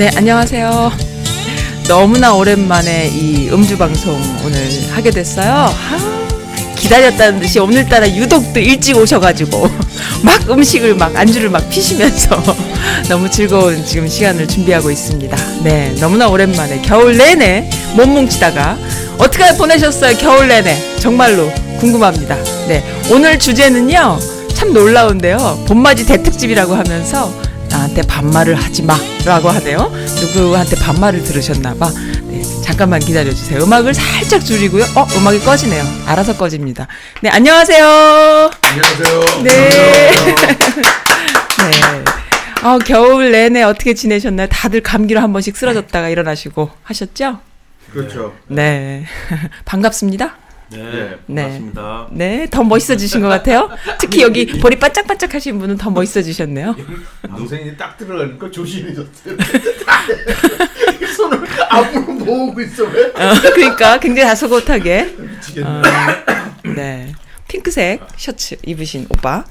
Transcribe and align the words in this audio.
네, 0.00 0.08
안녕하세요. 0.16 0.92
너무나 1.86 2.32
오랜만에 2.32 3.08
이 3.08 3.50
음주 3.50 3.76
방송 3.76 4.14
오늘 4.42 4.58
하게 4.92 5.10
됐어요. 5.10 5.52
아, 5.52 6.26
기다렸다는 6.74 7.38
듯이 7.38 7.58
오늘따라 7.58 8.08
유독 8.08 8.50
또 8.54 8.60
일찍 8.60 8.96
오셔가지고 8.96 9.70
막 10.24 10.50
음식을 10.50 10.94
막 10.94 11.14
안주를 11.14 11.50
막 11.50 11.68
피시면서 11.68 12.42
너무 13.10 13.30
즐거운 13.30 13.84
지금 13.84 14.08
시간을 14.08 14.48
준비하고 14.48 14.90
있습니다. 14.90 15.36
네, 15.64 15.94
너무나 16.00 16.28
오랜만에 16.28 16.80
겨울 16.80 17.18
내내 17.18 17.68
못 17.94 18.08
뭉치다가 18.08 18.78
어떻게 19.18 19.54
보내셨어요? 19.58 20.16
겨울 20.16 20.48
내내 20.48 20.96
정말로 20.98 21.52
궁금합니다. 21.78 22.38
네, 22.68 22.82
오늘 23.10 23.38
주제는요 23.38 24.18
참 24.54 24.72
놀라운데요 24.72 25.64
봄맞이 25.68 26.06
대특집이라고 26.06 26.74
하면서 26.74 27.49
나한테 27.90 28.02
반말을 28.02 28.54
하지 28.54 28.82
마라고 28.82 29.50
하네요. 29.50 29.92
누구한테 30.20 30.76
반말을 30.76 31.22
들으셨나봐. 31.22 31.90
네, 32.24 32.42
잠깐만 32.62 33.00
기다려주세요. 33.00 33.62
음악을 33.62 33.94
살짝 33.94 34.44
줄이고요. 34.44 34.84
어, 34.96 35.06
음악이 35.16 35.40
꺼지네요. 35.40 35.82
알아서 36.06 36.36
꺼집니다. 36.36 36.86
네, 37.20 37.30
안녕하세요. 37.30 38.50
안녕하세요. 38.62 39.42
네. 39.42 39.50
네. 41.60 42.04
어, 42.62 42.78
겨울 42.78 43.32
내내 43.32 43.62
어떻게 43.62 43.94
지내셨나요? 43.94 44.48
다들 44.48 44.82
감기로 44.82 45.20
한 45.20 45.32
번씩 45.32 45.56
쓰러졌다가 45.56 46.08
일어나시고 46.08 46.70
하셨죠? 46.82 47.40
그렇죠. 47.92 48.34
네. 48.46 49.04
반갑습니다. 49.64 50.36
네, 50.70 51.18
네. 51.26 51.44
반갑습니다. 51.44 52.08
네, 52.12 52.46
더 52.50 52.62
멋있어지신 52.62 53.20
것 53.20 53.28
같아요. 53.28 53.70
특히 53.98 54.22
여기 54.22 54.46
볼이 54.46 54.78
반짝반짝 54.78 55.34
하신 55.34 55.58
분은 55.58 55.76
더 55.76 55.90
멋있어지셨네요. 55.90 56.76
동생이 57.28 57.76
딱 57.76 57.96
들어가니까 57.98 58.50
조심해졌어요. 58.50 59.36
손을 61.16 61.44
앞으로 61.68 62.02
모으고 62.14 62.60
있어 62.62 62.84
왜? 62.84 63.06
어, 63.06 63.34
그러니까 63.54 63.98
굉장히 63.98 64.28
다소곳하게. 64.28 65.16
미치겠네. 65.18 65.68
어, 65.68 65.82
네. 66.76 67.12
핑크색 67.48 68.06
셔츠 68.16 68.56
입으신 68.64 69.06
오빠. 69.10 69.44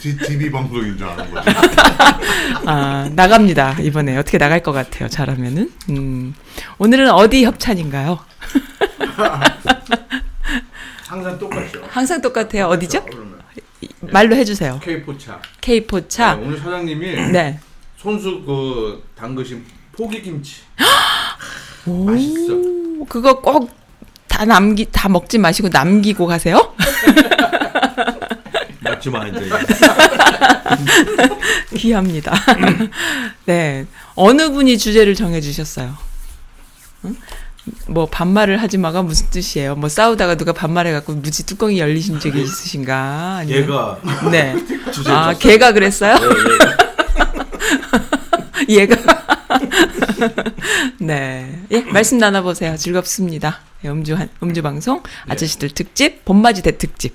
디, 0.00 0.18
TV 0.18 0.50
방송인 0.50 0.98
줄 0.98 1.06
아는 1.08 1.30
거지. 1.30 1.48
아, 2.66 3.08
나갑니다. 3.14 3.78
이번에 3.80 4.18
어떻게 4.18 4.36
나갈 4.36 4.62
것 4.62 4.72
같아요. 4.72 5.08
잘하면은. 5.08 5.72
음. 5.88 6.34
오늘은 6.76 7.10
어디 7.10 7.44
협찬인가요? 7.46 8.18
항상 11.06 11.38
똑같죠. 11.38 11.86
항상 11.90 12.20
똑같아요. 12.20 12.66
어디죠? 12.66 13.04
그러면 13.04 13.40
말로 14.00 14.36
해주세요. 14.36 14.80
K포차. 14.82 15.40
K포차. 15.60 16.36
네, 16.36 16.46
오늘 16.46 16.58
사장님이 16.58 17.32
네. 17.32 17.58
손수 17.96 18.42
그 18.44 19.02
담그신 19.16 19.64
포기김치. 19.92 20.56
오, 21.86 22.04
맛있어. 22.04 22.54
그거 23.08 23.40
꼭 23.40 23.80
다 24.40 24.46
남기 24.46 24.86
다 24.90 25.06
먹지 25.10 25.36
마시고 25.36 25.68
남기고 25.68 26.26
가세요. 26.26 26.72
맞지 28.80 29.10
마 29.10 29.26
이제. 29.26 29.44
귀합니다. 31.76 32.32
네. 33.44 33.86
어느 34.14 34.50
분이 34.50 34.78
주제를 34.78 35.14
정해 35.14 35.42
주셨어요? 35.42 35.94
응? 37.04 37.14
뭐 37.88 38.06
반말을 38.06 38.60
하지 38.62 38.78
마가 38.78 39.02
무슨 39.02 39.26
뜻이에요? 39.30 39.76
뭐 39.76 39.88
싸우다가 39.88 40.36
누가 40.36 40.52
반말해갖고 40.52 41.14
무지 41.14 41.44
뚜껑이 41.46 41.78
열리신 41.78 42.20
적이 42.20 42.42
있으신가? 42.42 43.38
아니면- 43.40 43.62
얘가 43.62 43.98
네. 44.30 44.54
아. 45.08 45.34
걔가 45.38 45.72
그랬어요? 45.72 46.16
네, 48.68 48.68
얘가. 48.80 48.96
네. 51.00 51.60
예, 51.70 51.80
말씀 51.82 52.18
나눠보세요. 52.18 52.76
즐겁습니다. 52.76 53.60
예, 53.84 53.88
음주, 53.88 54.14
한- 54.14 54.28
음주 54.42 54.62
방송, 54.62 55.02
아저씨들 55.28 55.70
특집, 55.70 56.24
봄맞이 56.24 56.62
대특집. 56.62 57.14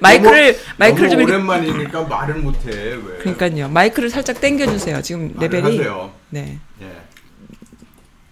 마이크를, 0.00 0.58
마이크를 0.78 1.08
너무 1.08 1.10
좀 1.10 1.20
이렇게. 1.20 1.32
오랜만이니까 1.34 2.02
말을 2.04 2.34
못해 2.36 2.70
왜? 2.70 3.18
그러니까요. 3.18 3.68
마이크를 3.68 4.10
살짝 4.10 4.40
당겨 4.40 4.66
주세요. 4.66 5.00
지금 5.02 5.32
말을 5.34 5.48
레벨이. 5.50 5.78
하세요. 5.78 6.12
네. 6.30 6.58
예. 6.80 7.02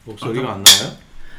목소리가 0.05 0.53
안 0.55 0.63
나와요? 0.63 0.97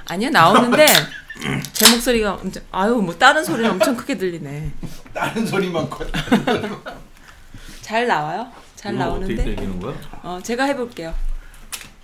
아니요, 0.08 0.30
나오는데, 0.30 0.86
제 1.74 1.90
목소리가 1.90 2.34
엄청, 2.36 2.64
아유, 2.72 2.96
뭐, 2.96 3.14
다른 3.16 3.44
소리는 3.44 3.70
엄청 3.70 3.96
크게 3.96 4.18
들리네. 4.18 4.72
다른 5.14 5.46
소리만 5.46 5.90
커. 5.90 6.06
잘 7.82 8.08
나와요? 8.08 8.52
잘 8.76 8.94
이거 8.96 9.04
어떻게 9.06 9.34
나오는데? 9.36 9.44
땡기는 9.56 9.80
거야? 9.80 9.96
어, 10.24 10.40
제가 10.44 10.66
해 10.66 10.76
볼게요. 10.76 11.14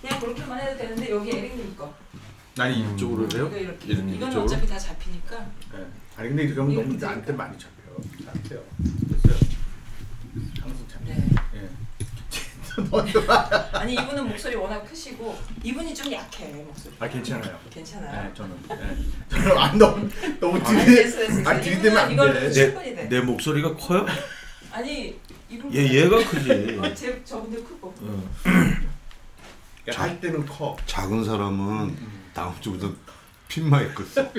그냥 0.00 0.20
그렇게만 0.20 0.60
해도 0.60 0.76
되는데, 0.78 1.10
여기 1.10 1.30
에릭 1.30 1.56
님 1.56 1.76
거. 1.76 1.92
난 2.56 2.72
이쪽으로 2.72 3.28
해요? 3.34 3.46
이거 3.48 3.56
이렇게. 3.58 3.86
이런 3.88 4.08
이건 4.08 4.28
이쪽으로? 4.30 4.42
어차피 4.44 4.66
다 4.66 4.78
잡히니까. 4.78 5.36
예. 5.74 5.86
아니 6.16 6.28
근데 6.28 6.44
이러면 6.44 6.72
이거 6.72 6.82
너무 6.82 6.96
나한테. 6.96 7.32
많이 7.32 7.58
잡혀. 7.58 7.75
잡혀요. 8.24 8.62
됐어요. 9.22 9.38
항상 10.60 10.88
잡혀. 10.88 11.04
네. 11.06 11.28
예. 11.54 11.70
너도 12.90 13.32
아니 13.72 13.94
이분은 13.94 14.28
목소리 14.28 14.54
워낙 14.54 14.84
크시고 14.84 15.38
이분이 15.62 15.94
좀 15.94 16.12
약해 16.12 16.46
목소리. 16.46 16.94
아 16.98 17.08
괜찮아요. 17.08 17.58
괜찮아요. 17.70 18.24
네, 18.24 18.34
저는 18.34 18.56
예. 18.70 18.76
저는 19.30 19.58
안 19.58 19.78
너무 19.78 20.08
너무 20.40 20.58
아니, 20.62 20.84
들이. 20.84 21.46
아 21.46 21.60
들이대면 21.60 21.98
안 21.98 22.16
돼. 22.16 22.50
돼. 22.50 23.08
내 23.08 23.20
목소리가 23.20 23.74
커요? 23.76 24.06
아니 24.70 25.18
이분. 25.48 25.72
얘 25.74 25.90
얘가 26.02 26.18
크지. 26.28 26.78
어, 26.78 26.94
제 26.94 27.22
저분들 27.24 27.64
크고. 27.64 27.94
어. 27.98 28.30
할 29.94 30.20
때는 30.20 30.44
커. 30.44 30.76
작은 30.86 31.24
사람은 31.24 31.96
다음 32.34 32.52
주부터 32.60 32.92
핀 33.48 33.70
마이크 33.70 34.04
써. 34.04 34.22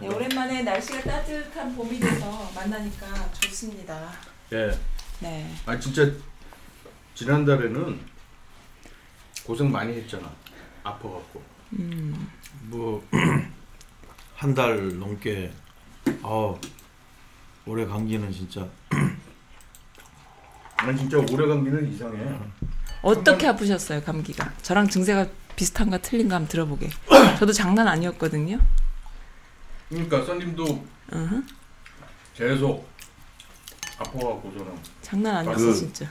네, 0.00 0.08
오랜만에 0.08 0.62
날씨가 0.62 1.02
따뜻한 1.02 1.74
봄이 1.76 2.00
돼서 2.00 2.50
만나니까 2.54 3.30
좋습니다. 3.32 4.10
예. 4.52 4.76
네. 5.20 5.54
아 5.66 5.78
진짜 5.78 6.10
지난달에는 7.14 8.00
고생 9.44 9.70
많이 9.70 9.94
했잖아. 9.94 10.30
아파갖고. 10.82 11.42
음. 11.78 12.28
뭐 12.64 13.02
한 14.36 14.54
달 14.54 14.98
넘게 14.98 15.52
아 16.22 16.54
올해 17.66 17.86
감기는 17.86 18.30
진짜 18.32 18.68
난 20.78 20.96
진짜 20.98 21.18
오래 21.18 21.46
감기는 21.46 21.92
이상해. 21.92 22.18
어떻게 23.00 23.46
아프셨어요 23.46 24.02
감기가? 24.02 24.52
저랑 24.62 24.88
증세가 24.88 25.26
비슷한가 25.56 25.98
틀린가 25.98 26.34
한번 26.36 26.48
들어보게. 26.48 26.90
저도 27.38 27.52
장난 27.52 27.86
아니었거든요. 27.86 28.58
그러니까 29.94 30.24
선님도 30.24 30.64
어허. 31.12 31.42
계속 32.36 32.88
아파갖고 33.98 34.52
저는. 34.58 34.72
장난 35.02 35.36
아니었어 35.36 35.66
그- 35.66 35.74
진짜. 35.74 36.06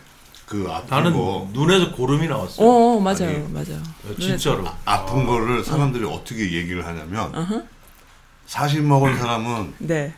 그 0.46 0.68
아픈 0.70 0.90
나는 0.90 1.14
거 1.14 1.50
눈에서 1.54 1.92
고름이 1.94 2.28
나왔어. 2.28 2.64
어, 2.64 2.96
어 2.96 3.00
맞아요 3.00 3.30
아니, 3.30 3.48
맞아요. 3.52 3.82
요 4.10 4.16
진짜로. 4.20 4.66
아픈 4.86 5.26
거를 5.26 5.64
사람들이 5.64 6.06
어떻게 6.06 6.42
얘기를 6.54 6.86
하냐면 6.86 7.34
어허. 7.36 7.64
40 8.46 8.84
먹은 8.84 9.18
사람은 9.18 9.74
네. 9.80 10.14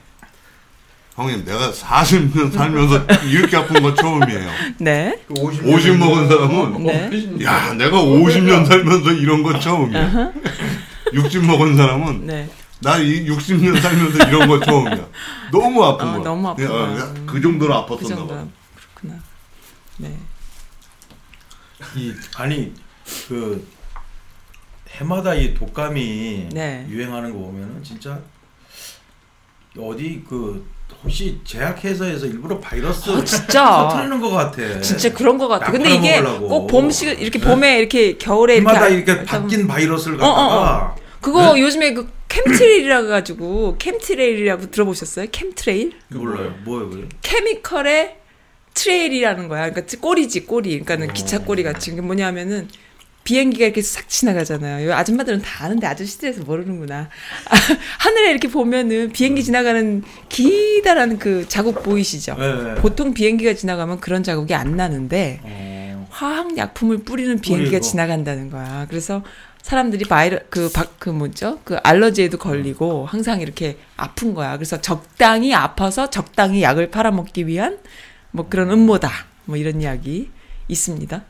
형님 1.16 1.46
내가 1.46 1.72
40년 1.72 2.52
살면서 2.52 3.06
이렇게 3.26 3.56
아픈 3.56 3.82
거 3.82 3.94
처음이에요. 3.94 4.50
네. 4.80 5.20
그 5.28 5.34
50, 5.40 5.66
50 5.66 5.98
먹은 5.98 6.28
사람은 6.28 6.84
네. 6.84 7.44
야 7.46 7.74
내가 7.74 7.98
50년 8.02 8.66
살면서 8.68 9.12
이런 9.14 9.42
거 9.42 9.58
처음이야. 9.58 10.32
60 11.14 11.46
먹은 11.46 11.78
사람은 11.78 12.26
네. 12.28 12.50
나 12.82 12.98
이 13.00 13.26
60년 13.26 13.80
살면서 13.82 14.28
이런 14.28 14.48
거 14.48 14.60
처음이야. 14.60 15.08
너무 15.52 15.84
아픈 15.84 16.08
어, 16.08 16.12
거야. 16.14 16.24
너무 16.24 16.48
아픈 16.50 16.66
야, 16.66 16.70
거야. 16.70 16.98
야, 17.00 17.14
그 17.26 17.42
정도로 17.42 17.86
그 17.86 17.96
아팠었나 17.96 18.08
정도 18.10 18.28
봐. 18.28 18.46
그렇구나. 18.76 19.22
네. 19.98 20.18
이 21.96 22.14
아니 22.36 22.74
그 23.28 23.68
해마다 24.90 25.34
이 25.34 25.54
독감이 25.54 26.50
네. 26.52 26.86
유행하는 26.90 27.32
거 27.34 27.40
보면은 27.40 27.84
진짜 27.84 28.20
어디 29.80 30.24
그 30.28 30.66
혹시 31.04 31.40
제약회사에서 31.44 32.26
일부러 32.28 32.60
바이러스 32.60 33.10
아, 33.10 33.24
진짜. 33.24 33.64
터트리는 33.90 34.20
것 34.22 34.30
같아. 34.30 34.82
진짜 34.82 35.12
그런 35.14 35.38
것 35.38 35.48
같아. 35.48 35.66
약 35.68 35.72
근데 35.72 35.94
이게. 35.96 36.22
꼭 36.22 36.68
봄 36.68 36.90
시 36.92 37.06
이렇게 37.08 37.40
네? 37.40 37.46
봄에 37.46 37.80
이렇게 37.80 38.18
겨울에 38.18 38.58
해마다 38.58 38.88
이렇게 38.88 39.12
이렇게 39.14 39.30
아- 39.30 39.40
바뀐 39.42 39.68
바이러스를 39.68 40.22
어, 40.22 40.26
어, 40.28 40.34
갖다가 40.34 40.96
그거 41.26 41.60
요즘에 41.60 41.96
그 41.96 42.08
chemtrail이라 42.28 43.04
가지고 43.06 43.78
chemtrail이라고 43.80 44.70
들어보셨어요? 44.70 45.26
chemtrail? 45.32 45.94
몰라요. 46.10 46.54
뭐예요, 46.64 46.90
그게? 46.92 47.10
chemical의 47.24 48.18
trail이라는 48.76 49.48
거야. 49.48 49.72
그러니까 49.72 49.98
꼬리지 50.00 50.46
꼬리. 50.46 50.70
그러니까는 50.70 51.10
어. 51.10 51.14
기차 51.14 51.40
꼬리 51.40 51.64
같이. 51.64 51.92
이게 51.92 52.02
뭐냐면은 52.02 52.68
비행기가 53.24 53.66
이렇게 53.66 53.82
싹 53.82 54.08
지나가잖아요. 54.08 54.88
요 54.88 54.94
아줌마들은 54.94 55.42
다 55.42 55.66
아는데 55.66 55.88
아저씨들에서 55.88 56.44
모르는구나. 56.44 57.10
하늘에 57.98 58.30
이렇게 58.30 58.48
보면은 58.48 59.10
비행기 59.12 59.44
지나가는 59.44 60.04
기다란 60.30 61.18
그 61.18 61.48
자국 61.50 61.82
보이시죠? 61.82 62.36
네. 62.38 62.76
보통 62.76 63.16
비행기가 63.16 63.56
지나가면 63.56 64.00
그런 64.00 64.22
자국이 64.22 64.54
안 64.54 64.76
나는데 64.76 65.40
어. 65.42 66.08
화학 66.12 66.56
약품을 66.56 67.00
뿌리는 67.00 67.42
비행기가. 67.42 67.80
지나간다는 67.80 68.52
거야. 68.52 68.86
그래서 68.88 69.24
사람들이 69.70 70.06
바이러 70.06 70.42
그그 70.52 71.10
뭐죠? 71.10 71.60
그 71.64 71.78
알러지에도 71.78 72.38
걸리고 72.38 73.08
항상 73.08 73.42
이렇게 73.42 73.80
아픈 73.98 74.36
거야. 74.36 74.58
그래서 74.58 74.80
적당히 74.80 75.56
아파서 75.56 76.12
적당히 76.12 76.62
약을 76.62 76.92
팔아먹기 76.92 77.48
위한 77.48 77.80
뭐 78.30 78.48
그런 78.48 78.70
음모다. 78.70 79.10
뭐 79.46 79.58
이런 79.58 79.82
이야기 79.82 80.30
있습니다. 80.68 81.24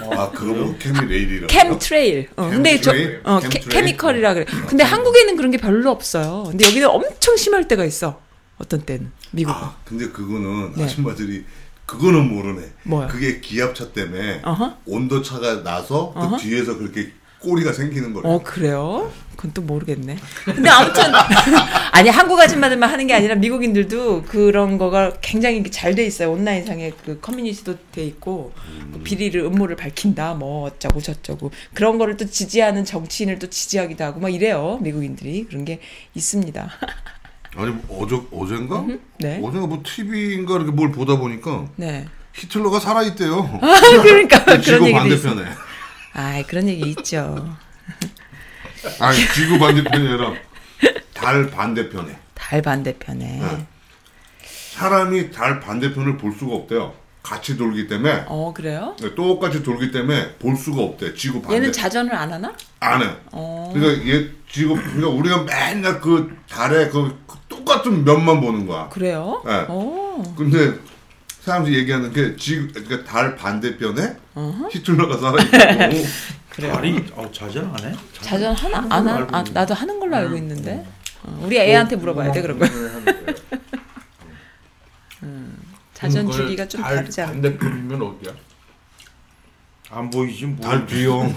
아 0.00 0.30
그거 0.30 0.54
뭐 0.54 0.78
케미레일이라고. 0.78 1.46
캠트레일. 1.48 2.30
어, 2.36 2.48
근데 2.48 2.80
저 2.80 2.90
캠트레일? 2.92 3.20
어? 3.24 3.40
케미컬이라 3.40 4.32
그래. 4.32 4.46
근데 4.66 4.82
한국에는 4.82 5.36
그런 5.36 5.50
게 5.50 5.58
별로 5.58 5.90
없어요. 5.90 6.44
근데 6.48 6.64
여기는 6.66 6.88
엄청 6.88 7.36
심할 7.36 7.68
때가 7.68 7.84
있어. 7.84 8.18
어떤 8.56 8.80
때는 8.80 9.12
미국은. 9.32 9.60
아 9.60 9.76
근데 9.84 10.08
그거는 10.08 10.72
네. 10.74 10.84
아줌마들이 10.84 11.44
그거는 11.84 12.28
모르네. 12.30 12.62
뭐요? 12.84 13.08
그게 13.08 13.40
기압차 13.40 13.92
때문에 13.92 14.40
어허. 14.42 14.78
온도 14.86 15.20
차가 15.20 15.62
나서 15.62 16.14
그. 16.14 16.42
뒤에서 16.42 16.78
그렇게 16.78 17.12
꼬리가 17.40 17.72
생기는 17.72 18.12
거래. 18.12 18.28
어 18.28 18.40
그래요? 18.42 19.12
그건 19.36 19.52
또 19.54 19.62
모르겠네. 19.62 20.16
근데 20.44 20.68
아무튼 20.68 21.04
아니 21.92 22.08
한국 22.08 22.40
아줌마들만 22.40 22.90
하는 22.90 23.06
게 23.06 23.14
아니라 23.14 23.36
미국인들도 23.36 24.24
그런 24.24 24.78
거가 24.78 25.12
굉장히 25.20 25.62
잘 25.70 25.94
돼 25.94 26.04
있어요. 26.04 26.32
온라인상에 26.32 26.92
그 27.04 27.20
커뮤니티도 27.20 27.76
돼 27.92 28.04
있고 28.04 28.52
그 28.92 28.98
비리를 29.00 29.40
음모를 29.40 29.76
밝힌다 29.76 30.34
뭐 30.34 30.66
어쩌고 30.66 31.00
저쩌고 31.00 31.52
그런 31.74 31.98
거를 31.98 32.16
또 32.16 32.26
지지하는 32.26 32.84
정치인을 32.84 33.38
또 33.38 33.48
지지하기도 33.48 34.02
하고 34.02 34.18
막 34.20 34.28
이래요. 34.34 34.78
미국인들이 34.82 35.46
그런 35.48 35.64
게 35.64 35.80
있습니다. 36.14 36.70
아니 37.56 37.70
뭐 37.70 38.02
어제 38.04 38.20
어젠가? 38.32 38.84
네. 39.18 39.40
어젠가 39.42 39.66
뭐 39.68 39.80
TV인가 39.84 40.56
이렇게 40.56 40.70
뭘 40.72 40.90
보다 40.92 41.16
보니까 41.16 41.66
네. 41.76 42.06
히틀러가 42.34 42.78
살아 42.80 43.02
있대요. 43.02 43.58
그러니까 44.02 44.42
그런 44.44 44.62
지구 44.62 44.86
얘기도 44.88 45.06
있어. 45.06 45.28
반대편에. 45.28 45.67
아 46.12 46.42
그런 46.46 46.68
얘기 46.68 46.90
있죠. 46.90 47.56
아니 49.00 49.18
지구 49.34 49.58
반대편이 49.58 50.08
아니라 50.08 50.32
달 51.14 51.50
반대편에. 51.50 52.16
달 52.34 52.62
반대편에. 52.62 53.24
네. 53.40 53.66
사람이 54.72 55.30
달 55.32 55.60
반대편을 55.60 56.16
볼 56.16 56.32
수가 56.32 56.54
없대요. 56.54 56.94
같이 57.22 57.58
돌기 57.58 57.88
때문에 57.88 58.24
어 58.26 58.54
그래요? 58.54 58.96
네, 59.00 59.14
똑같이 59.14 59.62
돌기 59.62 59.90
때문에 59.90 60.36
볼 60.36 60.56
수가 60.56 60.80
없대. 60.82 61.14
지구 61.14 61.42
반대. 61.42 61.56
얘는 61.56 61.72
자전을 61.72 62.14
안 62.14 62.32
하나? 62.32 62.54
안 62.80 63.02
해. 63.02 63.10
어. 63.32 63.70
그러니까 63.74 64.08
얘 64.08 64.30
지구 64.50 64.76
그러니까 64.76 65.08
우리가 65.08 65.42
맨날 65.42 66.00
그 66.00 66.34
달에 66.48 66.88
그, 66.88 67.22
그 67.26 67.36
똑같은 67.48 68.04
면만 68.04 68.40
보는 68.40 68.66
거야. 68.66 68.88
그래요? 68.88 69.42
네. 69.44 69.66
어. 69.68 70.34
근데 70.38 70.78
사람들이 71.48 71.78
얘기하는 71.78 72.12
게 72.12 72.36
지구 72.36 72.68
그러니까 72.72 73.04
달 73.10 73.34
반대편에. 73.34 74.16
히틀러가 74.70 75.16
살아. 75.16 75.36
그래요. 76.50 76.72
다리 76.74 77.06
어, 77.14 77.30
자전 77.32 77.74
안 77.74 77.90
해? 77.90 77.96
자전 78.20 78.54
하나 78.54 78.78
안 78.94 79.08
하, 79.08 79.26
아. 79.32 79.44
나도 79.52 79.72
하는 79.74 79.98
걸로 79.98 80.16
알고 80.16 80.36
있는데 80.36 80.84
어, 81.22 81.40
우리 81.44 81.56
애한테 81.56 81.96
물어봐야 81.96 82.32
돼 82.32 82.42
그런 82.42 82.58
거 82.58 82.66
자전 85.94 86.30
주기가 86.30 86.66
좀 86.68 86.82
다르지 86.82 87.22
않아 87.22 87.32
반대편이면 87.32 88.02
어디야? 88.02 88.32
안 89.90 90.10
보이지 90.10 90.46
뭐. 90.46 90.68
달 90.68 90.84
뒤요. 90.86 91.22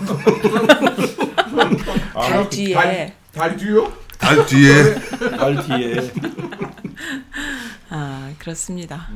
아, 2.16 2.22
달 2.30 2.50
뒤에 2.50 2.74
달, 2.74 3.16
달 3.32 3.56
뒤요? 3.58 3.94
달 4.18 4.46
뒤에 4.46 4.96
달 5.38 5.64
뒤에. 5.64 6.12
아 7.90 8.34
그렇습니다 8.40 9.08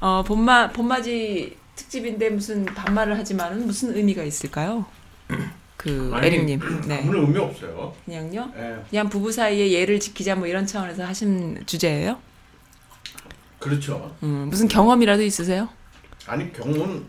어 0.00 0.22
봄마 0.24 0.70
봄맞이 0.70 1.56
특집인데 1.76 2.30
무슨 2.30 2.64
반말을 2.64 3.18
하지만은 3.18 3.66
무슨 3.66 3.96
의미가 3.96 4.22
있을까요 4.22 4.86
그 5.76 6.10
아니, 6.14 6.26
에릭님 6.26 6.60
네 6.88 7.00
아무런 7.02 7.24
의미 7.26 7.38
없어요. 7.38 7.94
그냥요 8.04 8.52
예. 8.56 8.76
그냥 8.90 9.08
부부 9.08 9.30
사이의 9.30 9.72
예를 9.72 10.00
지키자 10.00 10.34
뭐 10.34 10.46
이런 10.46 10.66
차원에서 10.66 11.04
하신 11.04 11.62
주제예요 11.66 12.18
그렇죠. 13.58 14.14
음, 14.22 14.46
무슨 14.50 14.68
경험이라도 14.68 15.22
있으세요 15.22 15.68
아니 16.26 16.52
그, 16.52 17.06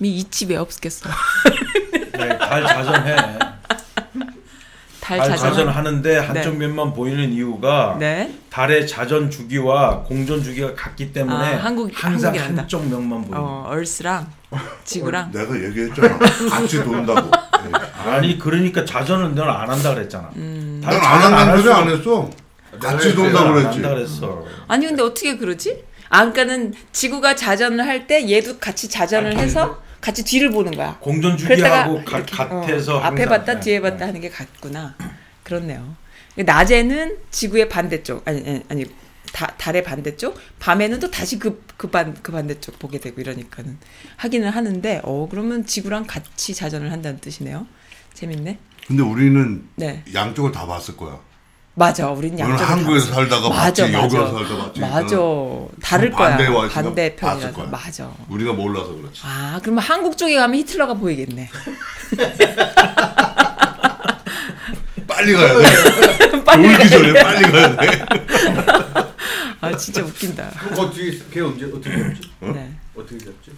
미 0.00 0.16
이치 0.16 0.46
왜 0.46 0.56
없겠어 0.56 1.08
네, 2.12 2.38
달 2.38 2.62
자전해. 2.66 3.16
달 5.06 5.18
달 5.18 5.30
자전 5.36 5.50
자전 5.50 5.68
하는데 5.68 6.18
한쪽 6.18 6.52
네. 6.58 6.66
면만 6.66 6.92
보이는 6.92 7.32
이유가 7.32 7.96
네 7.98 8.32
달의 8.50 8.88
자전 8.88 9.30
주기와 9.30 10.02
공전 10.02 10.42
주기가 10.42 10.74
같기 10.74 11.12
때문에 11.12 11.54
아, 11.54 11.64
한국- 11.64 11.90
항상 11.94 12.30
한국이란다. 12.30 12.62
한쪽 12.62 12.88
면만 12.88 13.22
보이는. 13.22 13.38
어, 13.38 13.66
얼스랑 13.68 14.26
지구랑 14.84 15.30
내가 15.32 15.54
얘기했잖아. 15.62 16.18
같이 16.18 16.82
돈다고. 16.82 17.30
아니 18.04 18.36
그러니까 18.38 18.84
자전은 18.84 19.34
넌 19.36 19.48
안 19.48 19.70
한다 19.70 19.94
그랬잖아. 19.94 20.28
음. 20.36 20.80
달 20.84 20.94
난안 20.98 21.22
한다는 21.22 21.52
할 21.52 21.58
소리 21.58 21.62
수안 21.62 21.88
했어. 21.88 22.30
같이 22.80 23.08
안 23.36 23.52
그랬지. 23.54 23.80
그랬어. 23.80 24.44
아니 24.66 24.86
근데 24.86 25.02
어떻게 25.02 25.36
그러지? 25.36 25.84
아 26.08 26.18
그러니까는 26.30 26.74
지구가 26.92 27.36
자전을 27.36 27.84
할 27.86 28.06
때 28.08 28.28
얘도 28.28 28.58
같이 28.58 28.88
자전을 28.88 29.36
해서 29.38 29.80
같이 30.06 30.22
뒤를 30.22 30.52
보는 30.52 30.70
거야. 30.76 30.96
공전 31.00 31.36
주기하고 31.36 32.04
같아서 32.04 32.98
어, 32.98 33.00
앞에 33.00 33.26
봤다 33.26 33.54
네, 33.54 33.60
뒤에 33.60 33.80
네. 33.80 33.90
봤다 33.90 34.06
하는 34.06 34.20
게 34.20 34.30
같구나. 34.30 34.94
그렇네요. 35.42 35.96
낮에는 36.36 37.16
지구의 37.32 37.68
반대쪽 37.68 38.22
아니 38.24 38.38
아니, 38.48 38.62
아니 38.68 38.84
다, 39.32 39.52
달의 39.58 39.82
반대쪽 39.82 40.38
밤에는 40.60 41.00
또 41.00 41.10
다시 41.10 41.40
그 41.40 41.60
그반그 41.76 42.30
반대쪽 42.30 42.78
보게 42.78 43.00
되고 43.00 43.20
이러니까는 43.20 43.78
하기는 44.16 44.48
하는데 44.48 45.00
어 45.02 45.26
그러면 45.28 45.66
지구랑 45.66 46.06
같이 46.06 46.54
자전을 46.54 46.92
한다는 46.92 47.18
뜻이네요. 47.18 47.66
재밌네. 48.14 48.60
근데 48.86 49.02
우리는 49.02 49.68
네 49.74 50.04
양쪽을 50.14 50.52
다 50.52 50.66
봤을 50.66 50.96
거야. 50.96 51.18
맞아 51.78 52.08
양쪽을 52.38 52.56
다 52.66 52.72
한국에서. 52.72 53.12
살다가 53.12 53.50
맞아, 53.50 53.92
여기서 53.92 54.18
맞아. 54.22 54.32
살다 54.32 54.56
봤지. 54.56 54.80
맞아 54.80 55.16
다를 55.82 56.10
거야 56.10 56.38
반대 56.70 57.14
편이라서 57.14 57.52
거야. 57.52 57.66
맞아. 57.66 58.10
우리가 58.30 58.54
몰라서 58.54 58.94
그렇지. 58.94 59.20
아, 59.22 59.60
그러면 59.62 59.84
한국 59.84 60.16
쪽에 60.16 60.36
가면 60.36 60.58
히틀러가 60.60 60.94
보이겠네. 60.94 61.50
빨리 65.06 65.34
가야 65.34 65.58
돼. 65.58 66.40
빨리 66.44 66.66
울기 66.74 66.88
전에 66.88 67.22
빨리 67.22 67.42
가야 67.52 67.76
돼. 67.76 68.04
아, 69.60 69.76
진짜 69.76 70.02
웃긴다. 70.02 70.50
어떻게 70.78 71.18
걔 71.30 71.40
언제 71.42 71.66
어떻게 71.66 71.90
잡지? 71.90 72.20
네. 72.40 72.72
어떻게 72.96 73.18
잡지? 73.18 73.50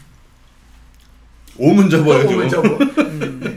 오면 1.56 1.88
잡아야죠. 1.88 2.28
오면 2.30 2.48
잡아. 2.48 2.68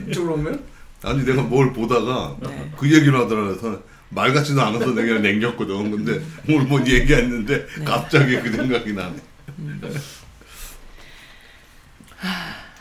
이쪽으로 0.08 0.34
오면? 0.34 0.62
아니 1.02 1.24
내가 1.24 1.42
뭘 1.42 1.72
보다가 1.72 2.36
네. 2.40 2.70
그 2.78 2.86
얘기를 2.86 3.18
하더라 3.18 3.48
그래서 3.48 3.80
말 4.14 4.32
같지도 4.32 4.60
않아서 4.60 4.92
내가 4.94 5.18
냉겼거든. 5.20 5.90
근데 5.90 6.20
오늘 6.48 6.66
뭐 6.66 6.80
얘기했는데 6.80 7.66
네. 7.66 7.84
갑자기 7.84 8.38
그 8.40 8.52
생각이 8.52 8.92
나네. 8.92 9.16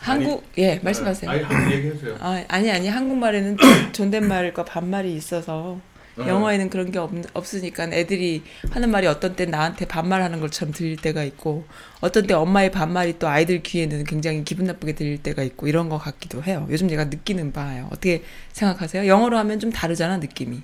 한국 0.01 0.43
예, 0.57 0.79
말씀하세요. 0.83 1.29
아니 1.29 1.41
한 1.41 1.71
얘기하세요. 1.71 2.17
아, 2.19 2.43
아니 2.47 2.71
아니 2.71 2.87
한국말에는 2.87 3.57
존댓말과 3.93 4.65
반말이 4.65 5.15
있어서 5.15 5.79
어. 6.17 6.27
영어에는 6.27 6.69
그런 6.69 6.91
게 6.91 6.99
없, 6.99 7.11
없으니까 7.33 7.85
애들이 7.91 8.43
하는 8.71 8.91
말이 8.91 9.07
어떤 9.07 9.35
때 9.35 9.45
나한테 9.45 9.85
반말하는 9.85 10.41
것처럼 10.41 10.73
들릴 10.73 10.97
때가 10.97 11.23
있고 11.23 11.65
어떤 12.01 12.27
때 12.27 12.33
엄마의 12.33 12.71
반말이 12.71 13.19
또 13.19 13.29
아이들 13.29 13.63
귀에는 13.63 14.03
굉장히 14.03 14.43
기분 14.43 14.65
나쁘게 14.65 14.95
들릴 14.95 15.19
때가 15.19 15.43
있고 15.43 15.67
이런 15.67 15.87
것 15.87 15.97
같기도 15.99 16.43
해요. 16.43 16.67
요즘 16.69 16.89
제가 16.89 17.05
느끼는 17.05 17.53
바예요. 17.53 17.87
어떻게 17.91 18.23
생각하세요? 18.51 19.07
영어로 19.07 19.37
하면 19.37 19.59
좀 19.59 19.71
다르잖아 19.71 20.17
느낌이. 20.17 20.63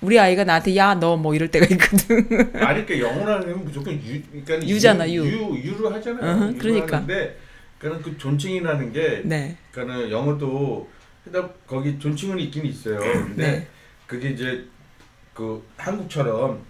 우리 0.00 0.18
아이가 0.18 0.44
나한테 0.44 0.76
야 0.76 0.94
너 0.94 1.16
뭐 1.16 1.34
이럴 1.34 1.48
때가 1.50 1.66
있거든. 1.70 2.28
아니 2.62 2.84
그러니까 2.86 3.00
영어라는 3.00 3.52
건 3.52 3.64
무조건 3.64 3.94
유 3.94 4.20
그러니까 4.44 4.68
유잖아, 4.68 5.10
유. 5.10 5.24
유 5.26 5.54
유를 5.62 5.92
하잖아요. 5.94 6.30
어허, 6.44 6.54
그러니까. 6.58 6.96
하는데 6.98 7.38
그러니까 7.78 8.04
그 8.10 8.18
존칭이라는 8.18 8.92
게 8.92 9.22
네. 9.24 9.56
그러니까는 9.72 10.10
영어도 10.10 10.88
해다 11.26 11.48
거기 11.66 11.98
존칭은 11.98 12.38
있긴 12.40 12.66
있어요. 12.66 12.98
근데 13.00 13.50
네. 13.50 13.66
그게 14.06 14.30
이제 14.30 14.64
그 15.34 15.62
한국처럼. 15.76 16.62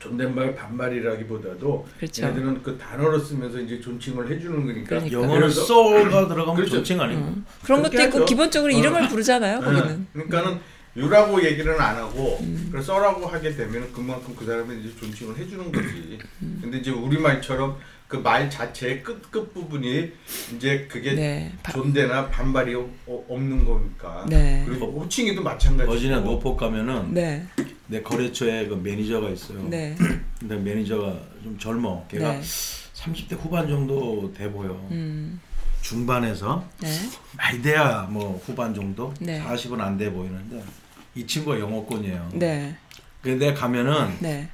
존댓말 0.00 0.54
반말이라기보다도 0.54 1.86
그렇죠. 1.96 2.22
얘네들은 2.26 2.62
그 2.62 2.76
단어를 2.76 3.18
쓰면서 3.18 3.58
이제 3.58 3.80
존칭을 3.80 4.30
해주는 4.30 4.66
거니까 4.66 5.00
그러니까. 5.00 5.26
그래서- 5.26 5.62
쏘가 5.64 6.28
들어가면 6.28 6.56
그렇죠. 6.56 6.72
존칭 6.76 7.00
아니고. 7.00 7.20
음. 7.22 7.46
그런 7.64 7.82
것도 7.82 7.94
있고 8.02 8.16
하죠. 8.18 8.24
기본적으로 8.26 8.74
어. 8.74 8.78
이름을 8.78 9.08
부르잖아요. 9.08 9.60
네. 9.60 9.64
거기는. 9.64 10.06
그러니까는 10.12 10.60
유라고 10.96 11.42
얘기는 11.44 11.80
안 11.80 11.96
하고 11.96 12.38
음. 12.42 12.68
그래서 12.70 12.94
써라고 12.94 13.26
하게 13.26 13.54
되면 13.54 13.92
그만큼 13.92 14.34
그 14.36 14.44
사람이 14.46 14.80
이제 14.80 14.94
존칭을 15.00 15.36
해주는 15.38 15.72
거지. 15.72 16.18
음. 16.42 16.58
근데 16.62 16.78
이제 16.78 16.90
우리 16.90 17.18
말처럼 17.18 17.76
그그말 18.06 18.48
자체의 18.48 19.02
끝, 19.02 19.28
끝 19.30 19.52
부분이 19.52 20.12
이제 20.54 20.86
그게 20.88 21.14
네. 21.14 21.52
바- 21.64 21.72
존대나 21.72 22.28
반말이 22.28 22.74
어- 22.76 22.88
어- 23.06 23.24
없는 23.28 23.64
거니까. 23.64 24.24
네. 24.28 24.62
그리고 24.68 24.86
호칭이도 25.00 25.42
마찬가지고. 25.42 25.92
어제나 25.92 26.20
노폭 26.20 26.56
가면은 26.56 27.12
네. 27.12 27.44
내 27.88 28.00
거래처에 28.02 28.68
그 28.68 28.74
매니저가 28.74 29.30
있어요. 29.30 29.66
네. 29.68 29.96
근데 30.38 30.56
매니저가 30.56 31.18
좀 31.42 31.58
젊어. 31.58 32.06
걔가 32.08 32.34
네. 32.34 32.40
30대 32.40 33.36
후반 33.40 33.66
정도 33.68 34.32
돼 34.32 34.48
보여. 34.50 34.70
음. 34.92 35.40
중반에서 35.82 36.64
네. 36.80 36.88
많이 37.36 37.60
돼야 37.62 38.06
뭐 38.10 38.40
후반 38.46 38.72
정도. 38.74 39.12
네. 39.20 39.42
40은 39.42 39.80
안 39.80 39.98
돼 39.98 40.10
보이는데 40.12 40.62
이 41.14 41.26
친구가 41.26 41.58
영어권이에요. 41.60 42.28
네. 42.34 42.74
근데 43.22 43.54
가면은 43.54 44.16
네. 44.20 44.48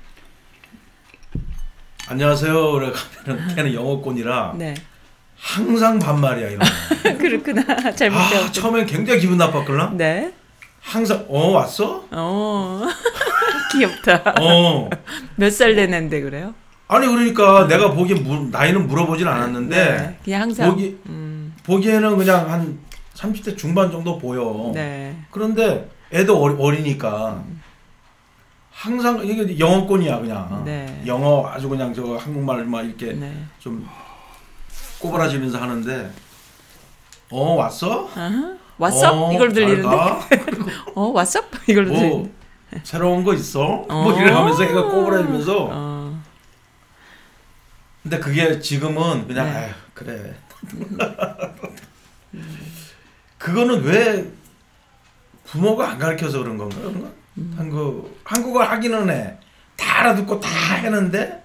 안녕하세요. 2.08 2.72
그래 2.72 2.92
가면은 3.24 3.48
걔는 3.54 3.74
영어권이라 3.74 4.54
네. 4.58 4.74
항상 5.36 5.98
반말이야 5.98 6.48
이런. 6.48 6.58
거. 6.58 7.16
그렇구나. 7.18 7.92
잘못 7.94 8.18
아 8.18 8.28
배웠 8.30 8.52
처음엔 8.52 8.86
굉장히 8.86 9.20
기분 9.20 9.38
나빴걸나? 9.38 9.92
네. 9.96 10.32
항상 10.80 11.24
어 11.28 11.50
왔어? 11.50 12.04
어. 12.10 12.82
귀엽다. 13.72 14.34
어. 14.40 14.88
몇 15.36 15.50
살 15.50 15.74
되는데 15.74 16.20
그래요? 16.20 16.54
아니 16.88 17.06
그러니까 17.06 17.66
내가 17.68 17.92
보기엔 17.92 18.22
물- 18.24 18.50
나이는 18.50 18.86
물어보진 18.88 19.26
않았는데 19.26 19.76
네. 19.76 20.18
그냥 20.24 20.42
항상 20.42 20.70
보기 20.70 20.98
음. 21.06 21.54
보기에는 21.64 22.16
그냥 22.16 22.50
한 22.50 22.78
30대 23.14 23.56
중반 23.56 23.90
정도 23.90 24.18
보여. 24.18 24.72
네. 24.74 25.16
그런데 25.30 25.88
애도 26.12 26.42
어리, 26.42 26.54
어리니까 26.58 27.42
항상 28.72 29.24
이게 29.24 29.58
영어권이야 29.58 30.18
그냥. 30.20 30.62
네. 30.64 31.02
영어 31.06 31.46
아주 31.48 31.68
그냥 31.68 31.92
저 31.94 32.16
한국말만 32.16 32.86
이렇게 32.86 33.12
네. 33.12 33.44
좀 33.58 33.86
꼬부라지면서 34.98 35.60
하는데 35.60 36.10
어 37.30 37.54
왔어? 37.54 38.08
아하. 38.14 38.56
왔어? 38.78 39.28
어, 39.28 39.32
이걸 39.32 39.52
들리는데. 39.52 39.86
어, 40.94 41.02
왔어? 41.08 41.40
이걸 41.68 41.84
들리는데. 41.86 42.08
뭐 42.08 42.30
새로운 42.82 43.22
거 43.24 43.34
있어? 43.34 43.84
어. 43.88 44.02
뭐 44.02 44.18
이러면서 44.18 44.64
애가 44.64 44.82
꼬부라지면서 44.88 45.68
어. 45.70 46.22
근데 48.02 48.18
그게 48.18 48.58
지금은 48.58 49.26
그냥 49.26 49.44
네. 49.46 49.56
아휴 49.56 49.72
그래 49.92 50.34
그거는 53.38 53.82
왜 53.84 54.30
부모가 55.50 55.90
안 55.90 55.98
가르쳐서 55.98 56.38
그런 56.38 56.56
건가? 56.56 56.76
그런가? 56.78 57.10
음. 57.38 57.54
한국 57.56 58.20
한국어 58.24 58.62
하기는 58.62 59.10
해. 59.10 59.36
다 59.76 60.00
알아듣고 60.00 60.38
다 60.40 60.48
했는데 60.76 61.42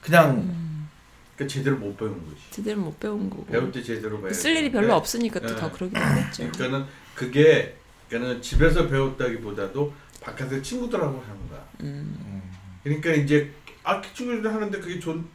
그냥 0.00 0.38
음. 0.38 0.88
그러니까 1.36 1.54
제대로 1.54 1.76
못 1.76 1.96
배운 1.96 2.12
거지. 2.24 2.40
제대로 2.50 2.80
못 2.80 2.98
배운 2.98 3.30
거고. 3.30 3.44
배울 3.46 3.70
때 3.70 3.82
제대로 3.82 4.20
배워. 4.20 4.32
쓸 4.32 4.56
일이 4.56 4.72
별로 4.72 4.94
없으니까 4.94 5.38
또 5.40 5.46
네. 5.46 5.56
더 5.56 5.70
그러긴 5.70 5.96
하겠죠. 5.96 6.50
그러니까는 6.52 6.86
그게 7.14 7.76
그러니까는 8.08 8.42
집에서 8.42 8.88
배웠다기보다도 8.88 9.92
바깥에 10.20 10.60
친구들하고 10.60 11.20
하는 11.20 11.48
거야. 11.48 11.64
음. 11.82 12.42
그러니까 12.82 13.12
이제 13.12 13.52
아 13.84 14.02
친구들 14.14 14.52
하는데 14.52 14.80
그게 14.80 14.98
존 14.98 15.28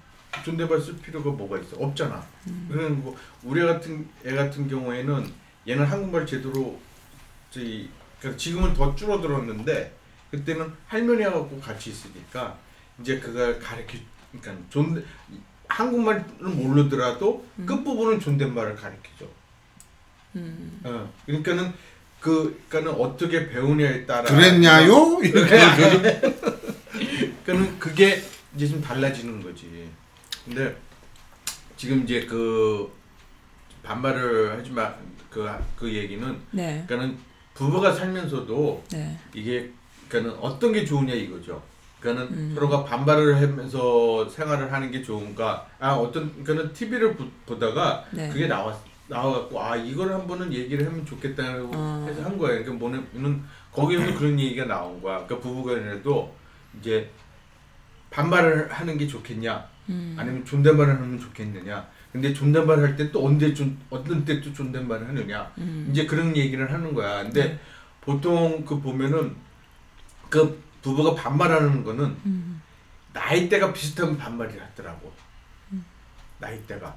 존댓말 0.43 0.81
쓸 0.81 0.97
필요가 0.97 1.29
뭐가 1.29 1.59
있어? 1.59 1.77
없잖아. 1.77 2.25
음. 2.47 2.67
그는 2.69 3.01
뭐 3.01 3.15
우리 3.43 3.61
애 3.61 3.65
같은 3.65 4.05
애 4.25 4.35
같은 4.35 4.67
경우에는 4.67 5.31
얘는 5.67 5.85
한국말 5.85 6.25
제대로 6.25 6.77
저기 7.53 7.87
그러니까 8.19 8.37
지금은 8.37 8.73
더 8.73 8.95
줄어들었는데 8.95 9.95
그때는 10.31 10.73
할머니 10.87 11.21
하고 11.21 11.59
같이 11.59 11.91
있으니까 11.91 12.57
이제 12.99 13.19
그걸 13.19 13.59
가르쳐 13.59 13.97
그러니까 14.31 14.65
존 14.69 15.05
한국말은 15.67 16.25
모르더라도 16.41 17.45
음. 17.57 17.65
끝 17.65 17.83
부분은 17.83 18.19
존댓말을 18.19 18.75
가르쳐줘. 18.75 19.25
음. 20.35 20.81
어, 20.83 21.13
그러니까는 21.27 21.71
그 22.19 22.59
그러니까는 22.69 22.99
어떻게 22.99 23.47
배우냐에 23.49 24.05
따라 24.07 24.23
그랬냐요? 24.23 25.19
이렇게 25.21 25.57
그러니까는 27.45 27.79
그게 27.79 28.23
이제 28.55 28.67
좀 28.67 28.81
달라지는 28.81 29.43
거지. 29.43 29.87
근데 30.45 30.75
지금 31.77 32.03
이제 32.03 32.25
그 32.25 32.91
반발을 33.83 34.57
하지 34.57 34.71
마. 34.71 34.95
그, 35.33 35.49
그 35.75 35.91
얘기는, 35.91 36.39
네. 36.51 36.83
그러니까는 36.87 37.17
부부가 37.53 37.91
살면서도 37.91 38.83
네. 38.91 39.17
이게, 39.33 39.71
그러니까는 40.09 40.39
어떤 40.41 40.71
게 40.73 40.85
좋으냐 40.85 41.13
이거죠. 41.13 41.61
그러니까는 41.99 42.33
음. 42.37 42.51
서로가 42.55 42.83
반발을 42.83 43.41
하면서 43.41 44.27
생활을 44.27 44.71
하는 44.71 44.91
게 44.91 45.01
좋은가. 45.01 45.65
아, 45.79 45.93
어떤, 45.93 46.43
그러니까는 46.43 46.73
TV를 46.73 47.15
보 47.45 47.57
다가 47.57 48.03
네. 48.11 48.29
그게 48.29 48.47
나왔, 48.47 48.77
나와갖고, 49.07 49.61
아, 49.61 49.75
이걸 49.75 50.11
한 50.13 50.27
번은 50.27 50.51
얘기를 50.51 50.85
하면 50.85 51.05
좋겠다고 51.05 51.71
어. 51.73 52.05
해서 52.07 52.23
한 52.23 52.37
거예요. 52.37 52.63
그러니까 52.63 52.73
뭐는, 52.73 53.43
거기에도 53.71 54.13
그런 54.15 54.39
얘기가 54.39 54.65
나온 54.65 55.01
거야. 55.01 55.25
그러니까 55.25 55.39
부부간에도 55.39 56.33
이제 56.79 57.09
반말을 58.09 58.71
하는 58.71 58.97
게 58.97 59.07
좋겠냐, 59.07 59.67
음. 59.89 60.15
아니면 60.17 60.45
존댓말을 60.45 60.95
하면 60.95 61.19
좋겠느냐. 61.19 61.87
근데 62.13 62.31
존댓말 62.33 62.79
할 62.79 62.95
때 62.95 63.11
또 63.11 63.25
언제 63.25 63.53
존, 63.53 63.75
어떤 63.89 64.23
때 64.23 64.39
또 64.39 64.53
존댓말을 64.53 65.07
하느냐. 65.09 65.51
음. 65.57 65.87
이제 65.91 66.05
그런 66.05 66.35
얘기를 66.37 66.71
하는 66.71 66.93
거야. 66.93 67.23
근데 67.23 67.43
네. 67.43 67.59
보통 68.01 68.63
그 68.63 68.79
보면은 68.79 69.35
그 70.29 70.61
부부가 70.81 71.15
반말하는 71.15 71.83
거는 71.83 72.05
음. 72.25 72.61
나이대가 73.13 73.73
비슷하면 73.73 74.17
반말이 74.17 74.57
하더라고. 74.59 75.11
나이대가. 76.39 76.93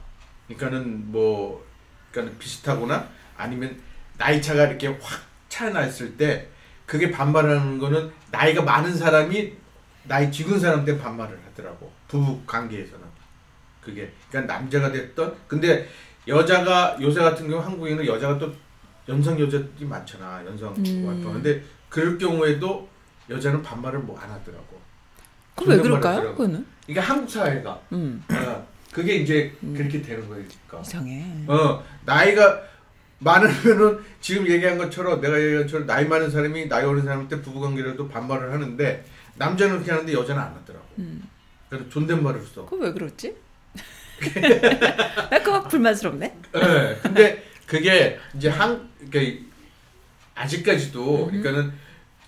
그러니까는 0.48 1.10
뭐, 1.12 1.64
그러니까는 2.10 2.38
비슷하거나 2.38 3.08
아니면 3.36 3.80
나이 4.18 4.40
차가 4.42 4.64
이렇게 4.66 4.88
확 4.88 5.22
차이났을 5.48 6.16
때 6.16 6.48
그게 6.84 7.10
반말하는 7.10 7.78
거는 7.78 8.10
나이가 8.30 8.62
많은 8.62 8.94
사람이 8.96 9.52
나이 10.04 10.30
적은 10.30 10.58
사람한테 10.60 10.98
반말을 10.98 11.38
하더라고. 11.46 11.90
부부 12.08 12.42
관계에서는. 12.46 13.04
그게. 13.86 14.12
그러니까 14.28 14.52
남자가 14.54 14.90
됐던, 14.90 15.34
근데 15.46 15.88
여자가, 16.26 16.96
요새 17.00 17.20
같은 17.20 17.48
경우 17.48 17.62
한국에는 17.62 18.04
여자가 18.04 18.36
또 18.38 18.52
연상 19.08 19.38
여자들이 19.38 19.86
많잖아. 19.86 20.44
연상 20.44 20.74
음. 20.76 21.04
와이프. 21.06 21.32
근데 21.32 21.62
그럴 21.88 22.18
경우에도 22.18 22.88
여자는 23.30 23.62
반말을 23.62 24.00
뭐 24.00 24.18
안 24.20 24.28
하더라고. 24.30 24.80
그럼 25.54 25.70
왜 25.70 25.78
그럴까요? 25.78 26.16
하더라고. 26.16 26.36
그거는? 26.36 26.66
이게 26.88 26.98
한국 27.00 27.30
사회가 27.30 27.80
음. 27.92 28.22
어, 28.30 28.66
그게 28.92 29.14
이제 29.14 29.52
음. 29.62 29.72
그렇게 29.76 30.02
되는 30.02 30.28
거니까. 30.28 30.80
이상해. 30.80 31.24
어 31.46 31.82
나이가 32.04 32.60
많으면은 33.20 34.00
지금 34.20 34.46
얘기한 34.48 34.76
것처럼 34.78 35.20
내가 35.20 35.40
얘기한 35.40 35.62
것처럼 35.62 35.86
나이 35.86 36.04
많은 36.06 36.28
사람이 36.30 36.68
나이 36.68 36.84
어린 36.84 37.04
사람한테 37.04 37.40
부부관계라도 37.40 38.08
반말을 38.08 38.52
하는데 38.52 39.04
남자는 39.36 39.74
그렇게 39.76 39.90
하는데 39.92 40.12
여자는 40.12 40.42
안 40.42 40.48
하더라고. 40.54 40.86
음. 40.98 41.22
그래서 41.68 41.88
존댓말을 41.88 42.42
써. 42.42 42.64
그거 42.66 42.76
왜 42.84 42.92
그렇지? 42.92 43.36
나 45.30 45.38
그거 45.42 45.62
불만스럽네. 45.64 46.34
예. 46.54 46.98
근데 47.02 47.44
그게 47.66 48.18
이제 48.34 48.48
한 48.48 48.88
그러니까 49.10 49.44
아직까지도 50.34 51.26
음. 51.26 51.42
그러니까는 51.42 51.72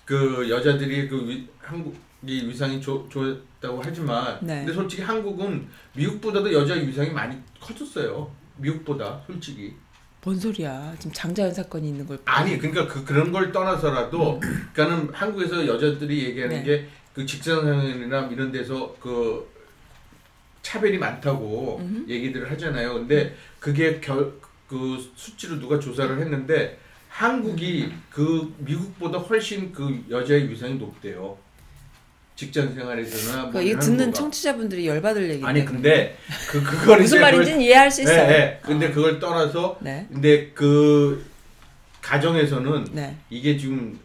그 0.05 0.49
여자들이 0.49 1.07
그 1.07 1.27
위, 1.27 1.47
한국이 1.61 2.47
위상이 2.47 2.81
좋, 2.81 3.07
좋았다고 3.09 3.81
하지만 3.83 4.39
네. 4.41 4.59
근데 4.59 4.73
솔직히 4.73 5.03
한국은 5.03 5.67
미국보다도 5.93 6.51
여자 6.51 6.73
위상이 6.73 7.11
많이 7.11 7.37
커졌어요. 7.59 8.29
미국보다 8.57 9.21
솔직히. 9.25 9.75
뭔 10.21 10.37
소리야? 10.37 10.93
지금 10.97 11.13
장자연 11.13 11.53
사건이 11.53 11.87
있는 11.87 12.05
걸. 12.05 12.19
아니 12.25 12.57
그러니까 12.57 12.87
그 12.87 13.05
그런 13.05 13.31
걸 13.31 13.51
떠나서라도 13.51 14.39
그러니까는 14.39 15.13
한국에서 15.13 15.65
여자들이 15.65 16.25
얘기하는 16.25 16.63
네. 16.63 16.87
게그 17.13 17.25
직장이나 17.25 18.27
이런 18.27 18.51
데서 18.51 18.95
그 18.99 19.47
차별이 20.61 20.97
많다고 20.97 21.79
음흠. 21.81 22.09
얘기들을 22.09 22.51
하잖아요. 22.51 22.93
근데 22.93 23.35
그게 23.59 23.99
결, 23.99 24.33
그 24.67 24.97
수치로 25.15 25.59
누가 25.59 25.79
조사를 25.79 26.19
했는데 26.19 26.79
한국이 27.09 27.91
그 28.09 28.53
미국보다 28.59 29.17
훨씬 29.17 29.71
그 29.73 30.03
여자의 30.09 30.49
위상이 30.49 30.75
높대요. 30.75 31.37
직장 32.35 32.73
생활에서나 32.73 33.43
뭐그 33.45 33.63
이거 33.63 33.79
듣는. 33.81 34.13
청취자분들이 34.13 34.87
열받을 34.87 35.29
얘기. 35.29 35.43
아니 35.43 35.65
근데 35.65 36.17
그 36.49 36.63
그걸 36.63 37.01
무슨 37.01 37.17
이제 37.17 37.19
말인지는 37.19 37.61
이해할 37.61 37.91
수 37.91 38.01
그걸, 38.01 38.15
있어요. 38.15 38.31
예, 38.31 38.33
예. 38.33 38.59
근데 38.63 38.91
그걸 38.91 39.19
떠나서 39.19 39.77
네. 39.81 40.07
근데 40.09 40.51
그 40.51 41.25
가정에서는 42.01 42.85
네. 42.93 43.17
이게 43.29 43.57
지금 43.57 43.99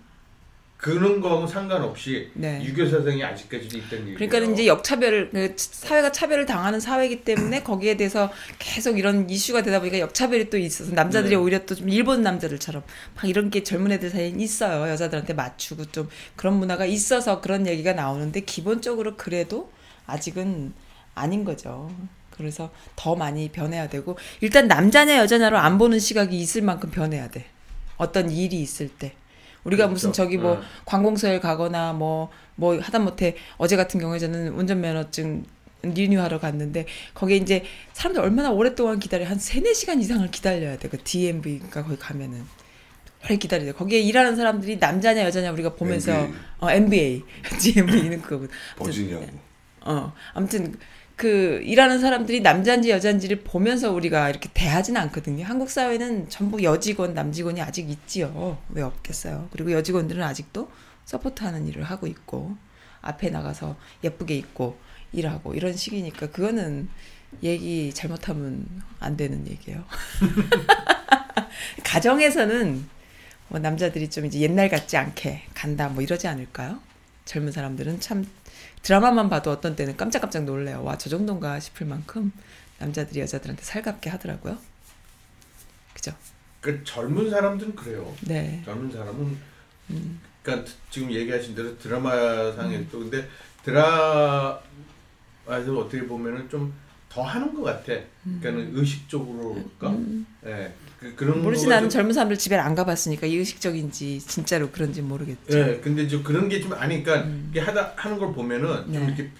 그런 0.84 1.18
거하고 1.22 1.46
상관없이 1.46 2.28
네. 2.34 2.62
유교 2.62 2.84
사상이 2.84 3.24
아직까지도 3.24 3.78
있다는 3.78 4.00
얘기예요. 4.10 4.18
그러니까 4.18 4.52
이제 4.52 4.66
역차별을 4.66 5.30
그 5.30 5.54
사회가 5.56 6.12
차별을 6.12 6.44
당하는 6.44 6.78
사회이기 6.78 7.24
때문에 7.24 7.62
거기에 7.62 7.96
대해서 7.96 8.30
계속 8.58 8.98
이런 8.98 9.30
이슈가 9.30 9.62
되다 9.62 9.78
보니까 9.78 9.98
역차별이 9.98 10.50
또 10.50 10.58
있어서 10.58 10.92
남자들이 10.92 11.30
네. 11.30 11.36
오히려 11.36 11.64
또 11.64 11.74
좀 11.74 11.88
일본 11.88 12.20
남자들처럼 12.20 12.82
막 13.16 13.24
이런 13.24 13.48
게 13.48 13.62
젊은 13.62 13.92
애들 13.92 14.10
사이에 14.10 14.34
있어요 14.36 14.90
여자들한테 14.90 15.32
맞추고 15.32 15.86
좀 15.90 16.10
그런 16.36 16.58
문화가 16.58 16.84
있어서 16.84 17.40
그런 17.40 17.66
얘기가 17.66 17.94
나오는데 17.94 18.40
기본적으로 18.40 19.16
그래도 19.16 19.72
아직은 20.06 20.74
아닌 21.14 21.46
거죠 21.46 21.90
그래서 22.30 22.70
더 22.94 23.14
많이 23.16 23.48
변해야 23.48 23.88
되고 23.88 24.18
일단 24.42 24.68
남자냐 24.68 25.16
여자냐로 25.16 25.56
안 25.56 25.78
보는 25.78 25.98
시각이 25.98 26.36
있을 26.38 26.60
만큼 26.60 26.90
변해야 26.90 27.30
돼. 27.30 27.46
어떤 27.96 28.30
일이 28.30 28.60
있을 28.60 28.88
때. 28.88 29.14
우리가 29.64 29.88
무슨 29.88 30.10
그렇죠. 30.12 30.22
저기 30.24 30.36
뭐 30.38 30.52
어. 30.52 30.62
관공서에 30.84 31.40
가거나 31.40 31.92
뭐뭐 31.94 32.80
하다못해 32.80 33.36
어제 33.56 33.76
같은 33.76 33.98
경우에 34.00 34.18
저는 34.18 34.52
운전면허증 34.54 35.44
리뉴하러 35.82 36.40
갔는데 36.40 36.86
거기에 37.12 37.36
이제 37.36 37.64
사람들 37.92 38.22
얼마나 38.22 38.50
오랫동안 38.50 38.98
기다려 38.98 39.26
한 39.26 39.38
세네 39.38 39.74
시간 39.74 40.00
이상을 40.00 40.30
기다려야 40.30 40.78
돼. 40.78 40.88
그 40.88 40.98
DMV가 41.02 41.82
거기 41.82 41.96
가면은 41.98 42.44
오래 43.24 43.36
기다려야 43.36 43.72
돼. 43.72 43.72
거기에 43.72 44.00
일하는 44.00 44.36
사람들이 44.36 44.76
남자냐 44.76 45.24
여자냐 45.24 45.52
우리가 45.52 45.74
보면서 45.74 46.12
NBA. 46.12 46.34
어 46.60 46.70
MBA, 46.70 47.22
DMV는 47.60 48.22
그거고. 48.22 48.46
버지냐고. 48.76 49.26
어 49.80 50.12
아무튼 50.32 50.74
그 51.16 51.60
일하는 51.64 52.00
사람들이 52.00 52.40
남자인지 52.40 52.90
여자인지를 52.90 53.42
보면서 53.42 53.92
우리가 53.92 54.30
이렇게 54.30 54.48
대하지는 54.52 55.00
않거든요. 55.02 55.44
한국 55.44 55.70
사회는 55.70 56.28
전부 56.28 56.62
여직원, 56.62 57.14
남직원이 57.14 57.60
아직 57.62 57.88
있지요. 57.88 58.58
왜 58.70 58.82
없겠어요? 58.82 59.48
그리고 59.52 59.72
여직원들은 59.72 60.22
아직도 60.22 60.70
서포트하는 61.04 61.68
일을 61.68 61.84
하고 61.84 62.06
있고 62.06 62.56
앞에 63.00 63.30
나가서 63.30 63.76
예쁘게 64.02 64.36
입고 64.36 64.76
일하고 65.12 65.54
이런 65.54 65.76
식이니까 65.76 66.30
그거는 66.30 66.88
얘기 67.42 67.92
잘못하면 67.92 68.66
안 68.98 69.16
되는 69.16 69.46
얘기예요. 69.46 69.84
가정에서는 71.84 72.88
뭐 73.48 73.60
남자들이 73.60 74.10
좀 74.10 74.26
이제 74.26 74.40
옛날 74.40 74.68
같지 74.68 74.96
않게 74.96 75.44
간다 75.54 75.88
뭐 75.88 76.02
이러지 76.02 76.26
않을까요? 76.26 76.80
젊은 77.24 77.52
사람들은 77.52 78.00
참 78.00 78.26
드라마만 78.82 79.30
봐도 79.30 79.50
어떤 79.50 79.76
때는 79.76 79.96
깜짝깜짝 79.96 80.44
놀래요. 80.44 80.82
와, 80.84 80.98
저 80.98 81.08
정도인가 81.08 81.58
싶을 81.60 81.86
만큼 81.86 82.32
남자들이 82.78 83.20
여자들한테 83.20 83.62
살갑게 83.62 84.10
하더라고요. 84.10 84.58
그죠? 85.94 86.12
그 86.60 86.82
젊은 86.84 87.30
사람들은 87.30 87.74
그래요. 87.74 88.14
네. 88.22 88.62
젊은 88.64 88.90
사람은 88.90 89.38
음. 89.90 90.20
그러니까 90.42 90.70
지금 90.90 91.10
얘기하신 91.12 91.54
대로 91.54 91.78
드라마상에 91.78 92.86
또 92.90 93.00
근데 93.00 93.26
드라마에서 93.64 94.62
어떻게 95.46 96.06
보면은 96.06 96.48
좀 96.48 96.74
더 97.14 97.22
하는 97.22 97.54
것 97.54 97.62
같아. 97.62 97.92
그러니까는 98.24 98.72
의식적으로가 98.76 99.88
음. 99.90 100.26
예. 100.46 100.72
그 100.98 101.14
그런 101.14 101.42
모르지 101.42 101.68
나는 101.68 101.84
좀- 101.88 101.90
젊은 102.00 102.12
사람들 102.12 102.36
집에 102.36 102.56
안 102.56 102.74
가봤으니까 102.74 103.26
이 103.28 103.36
의식적인지 103.36 104.18
진짜로 104.18 104.68
그런지 104.70 105.00
모르겠죠. 105.00 105.56
예, 105.56 105.80
근데 105.82 106.08
저 106.08 106.20
그런 106.24 106.48
게 106.48 106.60
좀 106.60 106.72
아니까 106.72 107.22
음. 107.22 107.48
이게 107.52 107.60
하다 107.60 107.92
하는 107.94 108.18
걸 108.18 108.32
보면은 108.34 108.84
좀 108.86 108.92
네. 108.92 109.04
이렇게 109.06 109.30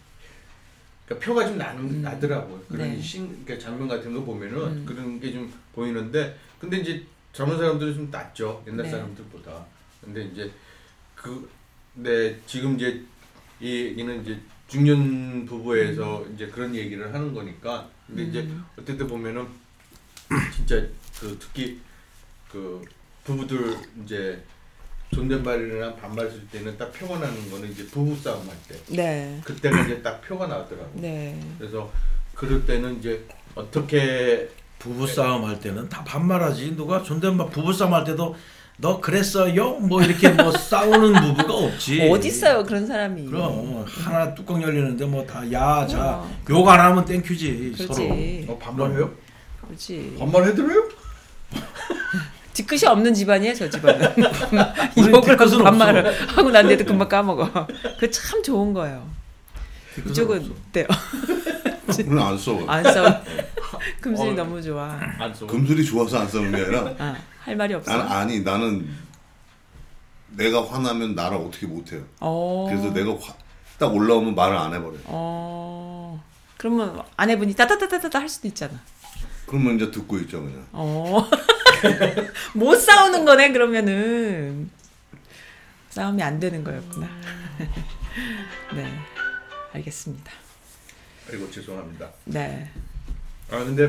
그러니까 1.07 1.26
표가 1.26 1.47
좀 1.49 1.59
나는 1.59 1.81
음. 1.83 2.02
나더라고요. 2.02 2.61
그런 2.69 2.90
네. 2.95 3.00
신 3.02 3.45
그러니까 3.45 3.59
장면 3.66 3.88
같은 3.88 4.14
거 4.14 4.23
보면은 4.23 4.57
음. 4.57 4.85
그런 4.87 5.19
게 5.19 5.33
좀 5.33 5.52
보이는데 5.75 6.38
근데 6.61 6.76
이제 6.78 7.02
젊은 7.33 7.57
사람들은 7.59 7.93
좀 7.95 8.09
낫죠 8.11 8.62
옛날 8.69 8.85
네. 8.85 8.90
사람들보다. 8.90 9.66
근데 10.00 10.25
이제 10.26 10.49
그 11.16 11.51
네, 11.94 12.38
지금 12.46 12.77
이제 12.77 13.03
이 13.61 13.68
얘기는 13.87 14.22
이제 14.22 14.38
중년 14.74 15.46
부부에서 15.46 16.24
이제 16.34 16.48
그런 16.48 16.74
얘기를 16.74 17.14
하는 17.14 17.32
거니까 17.32 17.88
근데 18.08 18.24
이제 18.24 18.40
음. 18.40 18.64
어떨 18.76 18.98
때 18.98 19.06
보면은 19.06 19.46
진짜 20.52 20.74
그 21.20 21.37
특히 21.38 21.80
그 22.50 22.82
부부들 23.22 23.76
이제 24.02 24.42
존댓말이나 25.14 25.94
반말 25.94 26.28
쓸 26.28 26.44
때는 26.48 26.76
딱 26.76 26.92
표가 26.92 27.20
나는 27.20 27.48
거는 27.52 27.70
이제 27.70 27.87
부부 27.87 28.16
싸움 28.20 28.48
할 28.48 28.56
때 28.66 28.76
네. 28.88 29.40
그때가 29.44 29.82
이제 29.84 30.02
딱 30.02 30.20
표가 30.22 30.48
나더라고. 30.48 30.90
네. 30.94 31.40
그래서 31.56 31.92
그럴 32.34 32.66
때는 32.66 32.98
이제 32.98 33.24
어떻게 33.54 34.48
부부 34.80 35.06
싸움 35.06 35.44
할 35.44 35.60
때는 35.60 35.88
다 35.88 36.02
반말하지. 36.02 36.74
누가 36.74 37.00
존댓말 37.00 37.48
부부 37.50 37.72
싸움 37.72 37.94
할 37.94 38.02
때도 38.02 38.34
너 38.76 39.00
그랬어요? 39.00 39.74
뭐 39.74 40.02
이렇게 40.02 40.28
뭐 40.30 40.50
싸우는 40.56 41.12
부부가 41.37 41.54
없지. 41.54 42.08
어디 42.10 42.28
있어요 42.28 42.64
그런 42.64 42.87
사람이? 42.87 43.26
그럼 43.26 43.84
하나 43.87 44.34
뚜껑 44.34 44.60
열리는데 44.62 45.04
뭐 45.06 45.24
다 45.26 45.40
야자 45.50 46.24
그럼. 46.44 46.60
욕안 46.60 46.80
하면 46.80 47.04
땡큐지 47.04 47.74
서로. 47.76 47.88
그렇지. 47.94 48.46
어 48.48 48.58
반말해요? 48.58 49.10
그렇지. 49.66 50.16
반말해드려요? 50.18 50.88
뒤끝이 52.52 52.84
없는 52.87 53.14
집안이에요 53.14 53.54
저 53.54 53.70
집안은. 53.70 54.12
욕을 54.98 55.40
하고 55.40 55.62
반말을 55.62 56.28
하고 56.37 56.50
난데도 56.50 56.84
금방 56.84 57.08
까먹어. 57.08 57.66
그 57.98 58.10
참 58.10 58.42
좋은 58.42 58.72
거예요. 58.72 59.08
이쪽은 60.08 60.38
없어. 60.40 60.50
어때요? 60.70 60.87
우리는 61.88 62.18
안 62.18 62.38
싸워. 62.38 62.64
안 62.68 62.85
싸워. 62.85 63.09
금슬이 64.01 64.31
어. 64.31 64.33
너무 64.35 64.62
좋아. 64.62 64.99
안 65.18 65.35
써. 65.35 65.47
금슬이 65.47 65.85
좋아서 65.85 66.18
안 66.20 66.29
싸우는 66.29 66.53
게 66.53 66.62
아니라 66.62 66.94
아, 66.99 67.16
할 67.40 67.57
말이 67.57 67.75
없어. 67.75 67.90
나는 67.90 68.12
아니 68.12 68.40
나는 68.40 68.88
내가 70.29 70.66
화나면 70.66 71.14
나를 71.14 71.37
어떻게 71.38 71.66
못해요. 71.66 72.03
어. 72.20 72.66
그래서 72.68 72.92
내가 72.92 73.12
화, 73.12 73.35
딱 73.79 73.94
올라오면 73.94 74.35
말을 74.35 74.57
안 74.57 74.75
해버려. 74.75 74.94
요 74.94 75.01
어. 75.05 76.25
그러면 76.57 77.03
아내분이 77.16 77.55
따다다다다 77.55 78.20
할 78.20 78.29
수도 78.29 78.49
있잖아. 78.49 78.81
그러면 79.47 79.77
이제 79.77 79.90
듣고 79.90 80.18
있죠 80.20 80.40
그냥. 80.42 80.66
어. 80.73 81.29
못 82.55 82.77
싸우는 82.77 83.25
거네 83.25 83.53
그러면은. 83.53 84.70
싸움이 85.90 86.23
안 86.23 86.40
되는 86.40 86.64
거였구나. 86.64 87.07
네. 88.75 88.92
알겠습니다. 89.73 90.33
아이고 91.30 91.50
죄송합니다. 91.50 92.08
네. 92.24 92.68
아 93.50 93.58
근데 93.58 93.88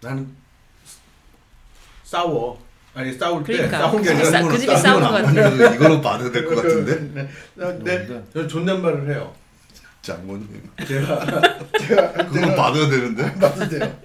나는 0.00 0.28
싸워. 2.04 2.60
아니 2.94 3.12
싸울 3.12 3.42
때 3.44 3.54
그러니까. 3.54 3.78
싸운 3.78 4.02
게 4.02 4.10
아니라 4.10 4.30
싸- 4.30 4.42
그 4.42 4.58
집이 4.58 4.76
싸우는 4.76 5.08
것 5.08 5.14
같아. 5.14 5.32
같아. 5.32 5.74
이거는 5.74 6.02
봐도 6.02 6.30
될 6.30 6.44
것 6.46 6.56
같은데. 6.56 7.28
네, 7.84 8.22
저 8.32 8.46
존댓말을 8.46 9.08
해요. 9.10 9.32
장모님. 10.02 10.62
제가 10.86 11.24
제가 11.78 12.12
그건 12.12 12.56
받아야 12.56 12.88
되는데. 12.90 13.34
봐도 13.38 13.68
돼요. 13.68 14.00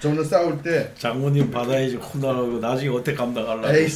저는 0.00 0.22
싸울 0.22 0.62
때 0.62 0.92
장모님 0.98 1.50
받아야지 1.50 1.96
혼나라고 1.96 2.58
나중에 2.60 2.90
어떻게 2.94 3.16
감당하려고. 3.16 3.74
에이 3.74 3.88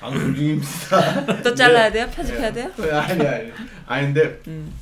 방송 0.00 0.34
중입니다. 0.34 1.42
또 1.42 1.54
잘라야 1.54 1.92
돼요? 1.92 2.08
편집해야 2.12 2.50
돼요? 2.52 2.70
아니 2.78 3.26
아니. 3.28 3.52
아닌데 3.86 4.40
음. 4.48 4.72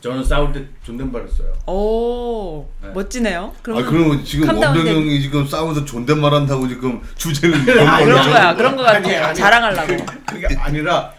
저는 0.00 0.22
싸울 0.24 0.52
때 0.52 0.64
존댓말을 0.84 1.28
써요. 1.28 1.52
오. 1.66 2.68
네. 2.82 2.88
멋지네요. 2.90 3.52
아 3.54 3.60
그러면 3.62 3.86
그러면 3.86 4.24
지금 4.24 4.46
캄다운 4.46 4.76
원병 4.76 4.84
돼. 4.84 4.94
형이 5.00 5.20
지금 5.20 5.46
싸우면서 5.46 5.84
존댓말 5.84 6.32
한다고 6.32 6.68
지금 6.68 7.00
주제를 7.16 7.86
아, 7.88 8.04
그런 8.04 8.30
거야. 8.30 8.54
그런 8.54 8.76
거 8.76 8.82
같아. 8.82 9.32
자랑하려고. 9.34 9.96
그 10.26 10.38
게 10.38 10.46
아니라 10.56 11.12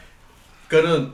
그러니까는 0.67 1.11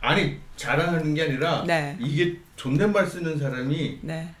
아니 0.00 0.38
자랑하는 0.56 1.14
게 1.14 1.22
아니라 1.22 1.62
네. 1.66 1.96
이게 2.00 2.36
존댓말 2.56 3.06
쓰는 3.06 3.38
사람이 3.38 3.98
네. 4.02 4.34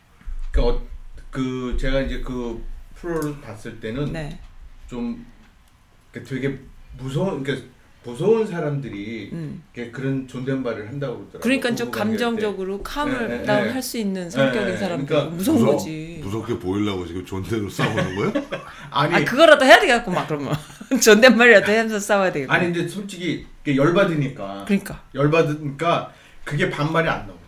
그, 0.50 0.60
어, 0.62 0.82
그 1.30 1.76
제가 1.78 2.00
이제 2.00 2.20
그 2.20 2.60
프로를 2.96 3.40
봤을 3.40 3.78
때는 3.78 4.12
네. 4.12 4.40
좀그 4.88 6.24
되게 6.26 6.58
무서운 6.96 7.42
그러니까 7.44 7.68
무서운 8.04 8.46
사람들이 8.46 9.30
음. 9.32 9.62
이렇게 9.74 9.90
그런 9.90 10.26
존댓말을 10.26 10.88
한다고 10.88 11.16
그러더라고요. 11.18 11.40
그러니까 11.40 11.74
좀 11.74 11.90
때. 11.90 11.98
감정적으로 11.98 12.82
캄을 12.82 13.28
네, 13.28 13.38
네, 13.38 13.42
다운 13.44 13.64
네. 13.66 13.72
할수 13.72 13.98
있는 13.98 14.30
성격인 14.30 14.64
네, 14.66 14.70
네. 14.72 14.76
사람들 14.76 15.06
그러니까 15.06 15.34
무서운 15.36 15.58
무서- 15.58 15.72
거지. 15.72 16.20
무섭게 16.22 16.58
보이려고 16.58 17.06
지금 17.06 17.24
존댓으로 17.26 17.68
싸우는 17.68 18.16
거야? 18.16 18.32
아니 18.90 19.14
아 19.14 19.24
그거라도 19.24 19.64
해야 19.64 19.78
되겠고 19.80 20.10
막 20.10 20.26
그러면 20.26 20.54
존댓말이라도 21.02 21.66
하면서 21.70 21.98
싸워야 21.98 22.32
되겠고. 22.32 22.52
아니 22.52 22.72
근데 22.72 22.88
솔직히 22.88 23.46
열받으니까 23.66 24.64
그러니까. 24.66 25.02
열받으니까 25.14 26.12
그게 26.44 26.70
반말이 26.70 27.08
안 27.08 27.26
나와. 27.26 27.38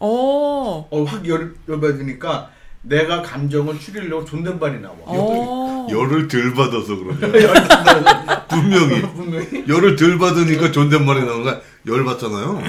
오. 0.00 0.86
어확 0.90 1.26
열 1.28 1.54
열받으니까 1.68 2.50
내가 2.84 3.22
감정을 3.22 3.78
추리려고 3.80 4.24
존댓말이 4.24 4.80
나와. 4.80 4.94
오. 5.06 5.88
열을 5.90 6.28
덜 6.28 6.52
받아서 6.54 6.96
그러냐. 6.96 8.46
분명히 8.48 9.00
분명히. 9.02 9.64
열을 9.66 9.96
덜 9.96 10.18
받으니까 10.18 10.70
존댓말이 10.70 11.24
나오는 11.24 11.42
거야. 11.44 11.60
열 11.86 12.04
받잖아요. 12.04 12.62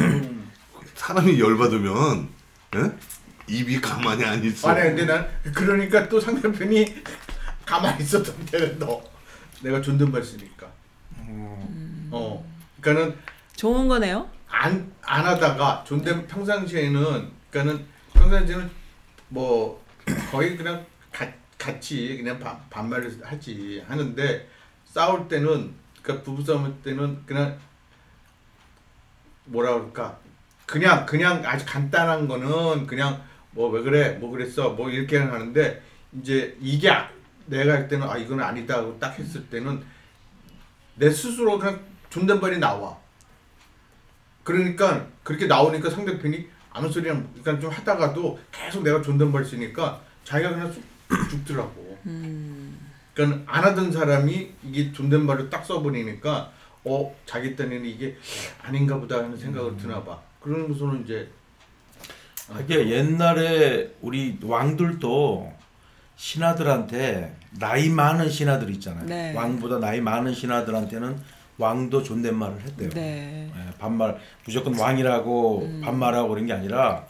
사람이 0.95 1.39
열 1.39 1.57
받으면 1.57 2.29
예? 2.75 2.91
입이 3.47 3.81
가만히 3.81 4.23
안 4.23 4.43
있어. 4.43 4.69
아니 4.69 4.81
근데 4.83 5.05
난 5.05 5.27
그러니까 5.53 6.07
또 6.07 6.19
상대편이 6.19 6.95
가만히 7.65 8.01
있었던 8.03 8.33
때는 8.45 8.79
너 8.79 9.03
내가 9.61 9.81
존댓말 9.81 10.23
쓰니까. 10.23 10.67
어. 12.11 12.45
그러니까는 12.79 13.17
좋은 13.55 13.87
거네요. 13.87 14.29
안, 14.47 14.91
안 15.01 15.25
하다가 15.25 15.83
존댓 15.85 16.25
평상시에는 16.27 17.29
그러니까는 17.49 17.85
평상시에는 18.13 18.69
뭐 19.29 19.83
거의 20.31 20.55
그냥 20.57 20.85
가, 21.11 21.27
같이 21.57 22.17
그냥 22.17 22.39
반, 22.39 22.59
반말을 22.69 23.19
하지 23.23 23.83
하는데 23.87 24.49
싸울 24.85 25.27
때는 25.27 25.73
그러니까 26.01 26.23
부부 26.23 26.43
싸울 26.43 26.73
때는 26.81 27.25
그냥 27.25 27.57
뭐라 29.45 29.73
그럴까? 29.73 30.19
그냥 30.65 31.05
그냥 31.05 31.43
아주 31.45 31.65
간단한 31.67 32.27
거는 32.27 32.87
그냥 32.87 33.21
뭐 33.51 33.69
왜 33.69 33.81
그래? 33.81 34.09
뭐 34.13 34.31
그랬어? 34.31 34.71
뭐 34.71 34.89
이렇게 34.89 35.17
하는데 35.17 35.81
이제 36.19 36.57
이게 36.59 36.89
아- 36.89 37.09
내가 37.45 37.73
할 37.73 37.87
때는 37.87 38.07
아 38.09 38.17
이건 38.17 38.39
아니다 38.41 38.75
하고 38.77 38.97
딱 38.99 39.17
했을 39.17 39.45
때는 39.49 39.83
내 40.95 41.09
스스로 41.11 41.57
그냥 41.59 41.79
존댓말이 42.09 42.57
나와. 42.59 42.97
그러니까 44.43 45.07
그렇게 45.23 45.47
나오니까 45.47 45.89
상대편이 45.89 46.47
아무 46.75 46.91
소리나 46.91 47.23
그러니까 47.41 47.57
좀 47.57 47.71
하다가도 47.71 48.37
계속 48.51 48.83
내가 48.83 49.01
존댓말 49.01 49.45
쓰니까 49.45 50.01
자기가 50.25 50.49
그냥 50.49 50.71
쑥 50.73 50.83
죽더라고 51.29 51.97
그러니까 53.13 53.43
안 53.45 53.63
하던 53.63 53.93
사람이 53.93 54.51
이게 54.63 54.91
존댓말을 54.91 55.49
딱 55.49 55.65
써버리니까 55.65 56.51
어 56.83 57.15
자기 57.25 57.55
딴에는 57.55 57.85
이게 57.85 58.17
아닌가 58.61 58.97
보다 58.99 59.17
하는 59.17 59.37
생각을 59.37 59.77
드나 59.77 60.03
봐 60.03 60.19
그러고서는 60.41 61.05
이제 61.05 61.31
이게 62.61 62.89
옛날에 62.89 63.95
우리 64.01 64.37
왕들도 64.43 65.53
신하들한테 66.17 67.37
나이 67.51 67.89
많은 67.89 68.29
신하들 68.29 68.69
있잖아요. 68.71 69.05
네. 69.05 69.33
왕보다 69.33 69.79
나이 69.79 70.01
많은 70.01 70.33
신하들한테는 70.33 71.17
왕도 71.57 72.03
존댓말을 72.03 72.61
했대요. 72.61 72.89
네. 72.89 73.49
예, 73.55 73.77
반말 73.79 74.17
무조건 74.45 74.77
왕이라고 74.77 75.61
음. 75.61 75.81
반말하고 75.83 76.29
그런 76.29 76.45
게 76.45 76.53
아니라 76.53 77.05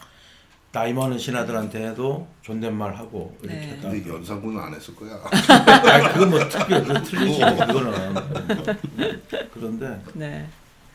나이 0.72 0.92
많은 0.92 1.18
신하들한테도 1.18 2.28
존댓말하고 2.42 3.36
이렇게 3.42 3.58
네. 3.58 3.66
했다. 3.68 3.90
근데 3.90 4.08
연상군은 4.10 4.60
안 4.60 4.74
했을 4.74 4.94
거야. 4.94 5.18
아니 5.92 6.12
그건 6.12 6.30
뭐 6.30 6.48
특별 6.48 6.84
그 6.84 7.02
틀리지 7.02 7.42
어. 7.42 7.56
그거는 7.66 8.14
그런데 9.52 10.00
네. 10.14 10.46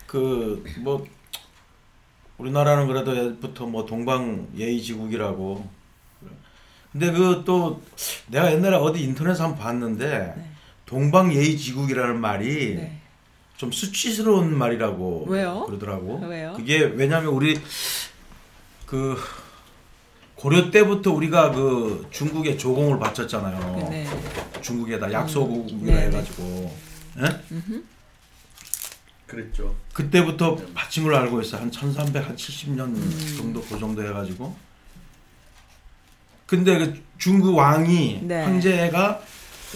그뭐 0.08 1.06
우리나라는 2.38 2.88
그래도 2.88 3.16
옛부터 3.18 3.66
뭐 3.66 3.86
동방 3.86 4.48
예의지국이라고 4.56 5.68
근데 6.92 7.12
그 7.12 7.44
또 7.46 7.82
내가 8.28 8.52
옛날에 8.52 8.76
어디 8.76 9.02
인터넷에 9.04 9.42
한번 9.42 9.60
봤는데 9.60 10.34
네. 10.38 10.46
동방 10.86 11.34
예의지국이라는 11.34 12.20
말이 12.20 12.76
네. 12.76 13.01
좀 13.62 13.72
수치스러운 13.72 14.58
말이라고 14.58 15.26
왜요? 15.28 15.66
그러더라고. 15.68 16.18
왜요? 16.26 16.54
그게 16.58 16.80
왜냐하면 16.80 17.32
우리 17.32 17.62
그 18.88 19.16
고려 20.34 20.72
때부터 20.72 21.12
우리가 21.12 21.52
그 21.52 22.08
중국에 22.10 22.58
조공을 22.58 22.98
바쳤잖아요. 22.98 23.88
네. 23.92 24.08
중국에다 24.62 25.12
약소국이라 25.14 25.80
네, 25.80 25.94
네. 25.94 26.08
해가지고 26.08 26.76
예? 27.20 27.84
그랬죠 29.28 29.76
그때부터 29.94 30.56
바친 30.74 31.04
걸로 31.04 31.18
알고 31.18 31.40
있어. 31.42 31.58
한 31.58 31.70
1370년 31.70 32.80
음. 32.80 33.36
정도 33.38 33.62
그 33.62 33.78
정도 33.78 34.04
해가지고. 34.04 34.56
근데 36.48 36.80
그 36.80 37.00
중국 37.20 37.56
왕이 37.56 38.22
네. 38.24 38.44
황제가 38.44 39.22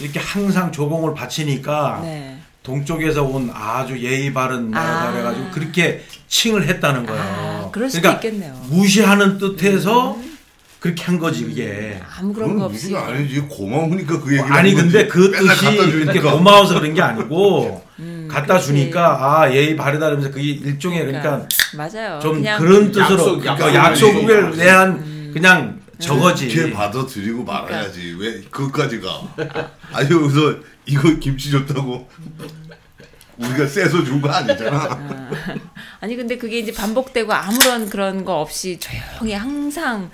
이렇게 0.00 0.18
항상 0.18 0.72
조공을 0.72 1.14
바치니까 1.14 2.00
네. 2.02 2.35
동쪽에서 2.66 3.22
온 3.22 3.48
아주 3.54 3.96
예의 4.02 4.34
바른 4.34 4.72
나라다 4.72 5.08
아. 5.08 5.12
그래가지고 5.12 5.50
그렇게 5.52 6.04
칭을 6.26 6.66
했다는 6.66 7.06
거예요. 7.06 7.22
아, 7.22 7.70
그럴 7.70 7.88
수도 7.88 8.02
그러니까 8.02 8.26
있겠네요. 8.26 8.52
음. 8.64 8.76
무시하는 8.76 9.38
뜻에서 9.38 10.18
그렇게 10.80 11.04
한 11.04 11.18
거지 11.20 11.44
그게. 11.44 12.00
아무 12.18 12.32
그런 12.32 12.48
거 12.48 12.54
그건 12.54 12.66
없이. 12.66 12.86
무시가 12.92 13.06
아니지 13.06 13.40
고마우니까 13.42 14.20
그 14.20 14.32
얘기. 14.32 14.42
아니 14.42 14.74
근데 14.74 15.06
그 15.06 15.30
뜻이 15.30 15.46
갖다 15.46 15.70
이렇게. 15.70 16.20
고마워서 16.20 16.80
그런 16.80 16.92
게 16.92 17.00
아니고 17.02 17.84
음, 18.00 18.28
갖다 18.28 18.46
그렇지. 18.54 18.66
주니까 18.66 19.16
아 19.42 19.52
예의 19.52 19.76
바르다 19.76 20.06
그러면서 20.06 20.30
그게 20.32 20.42
일종의 20.42 21.06
그러니까 21.06 21.46
맞아요. 21.76 22.18
좀 22.20 22.34
그냥 22.34 22.60
그런 22.60 22.90
뜻으로 22.90 23.12
약속, 23.12 23.40
그러니까 23.40 23.74
약속. 23.74 24.08
약속을 24.08 24.44
약속. 24.44 24.56
대한 24.58 24.88
음. 24.90 25.30
그냥 25.32 25.80
저거지. 26.00 26.48
걔 26.48 26.70
받아들이고 26.72 27.44
말아야지 27.44 28.14
그러니까. 28.16 28.24
왜 28.24 28.40
그것까지 28.50 29.00
가 29.00 29.08
아니 29.92 30.10
여기서 30.10 30.56
이거 30.86 31.08
김치 31.18 31.50
줬다고 31.50 32.08
우리가 33.38 33.66
쎄서 33.66 34.02
준 34.04 34.20
거 34.20 34.28
아니잖아 34.30 34.78
아. 34.78 35.28
아니 36.00 36.16
근데 36.16 36.36
그게 36.38 36.58
이제 36.58 36.72
반복되고 36.72 37.32
아무런 37.32 37.88
그런 37.90 38.24
거 38.24 38.40
없이 38.40 38.78
조용히 38.78 39.34
항상 39.34 40.10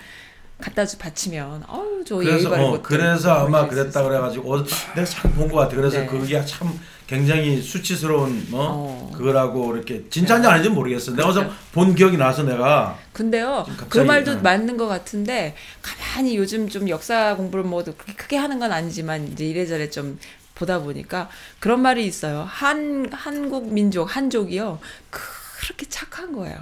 갖다 0.61 0.85
주 0.87 0.97
바치면 0.99 1.65
어우 1.69 2.05
저 2.05 2.17
그래서 2.17 2.51
바른 2.51 2.65
어, 2.65 2.83
그래서 2.83 3.33
아마 3.33 3.67
보여줄 3.67 3.71
수 3.71 3.93
그랬다. 3.93 4.03
그래가지고 4.05 4.55
어, 4.55 4.65
내가 4.95 5.05
참 5.05 5.33
본 5.35 5.49
것 5.49 5.57
같아. 5.57 5.75
그래서 5.77 5.99
네. 5.99 6.07
그게 6.07 6.45
참 6.45 6.79
굉장히 7.09 7.61
수치스러운 7.61 8.47
뭐 8.49 8.61
어. 8.71 9.09
네. 9.11 9.19
그거라고 9.19 9.75
이렇게 9.75 10.05
진짜인지 10.09 10.47
아닌지 10.49 10.69
모르겠어. 10.69 11.13
내가 11.13 11.29
어서 11.29 11.51
본 11.73 11.95
기억이 11.97 12.17
나서 12.17 12.45
내가 12.45 12.97
근데요 13.13 13.67
그 13.89 13.99
말도 13.99 14.35
네. 14.37 14.41
맞는 14.41 14.77
것 14.77 14.87
같은데 14.87 15.55
가만히 15.83 16.37
요즘 16.37 16.69
좀 16.69 16.89
역사 16.89 17.35
공부를 17.37 17.65
뭐 17.65 17.83
그렇게 17.83 18.13
크게 18.15 18.37
하는 18.37 18.61
건 18.61 18.71
아니지만 18.73 19.29
이제 19.33 19.45
이래저래 19.45 19.91
좀 19.91 20.19
보다 20.62 20.79
보니까 20.81 21.29
그런 21.59 21.83
말이 21.83 22.07
있어요 22.07 22.46
한 22.48 23.09
한국 23.12 23.72
민족 23.72 24.14
한족이요 24.16 24.79
그렇게 25.11 25.87
착한 25.88 26.33
거예요. 26.33 26.59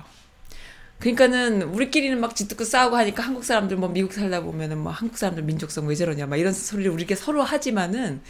그러니까는 1.01 1.63
우리끼리는 1.63 2.21
막 2.21 2.37
짓듣고 2.37 2.65
싸우고 2.65 2.97
하니까 2.97 3.23
한국 3.23 3.43
사람들 3.45 3.79
뭐 3.79 3.89
미국 3.89 4.13
살다 4.13 4.43
보면은 4.43 4.79
뭐 4.79 4.93
한국 4.93 5.17
사람들 5.17 5.43
민족성 5.45 5.87
왜 5.87 5.95
저러냐 5.95 6.27
막 6.27 6.37
이런 6.37 6.53
소리를 6.53 6.91
우리가 6.91 7.15
서로 7.15 7.43
하지만은 7.43 8.21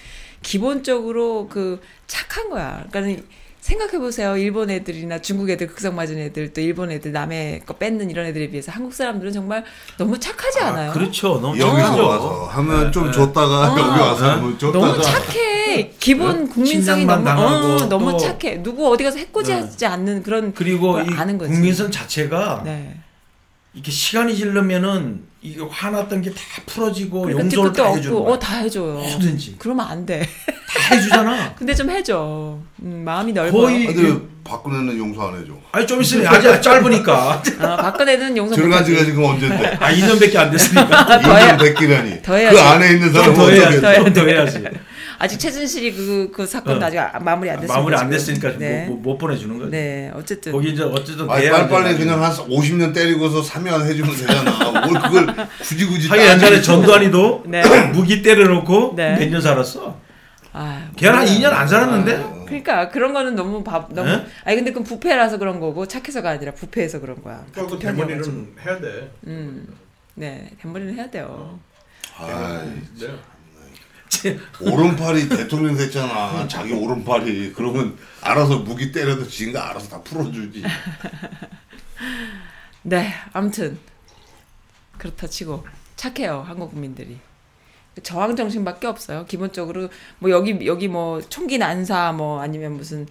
기본적으로 0.43 1.49
그 1.49 1.81
착한 2.07 2.49
거야. 2.49 2.87
그러니까는 2.91 3.27
생각해 3.61 3.99
보세요. 3.99 4.37
일본 4.37 4.71
애들이나 4.71 5.21
중국 5.21 5.51
애들 5.51 5.67
극성 5.67 5.95
맞은 5.95 6.19
애들 6.19 6.53
또 6.53 6.61
일본 6.61 6.91
애들 6.91 7.13
남의 7.13 7.61
거 7.67 7.75
뺏는 7.75 8.11
이런 8.11 8.27
애들에 8.27 8.49
비해서 8.51 8.73
한국 8.73 8.95
사람들은 8.95 9.33
정말 9.33 9.65
너무 9.99 10.19
착하지 10.19 10.61
않아요? 10.61 10.93
그렇죠. 10.93 11.39
너무 11.41 11.59
여기서 11.59 11.77
착하죠. 11.83 12.07
와서 12.07 12.45
하면 12.53 12.93
좀 12.93 13.07
네. 13.07 13.13
줬다가 13.13 13.73
어. 13.73 13.79
여기 13.79 14.01
와서 14.01 14.25
네. 14.25 14.31
하면 14.33 14.59
줬다가 14.59 14.87
너무 14.89 15.03
착해. 15.03 15.91
기본 16.01 16.45
네? 16.47 16.51
국민성이 16.51 17.05
너무 17.05 17.25
당하고 17.25 17.67
어, 17.67 17.89
너무 17.89 18.11
또- 18.13 18.19
착해. 18.19 18.63
누구 18.63 18.91
어디 18.91 19.05
가서 19.05 19.19
해코지 19.19 19.53
네. 19.55 19.61
하지 19.61 19.87
않는 19.87 20.23
그런 20.23 20.53
그리고 20.55 20.93
걸이 20.93 21.15
아는 21.15 21.37
거지. 21.39 21.53
국민성 21.53 21.91
자체가 21.91 22.63
네. 22.65 22.97
이렇게 23.75 23.91
시간이 23.93 24.35
지르면은 24.37 25.21
이게 25.43 25.61
화났던 25.69 26.21
게 26.23 26.31
다 26.31 26.37
풀어지고 26.67 27.23
그러니까 27.23 27.45
용서를 27.45 27.73
다 27.73 27.87
해주는 27.95 28.09
없고 28.17 28.25
거야. 28.25 28.35
어다 28.35 28.57
해줘요. 28.59 28.93
뭐든지 28.95 29.57
그러면 29.59 29.87
안 29.87 30.05
돼. 30.05 30.21
다 30.21 30.95
해주잖아. 30.95 31.55
근데 31.57 31.75
좀 31.75 31.89
해줘. 31.89 32.59
음, 32.83 33.03
마음이 33.05 33.33
넓어. 33.33 33.57
거의- 33.59 33.89
아, 33.89 33.93
근데 33.93 34.21
박근혜는 34.45 34.99
용서 34.99 35.29
안 35.29 35.41
해줘 35.41 35.53
아니 35.73 35.87
좀 35.87 36.03
있으면 36.03 36.27
아직 36.27 36.61
짧으니까. 36.61 37.37
어, 37.37 37.43
박근혜는 37.81 38.37
용서 38.37 38.55
들어간. 38.57 38.85
지가 38.85 39.05
지금 39.05 39.25
언젠데 39.25 39.77
아 39.81 39.93
2년밖에 39.93 40.37
안 40.37 40.51
됐으니까. 40.51 41.07
더 41.23 41.37
해야- 41.37 41.57
2년 41.57 41.75
100기라니 41.75 42.23
더 42.23 42.35
해야지. 42.35 42.57
그 42.57 42.63
안에 42.63 42.93
있는 42.95 43.13
사람 43.13 43.35
더 43.35 43.49
해야지. 43.51 43.81
더 43.81 43.89
해야지. 44.27 44.65
아직 45.23 45.39
최준실이 45.39 45.93
그, 45.93 46.31
그 46.35 46.47
사건도 46.47 46.83
어. 46.83 46.89
아직 46.89 46.99
아- 46.99 47.19
마무리 47.21 47.51
안 47.51 47.57
됐으니까. 47.61 47.77
마무리 47.77 47.95
안. 47.95 48.09
됐으니까 48.09 48.57
네. 48.57 48.87
못, 48.87 48.97
못 48.97 49.19
보내주는 49.19 49.59
거지. 49.59 49.71
네, 49.71 50.11
어쨌든. 50.15 50.51
거기 50.51 50.71
이제 50.71 50.83
어쨌든 50.83 51.31
아니 51.31 51.43
돼야 51.43 51.69
빨리빨리 51.69 51.99
그냥 51.99 52.23
한 52.23 52.33
50년 52.33 52.95
때리고서 52.95 53.43
사면 53.43 53.87
해주면 53.87 54.17
되잖아 54.17 54.87
뭘 54.87 54.95
그걸 55.03 55.27
굳이 55.63 55.87
굳이 55.87 56.09
하긴 56.09 56.25
옛날에 56.25 56.63
전두환이도 56.63 57.45
네. 57.49 57.63
무기 57.93 58.23
때려놓고 58.23 58.95
네. 58.97 59.17
몇년 59.19 59.43
살았어. 59.43 60.01
아, 60.55 60.89
걔는 60.97 61.15
한 61.19 61.25
몰라요. 61.27 61.39
2년 61.39 61.53
안 61.53 61.69
살았는데. 61.69 62.17
어. 62.17 62.45
그러니까 62.47 62.89
그런 62.89 63.13
거는 63.13 63.35
너무 63.37 63.63
밥 63.63 63.93
너무 63.93 64.09
네? 64.09 64.27
아니 64.45 64.57
근데 64.57 64.71
그건 64.73 64.85
부패라서 64.85 65.37
그런 65.39 65.61
거고 65.61 65.87
착해서가 65.87 66.31
아니라 66.31 66.53
부패해서 66.53 66.99
그런 66.99 67.23
거야. 67.23 67.45
편이어가지고. 67.55 67.79
대머리는 67.79 68.55
해야 68.67 68.81
돼 68.81 69.11
음. 69.27 69.69
네, 70.15 70.51
대머리는 70.63 70.95
해야 70.95 71.11
돼요. 71.11 71.61
아 72.17 72.65
이, 74.25 74.29
네. 74.33 74.39
오른팔이 74.61 75.29
대통령 75.29 75.77
됐잖아 75.77 76.47
자기 76.49 76.73
오른팔이 76.73 77.53
그러면 77.55 77.97
알아서 78.21 78.59
무기 78.59 78.93
때려도 78.93 79.27
지가 79.27 79.71
알아서 79.71 79.89
다 79.89 80.03
풀어주지 80.03 80.63
네, 82.83 83.13
아무튼 83.33 83.79
그렇다 84.99 85.27
치고 85.27 85.65
착해요 85.97 86.45
한국 86.47 86.71
국민들이. 86.71 87.19
저항 88.03 88.37
정신밖에 88.37 88.87
없어요. 88.87 89.27
기본적으로 89.27 89.89
뭐 90.19 90.31
여기 90.31 90.67
여기 90.67 90.89
뭐 90.89 91.21
총기 91.21 91.59
난사 91.59 92.13
뭐 92.13 92.41
아니면 92.41 92.77
무슨 92.77 93.07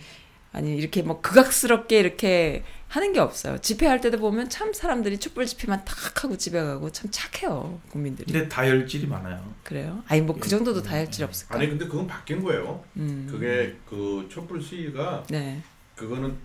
아니 0.52 0.76
이렇게 0.76 1.02
뭐 1.02 1.22
극악스럽게 1.22 2.00
이렇게 2.00 2.64
하는 2.90 3.14
게 3.14 3.20
없어요. 3.20 3.60
집회할 3.60 4.02
때도 4.02 4.18
보면 4.18 4.50
참 4.50 4.74
사람들이 4.74 5.20
촛불 5.20 5.46
집회만 5.46 5.86
탁 5.86 6.24
하고 6.24 6.36
집에 6.36 6.60
가고 6.60 6.92
참 6.92 7.10
착해요 7.12 7.80
국민들이. 7.90 8.32
근데 8.34 8.50
다혈질이 8.50 9.06
많아요. 9.06 9.54
그래요? 9.64 10.04
아니 10.08 10.22
뭐그 10.22 10.50
정도도 10.50 10.82
다혈질 10.82 11.24
없을까? 11.24 11.56
아니 11.56 11.70
근데 11.70 11.86
그건 11.86 12.08
바뀐 12.08 12.44
거예요 12.44 12.84
음. 12.98 13.28
그게 13.30 13.78
그 13.88 14.28
촛불 14.30 14.60
시위가 14.62 15.24
네. 15.30 15.62
그거는 15.96 16.36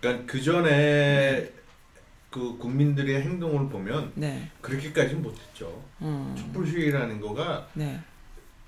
그러니까 0.00 0.24
그 0.26 0.42
전에 0.42 1.52
그 2.28 2.58
국민들의 2.58 3.22
행동을 3.22 3.68
보면 3.68 4.10
네. 4.16 4.50
그렇게까지는 4.60 5.22
못했죠 5.22 5.84
음. 6.02 6.34
촛불 6.36 6.66
시위라는 6.66 7.20
거가 7.20 7.68
네. 7.74 8.00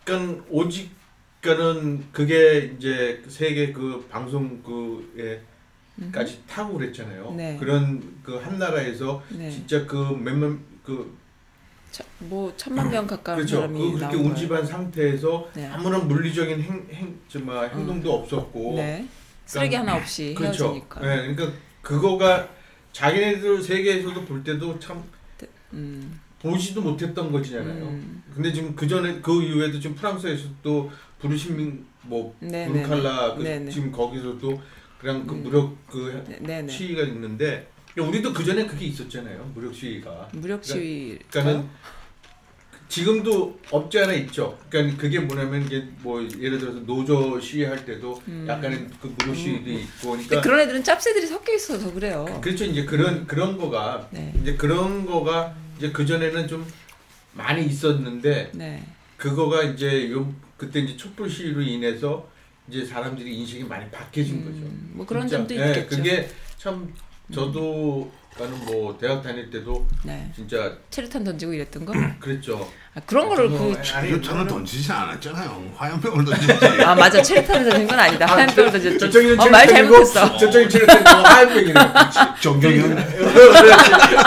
그러니까 0.04 0.44
오직 0.48 0.90
그러니까는 1.40 2.12
그게 2.12 2.72
이제 2.76 3.22
세계 3.28 3.72
그 3.72 4.06
방송 4.08 4.62
그에 4.62 5.40
까지 6.12 6.42
타고 6.46 6.74
그랬잖아요. 6.78 7.32
네. 7.36 7.56
그런 7.58 8.02
그 8.22 8.36
한 8.38 8.58
나라에서 8.58 9.22
네. 9.30 9.50
진짜 9.50 9.86
그 9.86 9.96
몇몇 9.96 10.58
그 10.84 11.16
저- 11.90 12.04
뭐 12.18 12.52
천만 12.56 12.90
명 12.90 13.06
가까운 13.06 13.38
그렇죠. 13.38 13.56
사람이 13.56 13.78
그 13.92 13.98
그렇게 13.98 14.16
운집한 14.16 14.66
상태에서 14.66 15.48
네. 15.54 15.66
아무런 15.66 16.06
물리적인 16.06 16.60
행, 16.60 16.86
행, 16.92 17.18
정말 17.28 17.70
행동도 17.74 18.12
없었고, 18.12 18.74
네. 18.76 19.06
쓰레기 19.46 19.74
하나 19.76 19.96
없이 19.96 20.34
그렇죠. 20.36 20.64
헤어지니까. 20.64 21.00
네, 21.00 21.34
그러니까 21.34 21.58
그거가 21.80 22.48
자기네들 22.92 23.62
세계에서도 23.62 24.24
볼 24.26 24.42
때도 24.44 24.78
참 24.78 25.02
음. 25.72 26.20
보지도 26.42 26.82
못했던 26.82 27.32
거잖아요. 27.32 27.84
음. 27.84 28.22
근데 28.34 28.52
지금 28.52 28.74
그 28.76 28.86
전에 28.86 29.20
그 29.22 29.42
이후에도 29.42 29.80
지금 29.80 29.96
프랑스에서 29.96 30.48
또 30.62 30.90
부르시민 31.18 31.86
뭐 32.02 32.34
네, 32.40 32.66
부르칼라 32.68 33.34
그 33.36 33.42
네, 33.42 33.58
네. 33.60 33.70
지금 33.70 33.90
거기서도 33.90 34.60
그냥 35.06 35.24
그 35.24 35.34
음. 35.34 35.42
무력 35.44 35.86
그 35.86 36.24
네, 36.26 36.36
네, 36.40 36.62
네. 36.62 36.68
시위가 36.72 37.04
있는데 37.04 37.68
우리도 37.96 38.32
그 38.32 38.44
전에 38.44 38.66
그게 38.66 38.86
있었잖아요. 38.86 39.52
무력 39.54 39.72
시위가. 39.72 40.30
무력 40.32 40.64
시위. 40.64 41.16
그러니까는 41.30 41.68
지금도 42.88 43.58
없지 43.70 44.00
않아 44.00 44.12
있죠. 44.14 44.58
그러니까 44.68 44.96
그게 44.98 45.20
뭐냐면 45.20 45.64
이게 45.64 45.86
뭐 46.02 46.20
예를 46.40 46.58
들어서 46.58 46.80
노조 46.80 47.40
시위할 47.40 47.84
때도 47.84 48.20
음. 48.26 48.46
약간의 48.48 48.88
그 49.00 49.14
무력 49.16 49.36
시위도 49.36 49.70
있고 49.70 50.10
근데 50.10 50.26
그러니까 50.26 50.40
그런 50.40 50.60
애들은 50.60 50.82
짭새들이 50.82 51.26
섞여 51.26 51.54
있어서 51.54 51.92
그래요. 51.92 52.24
그렇죠. 52.42 52.64
이제 52.64 52.84
그런 52.84 53.26
그런 53.28 53.56
거가 53.56 54.08
네. 54.10 54.34
이제 54.42 54.56
그런 54.56 55.06
거가 55.06 55.54
이제 55.78 55.92
그 55.92 56.04
전에는 56.04 56.48
좀 56.48 56.66
많이 57.32 57.64
있었는데 57.64 58.50
네. 58.54 58.84
그거가 59.16 59.62
이제 59.62 60.10
요 60.10 60.34
그때 60.56 60.80
이제 60.80 60.96
촛불 60.96 61.30
시위로 61.30 61.62
인해서 61.62 62.28
이제 62.68 62.84
사람들이 62.84 63.36
인식이 63.38 63.64
많이 63.64 63.88
바뀌어진 63.90 64.44
거죠. 64.44 64.58
음, 64.58 64.90
뭐 64.94 65.06
그런 65.06 65.22
진짜. 65.28 65.38
점도 65.38 65.56
예, 65.56 65.68
있겠죠. 65.68 65.96
그게 65.96 66.28
참 66.58 66.92
저도 67.32 68.10
나는 68.38 68.52
뭐 68.66 68.96
대학 68.98 69.22
다닐 69.22 69.48
때도 69.50 69.86
네. 70.04 70.30
진짜 70.34 70.70
체류탄 70.90 71.24
던지고 71.24 71.54
이랬던 71.54 71.86
거? 71.86 71.92
그랬죠. 72.20 72.68
아, 72.94 73.00
그런 73.06 73.28
거를 73.28 73.48
뭐, 73.48 73.72
그 73.72 73.80
그거는- 73.80 74.48
던지지 74.48 74.92
않았잖아요. 74.92 75.72
화염병을 75.74 76.24
던졌지. 76.24 76.82
아 76.82 76.94
맞아 76.94 77.22
체류탄을 77.22 77.68
던진 77.70 77.86
건 77.88 77.98
아니다. 77.98 78.26
화염병을 78.26 78.72
던졌지. 78.72 78.98
저쪽에는 78.98 79.40
어, 79.40 79.46
말 79.48 79.66
잘못했어. 79.66 80.36
저쪽에 80.36 80.68
체력이 80.68 80.92
하얀병이네. 81.04 81.74
정경은 82.42 82.94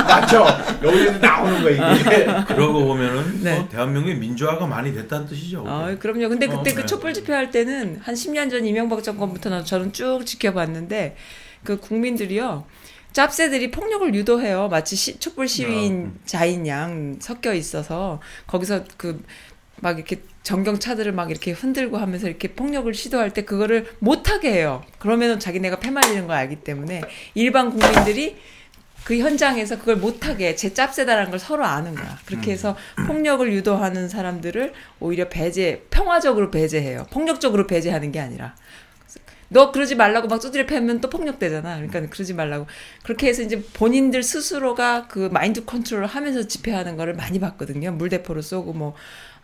맞죠. 0.08 0.46
여기서 0.84 1.12
나오는 1.20 1.62
거야 1.62 1.94
이게. 1.94 2.26
그러고 2.48 2.86
보면은 2.86 3.44
네. 3.44 3.56
뭐 3.60 3.70
대한민국의 3.70 4.18
민주화가 4.18 4.66
많이 4.66 4.94
됐다는 4.94 5.28
뜻이죠. 5.28 5.64
아, 5.68 5.96
그럼요. 6.00 6.30
근데 6.30 6.48
그때 6.48 6.72
어, 6.72 6.74
그 6.76 6.80
네. 6.82 6.86
촛불 6.86 7.14
집회 7.14 7.34
할 7.34 7.52
때는 7.52 8.00
한 8.04 8.16
10년 8.16 8.50
전 8.50 8.66
이명박 8.66 9.04
정권부터 9.04 9.64
저는 9.64 9.94
쭉 9.94 10.26
지켜봤는데 10.26 11.16
그 11.64 11.78
국민들이요. 11.80 12.66
짭새들이 13.14 13.72
폭력을 13.72 14.14
유도해요. 14.14 14.68
마치 14.70 14.96
시, 14.96 15.20
촛불 15.20 15.48
시위인 15.48 16.20
자인 16.26 16.68
양 16.68 17.18
섞여 17.20 17.54
있어서 17.54 18.20
거기서 18.48 18.84
그 18.98 19.24
막 19.82 19.98
이렇게 19.98 20.22
전경차들을 20.44 21.12
막 21.12 21.30
이렇게 21.30 21.52
흔들고 21.52 21.98
하면서 21.98 22.28
이렇게 22.28 22.50
폭력을 22.54 22.92
시도할 22.94 23.34
때 23.34 23.44
그거를 23.44 23.88
못하게 24.00 24.54
해요. 24.54 24.84
그러면은 24.98 25.40
자기네가 25.40 25.80
패말리는 25.80 26.28
걸 26.28 26.36
알기 26.36 26.58
때문에 26.58 27.02
일반 27.36 27.70
국민들이 27.72 28.38
그 29.04 29.18
현장에서 29.18 29.80
그걸 29.80 29.96
못하게 29.96 30.56
제 30.56 30.74
짭새다라는 30.74 31.32
걸 31.32 31.40
서로 31.40 31.66
아는 31.66 31.96
거야. 31.96 32.18
그렇게 32.26 32.52
해서 32.52 32.76
폭력을 33.08 33.52
유도하는 33.52 34.10
사람들을 34.10 34.74
오히려 35.00 35.30
배제, 35.30 35.84
평화적으로 35.90 36.52
배제해요. 36.52 37.08
폭력적으로 37.12 37.66
배제하는 37.66 38.12
게 38.12 38.20
아니라. 38.20 38.56
너 39.50 39.72
그러지 39.72 39.96
말라고 39.96 40.28
막 40.28 40.40
두드려 40.40 40.66
패면 40.66 41.02
또 41.02 41.10
폭력되잖아. 41.10 41.76
그러니까 41.76 42.08
그러지 42.08 42.34
말라고. 42.34 42.68
그렇게 43.04 43.28
해서 43.28 43.42
이제 43.42 43.62
본인들 43.74 44.24
스스로가 44.24 45.08
그 45.08 45.30
마인드 45.32 45.66
컨트롤을 45.66 46.06
하면서 46.08 46.48
집회하는 46.48 46.96
거를 46.98 47.14
많이 47.16 47.40
봤거든요. 47.40 47.92
물대포를 47.94 48.42
쏘고 48.44 48.74
뭐, 48.74 48.94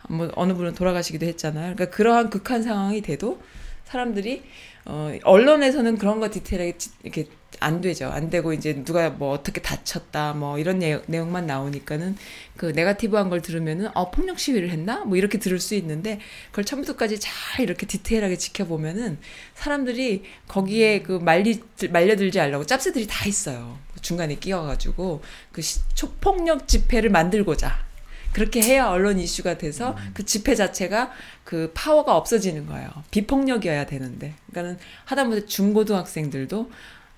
뭐 0.08 0.30
어느 0.36 0.54
분은 0.54 0.74
돌아가시기도 0.74 1.26
했잖아요. 1.26 1.74
그러니까 1.74 1.94
그러한 1.96 2.30
극한 2.30 2.62
상황이 2.62 3.02
돼도 3.02 3.40
사람들이 3.84 4.42
어, 4.84 5.12
언론에서는 5.24 5.98
그런 5.98 6.20
거 6.20 6.30
디테일하게 6.30 6.78
지- 6.78 6.90
이렇게 7.02 7.26
안 7.60 7.80
되죠. 7.80 8.06
안 8.08 8.30
되고 8.30 8.52
이제 8.52 8.82
누가 8.84 9.10
뭐 9.10 9.32
어떻게 9.32 9.60
다쳤다 9.60 10.32
뭐 10.34 10.58
이런 10.58 10.78
내용, 10.78 11.02
내용만 11.06 11.46
나오니까는 11.46 12.16
그 12.56 12.66
네가티브한 12.66 13.28
걸 13.30 13.42
들으면은 13.42 13.88
어 13.94 14.10
폭력 14.10 14.38
시위를 14.38 14.70
했나 14.70 15.04
뭐 15.04 15.16
이렇게 15.16 15.38
들을 15.38 15.58
수 15.58 15.74
있는데 15.74 16.20
그걸 16.50 16.64
처음부터까지 16.64 17.18
잘 17.20 17.62
이렇게 17.64 17.86
디테일하게 17.86 18.36
지켜보면은 18.38 19.18
사람들이 19.54 20.24
거기에 20.48 21.02
그 21.02 21.12
말리 21.12 21.60
말려들지 21.90 22.40
않으려고 22.40 22.64
짭새들이 22.66 23.06
다 23.08 23.26
있어요. 23.26 23.78
중간에 24.02 24.36
끼어가지고 24.36 25.22
그 25.52 25.62
시- 25.62 25.80
초폭력 25.94 26.68
집회를 26.68 27.10
만들고자 27.10 27.84
그렇게 28.32 28.60
해야 28.60 28.88
언론 28.88 29.18
이슈가 29.18 29.56
돼서 29.56 29.96
그 30.12 30.22
집회 30.26 30.54
자체가 30.54 31.10
그 31.42 31.70
파워가 31.74 32.14
없어지는 32.16 32.66
거예요. 32.66 32.90
비폭력이어야 33.10 33.86
되는데. 33.86 34.34
그러니까는 34.50 34.78
하다못해 35.06 35.46
중고등학생들도 35.46 36.70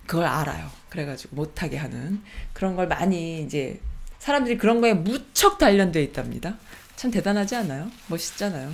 그걸 0.08 0.26
알아요. 0.26 0.68
그래가지고 0.88 1.36
못하게 1.36 1.76
하는 1.76 2.20
그런 2.52 2.74
걸 2.74 2.88
많이 2.88 3.42
이제 3.42 3.78
사람들이 4.18 4.58
그런 4.58 4.80
거에 4.80 4.94
무척 4.94 5.58
단련돼 5.58 6.02
있답니다. 6.02 6.56
참 6.96 7.10
대단하지 7.12 7.54
않아요? 7.56 7.88
멋있잖아요. 8.08 8.72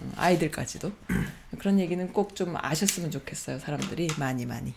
음, 0.00 0.12
아이들까지도. 0.16 0.92
그런 1.58 1.78
얘기는 1.80 2.12
꼭 2.12 2.34
좀 2.34 2.54
아셨으면 2.60 3.10
좋겠어요. 3.10 3.58
사람들이 3.60 4.08
많이 4.18 4.44
많이. 4.44 4.74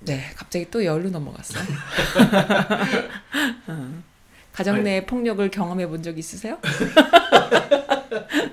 네, 0.00 0.24
갑자기 0.36 0.70
또 0.70 0.84
열로 0.84 1.08
넘어갔어요. 1.10 1.64
어. 3.68 4.02
가정 4.52 4.82
내 4.82 5.06
폭력을 5.06 5.48
경험해 5.50 5.86
본 5.86 6.02
적 6.02 6.18
있으세요? 6.18 6.58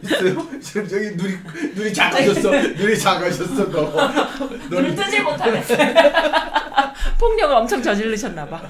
있어요? 0.03 0.59
지금 0.59 0.87
저기 0.87 1.11
눈이 1.11 1.37
눈이 1.75 1.93
작아졌어. 1.93 2.51
눈이 2.51 2.97
작아졌어 2.97 3.69
너. 3.69 4.11
눈을 4.69 4.95
뜨지 4.95 5.21
못하네. 5.21 5.63
폭력을 7.17 7.55
엄청 7.55 7.81
저지르셨나 7.81 8.45
봐. 8.47 8.61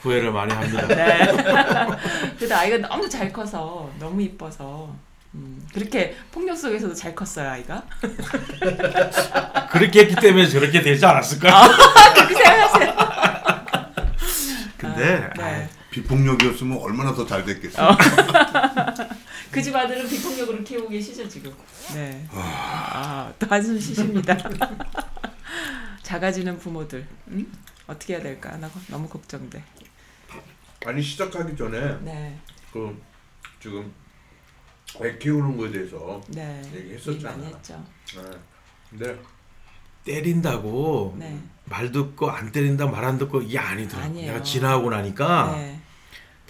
후회를 0.00 0.32
많이 0.32 0.52
합니다. 0.52 0.86
네. 0.88 1.26
그래도 2.36 2.56
아이가 2.56 2.88
너무 2.88 3.08
잘 3.08 3.32
커서 3.32 3.88
너무 4.00 4.20
이뻐서 4.22 4.92
음, 5.34 5.66
그렇게 5.72 6.16
폭력 6.30 6.56
속에서도 6.56 6.92
잘 6.94 7.14
컸어요 7.14 7.48
아이가. 7.50 7.82
그렇게 9.70 10.00
했기 10.00 10.14
때문에 10.16 10.48
저렇게 10.48 10.82
되지 10.82 11.06
않았을까? 11.06 11.48
아. 11.64 11.68
그렇게 12.14 12.34
생각하세요. 12.34 12.94
근데 14.76 15.30
네. 15.36 15.42
아이, 15.42 15.62
비폭력이었으면 15.92 16.78
얼마나 16.78 17.14
더 17.14 17.24
잘 17.26 17.44
됐겠어. 17.44 17.90
어. 17.90 17.96
그집 19.52 19.76
아들은 19.76 20.08
비폭력으로 20.08 20.64
키우고 20.64 20.88
계시죠 20.88 21.28
지금. 21.28 21.52
네. 21.94 22.26
아, 22.32 23.32
또 23.38 23.46
한숨 23.48 23.78
쉬십니다. 23.78 24.36
작아지는 26.02 26.58
부모들. 26.58 27.06
음? 27.28 27.52
어떻게 27.86 28.14
해야 28.14 28.22
될까? 28.22 28.56
나 28.56 28.70
너무 28.88 29.08
걱정돼. 29.08 29.62
아니 30.86 31.00
시작하기 31.02 31.56
전에 31.56 31.78
네. 32.00 32.36
그 32.72 33.00
지금 33.60 33.92
애 35.02 35.16
키우는 35.18 35.56
거에 35.56 35.70
대해서 35.70 36.20
네. 36.28 36.60
얘기했었잖아. 36.74 37.36
많이 37.36 37.46
했죠. 37.46 37.84
네. 38.16 38.22
근데 38.90 39.18
때린다고 40.04 41.14
네. 41.18 41.38
말 41.66 41.92
듣고 41.92 42.30
안 42.30 42.50
때린다 42.50 42.86
말 42.86 43.04
안 43.04 43.18
듣고 43.18 43.42
이게 43.42 43.58
아니더라고. 43.58 44.06
아니에요. 44.08 44.32
내가 44.32 44.42
지나고 44.42 44.90
나니까 44.90 45.52
네. 45.56 45.80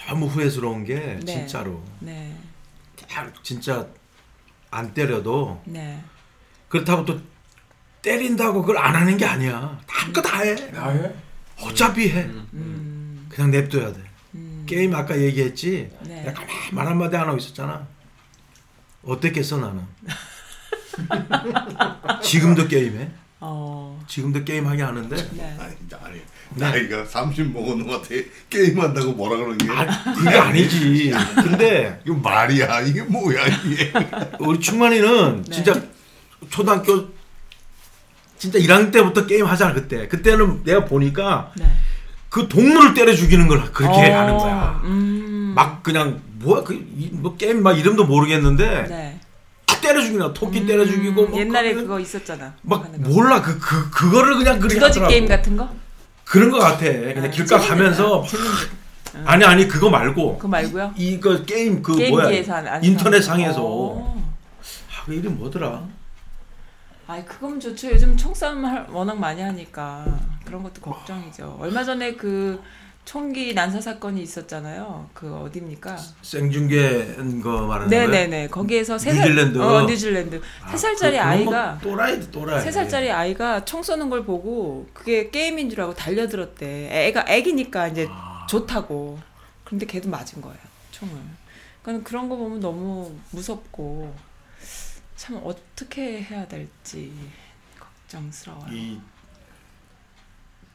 너무 0.09 0.27
후회스러운 0.27 0.85
게 0.85 0.97
네. 0.97 1.25
진짜로 1.25 1.83
네. 2.01 2.37
딱 3.09 3.33
진짜 3.43 3.87
안 4.71 4.93
때려도 4.95 5.62
네. 5.67 6.03
그렇다고 6.69 7.05
또 7.05 7.21
때린다고 8.03 8.62
그걸 8.62 8.79
안 8.79 8.97
하는 8.97 9.17
게 9.17 9.25
아니야. 9.25 9.79
다거 9.87 10.21
다 10.21 10.41
해. 10.41 10.55
나해? 10.73 11.15
어차피 11.61 12.09
해. 12.11 12.23
음. 12.25 13.27
그냥 13.29 13.51
냅둬야 13.51 13.93
돼. 13.93 14.01
음. 14.35 14.65
게임 14.69 14.95
아까 14.95 15.17
얘기했지. 15.19 15.91
네. 16.03 16.23
내가 16.23 16.33
가만히 16.35 16.73
말 16.73 16.87
한마디 16.87 17.17
안 17.17 17.29
하고 17.29 17.37
있었잖아. 17.38 17.87
어땠겠어 19.05 19.59
나는. 19.59 19.87
지금도 22.23 22.67
게임해. 22.67 23.11
어. 23.44 24.00
지금도 24.07 24.44
게임하게 24.44 24.83
하는데. 24.83 25.16
네. 25.33 25.57
아니, 25.59 25.74
아니, 26.00 26.20
나이가 26.55 27.05
30 27.05 27.52
먹은 27.52 27.78
놈한테 27.78 28.26
게임한다고 28.48 29.12
뭐라 29.12 29.37
그러는 29.37 29.59
게 29.59 29.68
아, 29.68 30.14
그게 30.14 30.31
아니지. 30.31 31.12
근데 31.35 32.00
이거 32.07 32.14
말이야 32.14 32.83
이게 32.83 33.02
뭐야 33.02 33.46
이게 33.46 33.92
우리 34.38 34.61
충만이는 34.61 35.42
네. 35.42 35.50
진짜 35.50 35.83
초등학교 36.50 37.09
진짜 38.38 38.59
1학년 38.61 38.92
때부터 38.92 39.26
게임 39.26 39.44
하잖아 39.46 39.74
그때. 39.74 40.07
그때는 40.07 40.62
내가 40.62 40.85
보니까 40.85 41.50
네. 41.57 41.66
그 42.28 42.48
동물을 42.48 42.94
때려 42.94 43.12
죽이는 43.14 43.48
걸 43.48 43.72
그렇게 43.72 44.11
어. 44.12 44.18
하는 44.20 44.37
거야. 44.38 44.81
음. 44.85 45.52
막 45.57 45.83
그냥 45.83 46.20
뭐야 46.35 46.62
그뭐 46.62 47.37
게임 47.37 47.62
막 47.64 47.76
이름도 47.76 48.07
모르겠는데 48.07 48.87
네. 48.88 49.12
다 49.12 49.12
때려 49.83 50.01
죽이나 50.01 50.33
토끼 50.33 50.64
때려 50.64 50.87
죽이고 50.87 51.27
뭐 51.27 51.38
옛날에 51.38 51.75
그- 51.75 51.83
그거 51.83 52.01
있었잖아. 52.01 52.55
막 52.62 52.83
하는 52.87 53.03
거. 53.03 53.09
몰라 53.11 53.42
그 53.42 53.59
그 53.59 53.90
그 53.90 54.11
거를 54.11 54.37
그냥 54.38 54.59
그렇게 54.59 54.77
두더지 54.77 55.01
하더라고. 55.01 55.11
게임 55.12 55.29
같은 55.29 55.57
거? 55.59 55.68
그런 56.25 56.51
거 56.51 56.59
같아. 56.59 56.79
그냥 56.79 57.25
아, 57.25 57.29
길가. 57.29 57.59
가면서 57.59 58.21
막 58.21 58.29
재밌는데. 58.29 58.83
아니 59.27 59.45
아니 59.45 59.68
그거 59.68 59.90
말고 59.90 60.37
그거 60.38 60.49
말고요? 60.49 60.95
이, 60.97 61.21
거 61.21 61.42
게임 61.45 61.83
그 61.83 61.92
뭐야 61.92 62.31
인터넷 62.81 63.21
사- 63.21 63.33
상에서 63.33 63.61
어. 63.62 64.23
아, 64.62 65.05
그 65.05 65.12
이름 65.12 65.37
뭐더라? 65.38 65.83
아이 67.07 67.23
그건 67.27 67.61
좋죠. 67.61 67.90
요즘 67.90 68.16
총싸움 68.16 68.64
할- 68.64 68.87
워낙 68.90 69.18
많이 69.18 69.42
하니까 69.42 70.07
그런 70.47 70.62
것도 70.62 70.81
걱정이죠. 70.81 71.59
얼마 71.61 71.85
전에 71.85 72.14
그 72.14 72.59
총기 73.05 73.53
난사 73.53 73.81
사건이 73.81 74.23
있었잖아요. 74.23 75.11
그 75.12 75.35
어디입니까? 75.35 75.97
생중계한 76.23 77.41
거 77.41 77.67
말하는 77.67 77.91
거예요? 77.91 78.09
네네네. 78.09 78.49
거기에서 78.49 78.97
세 78.97 79.12
살- 79.12 79.23
뉴질랜드. 79.23 79.59
어 79.59 79.83
뉴질랜드 79.87 80.41
아, 80.62 80.71
세 80.71 80.77
살짜리 80.77 81.17
그- 81.17 81.23
아이가 81.23 81.79
또라이 81.83 82.21
또라이 82.31 82.62
세 82.62 82.71
살짜리 82.71 83.11
아이가 83.11 83.65
총 83.65 83.83
쏘는 83.83 84.09
걸 84.09 84.25
보고 84.25 84.88
그게 84.93 85.31
게임인 85.31 85.69
줄 85.69 85.81
알고 85.81 85.95
달려들었대. 85.95 87.07
애가 87.09 87.25
애기니까 87.29 87.88
이제 87.88 88.07
아. 88.09 88.47
좋다고. 88.49 89.19
그런데 89.65 89.87
걔도 89.87 90.09
맞은 90.09 90.41
거예요. 90.41 90.59
총을. 90.93 91.15
그러니까 91.83 92.09
그런 92.09 92.29
거 92.29 92.37
보면 92.37 92.61
너무 92.61 93.12
무섭고 93.33 94.15
참 95.17 95.41
어떻게 95.45 96.23
해야 96.23 96.47
될지 96.47 97.12
걱정스러워요. 97.81 98.73
이 98.73 99.01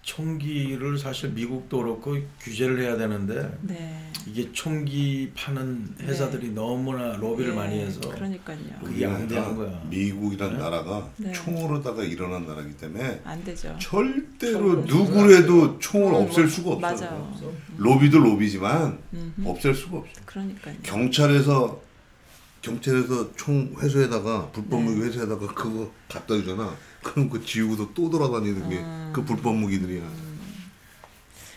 총기를 0.08 0.98
사실 0.98 1.32
미국도 1.32 1.80
그렇고 1.80 2.18
규제를 2.40 2.82
해야 2.82 2.96
되는데 2.96 3.58
네. 3.62 4.10
이게 4.26 4.50
총기 4.54 5.30
파는 5.36 5.96
회사들이 6.00 6.52
너무나 6.52 7.18
로비를 7.18 7.52
네, 7.52 7.56
많이 7.58 7.80
해서 7.82 8.00
그러니까요. 8.00 8.58
그게 8.82 9.06
안 9.06 9.28
되는 9.28 9.56
거야. 9.58 9.84
미국이란 9.90 10.54
네? 10.54 10.60
나라가 10.60 11.10
네. 11.18 11.34
총으로다가 11.34 12.04
일어난 12.04 12.48
나라기 12.48 12.78
때문에 12.78 13.22
안 13.26 13.44
되죠. 13.44 13.76
절대로 13.82 14.76
누구래도 14.86 15.78
총을 15.80 16.14
없앨 16.14 16.48
수가 16.48 16.72
없어요. 16.72 17.10
맞아요. 17.10 17.54
로비도 17.76 18.18
로비지만 18.20 18.98
음흠. 19.14 19.50
없앨 19.50 19.76
수가 19.76 19.98
없어요. 19.98 20.24
그러니까요. 20.26 20.76
경찰에서 20.84 21.82
경찰에서 22.62 23.36
총 23.36 23.76
회수에다가 23.78 24.52
불법 24.52 24.80
네. 24.80 24.86
무기 24.86 25.02
회수에다가 25.02 25.48
그거 25.54 25.92
갖다 26.08 26.34
주잖아. 26.36 26.74
그럼 27.08 27.30
그 27.30 27.44
지우고도 27.44 27.94
또 27.94 28.10
돌아다니는 28.10 28.70
게 28.70 28.78
음. 28.78 29.12
그 29.14 29.24
불법 29.24 29.56
무기들이야. 29.56 30.02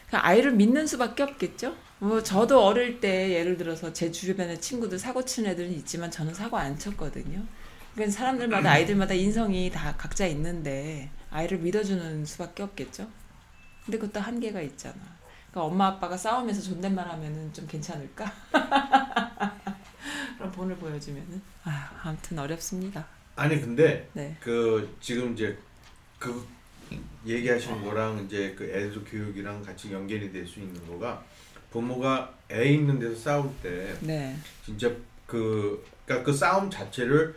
그냥 0.09 0.25
아이를 0.25 0.53
믿는 0.53 0.87
수밖에 0.87 1.23
없겠죠. 1.23 1.75
뭐 1.99 2.23
저도 2.23 2.65
어릴 2.65 3.01
때 3.01 3.31
예를 3.31 3.57
들어서 3.57 3.93
제 3.93 4.11
주변에 4.11 4.59
친구들 4.59 4.99
사고 4.99 5.25
친 5.25 5.47
애들은 5.47 5.71
있지만 5.73 6.11
저는 6.11 6.35
사고 6.35 6.57
안 6.57 6.79
쳤거든요. 6.79 7.43
그러니까 7.95 8.17
사람들마다 8.17 8.71
아이들마다 8.73 9.15
인성이 9.15 9.71
다 9.71 9.95
각자 9.97 10.27
있는데 10.27 11.11
아이를 11.31 11.59
믿어주는 11.59 12.25
수밖에 12.25 12.63
없겠죠. 12.63 13.09
근데 13.85 13.99
그것도 13.99 14.21
한계가 14.21 14.61
있잖아. 14.63 14.97
그러니까 15.51 15.63
엄마 15.63 15.89
아빠가 15.89 16.17
싸우면서 16.17 16.63
존댓말 16.63 17.09
하면은 17.09 17.53
좀 17.53 17.67
괜찮을까? 17.67 18.33
그럼 20.39 20.53
본을 20.53 20.77
보여주면은 20.77 21.43
아 21.65 21.91
아무튼 22.03 22.39
어렵습니다. 22.39 23.05
아니 23.41 23.59
근데 23.59 24.07
네. 24.13 24.37
그 24.39 24.95
지금 25.01 25.33
이제 25.33 25.57
그 26.19 26.47
얘기하신 27.27 27.83
거랑 27.83 28.27
이제 28.27 28.55
그 28.55 28.65
애들 28.65 29.03
교육이랑 29.03 29.63
같이 29.63 29.91
연결이 29.91 30.31
될 30.31 30.47
수 30.47 30.61
있는 30.61 30.79
거가 30.87 31.23
부모가 31.73 32.35
애 32.53 32.67
있는 32.67 32.99
데서 32.99 33.15
싸울 33.19 33.49
때 33.63 33.95
네. 34.01 34.37
진짜 34.63 34.91
그 35.27 35.83
그러니까 36.05 36.27
그 36.31 36.37
싸움 36.37 36.69
자체를 36.69 37.35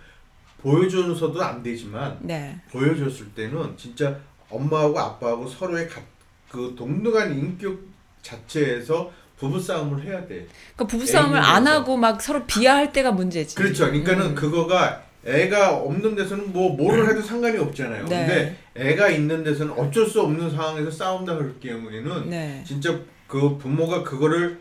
보여줘서도 0.57 1.41
안 1.41 1.63
되지만 1.63 2.17
네. 2.21 2.59
보여줬을 2.69 3.27
때는 3.33 3.77
진짜 3.77 4.19
엄마하고 4.49 4.99
아빠하고 4.99 5.47
서로의 5.47 5.87
가, 5.87 6.01
그 6.49 6.75
동등한 6.77 7.31
인격 7.33 7.79
자체에서 8.21 9.09
부부 9.37 9.57
싸움을 9.57 10.03
해야 10.03 10.19
돼. 10.27 10.47
그러니까 10.75 10.85
부부 10.87 11.05
싸움을 11.05 11.37
안 11.37 11.63
애인으로서. 11.65 11.79
하고 11.79 11.95
막 11.97 12.21
서로 12.21 12.45
비하할 12.45 12.91
때가 12.91 13.13
문제지. 13.13 13.55
그렇죠. 13.55 13.85
그러니까는 13.85 14.25
음. 14.31 14.35
그거가 14.35 15.03
애가 15.25 15.77
없는 15.77 16.15
데서는 16.15 16.51
뭐 16.51 16.75
뭐를 16.75 17.09
해도 17.09 17.21
상관이 17.21 17.57
없잖아요. 17.57 18.05
네. 18.05 18.25
근데 18.25 18.57
애가 18.75 19.09
있는 19.09 19.43
데서는 19.43 19.73
어쩔 19.73 20.05
수 20.05 20.21
없는 20.21 20.49
상황에서 20.49 20.91
싸운다 20.91 21.35
그럴 21.35 21.59
경우에는 21.59 22.29
네. 22.29 22.63
진짜 22.65 22.99
그 23.27 23.57
부모가 23.57 24.03
그거를 24.03 24.59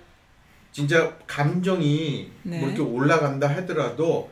진짜 0.70 1.16
감정이 1.26 2.30
네. 2.44 2.60
뭐 2.60 2.68
이렇게 2.68 2.82
올라간다 2.82 3.48
하더라도 3.48 4.30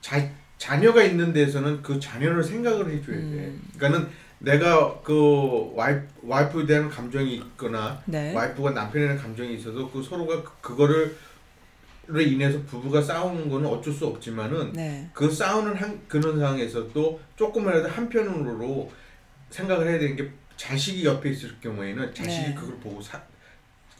자, 0.00 0.30
자녀가 0.58 1.02
있는 1.02 1.32
데서는 1.32 1.82
그 1.82 1.98
자녀를 1.98 2.44
생각을 2.44 2.90
해줘야 2.90 3.16
돼. 3.16 3.22
음. 3.22 3.62
그러니까는 3.76 4.08
내가 4.38 5.00
그 5.02 5.72
와이프, 5.74 6.06
와이프에 6.22 6.66
대한 6.66 6.88
감정이 6.90 7.34
있거나 7.36 8.00
네. 8.04 8.34
와이프가 8.34 8.72
남편에 8.72 9.06
대한 9.06 9.18
감정이 9.18 9.54
있어서 9.54 9.90
그 9.90 10.02
서로가 10.02 10.42
그, 10.42 10.50
그거를 10.60 11.16
로 12.06 12.20
인해서 12.20 12.58
부부가 12.62 13.00
싸우는 13.00 13.48
거는 13.48 13.66
어쩔 13.68 13.92
수 13.92 14.06
없지만은 14.06 14.72
네. 14.72 15.08
그 15.12 15.30
싸우는 15.30 15.74
한 15.74 16.00
그런 16.06 16.38
상황에서도 16.38 17.20
조금이라도 17.36 17.88
한편으로 17.88 18.90
생각을 19.50 19.88
해야 19.88 19.98
되는 19.98 20.16
게 20.16 20.30
자식이 20.56 21.04
옆에 21.04 21.30
있을 21.30 21.58
경우에는 21.60 22.14
자식이 22.14 22.48
네. 22.48 22.54
그걸 22.54 22.76
보고 22.76 23.00
사, 23.00 23.20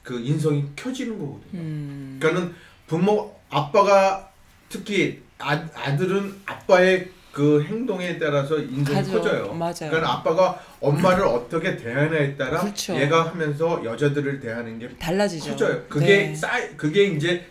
그 0.03 0.21
인성이 0.21 0.65
켜지는 0.77 1.19
거거든요. 1.19 1.61
음. 1.61 2.19
그러니까는 2.21 2.55
부모 2.87 3.35
아빠가 3.49 4.31
특히 4.69 5.23
아, 5.39 5.53
아들은 5.75 6.43
아빠의 6.47 7.09
그 7.33 7.63
행동에 7.65 8.17
따라서 8.19 8.59
인성이 8.59 8.99
가죠. 8.99 9.13
커져요. 9.13 9.53
맞아요. 9.55 9.91
그러니까 9.91 10.13
아빠가 10.13 10.61
엄마를 10.81 11.25
어떻게 11.25 11.77
대하냐에 11.77 12.37
따라 12.37 12.61
그렇죠. 12.61 12.95
얘가 12.95 13.27
하면서 13.27 13.85
여자들을 13.85 14.39
대하는 14.39 14.79
게 14.79 14.89
달라지죠. 14.97 15.51
커져요. 15.51 15.83
그게 15.89 16.07
네. 16.07 16.35
쌓이 16.35 16.69
그게 16.77 17.07
이제 17.07 17.45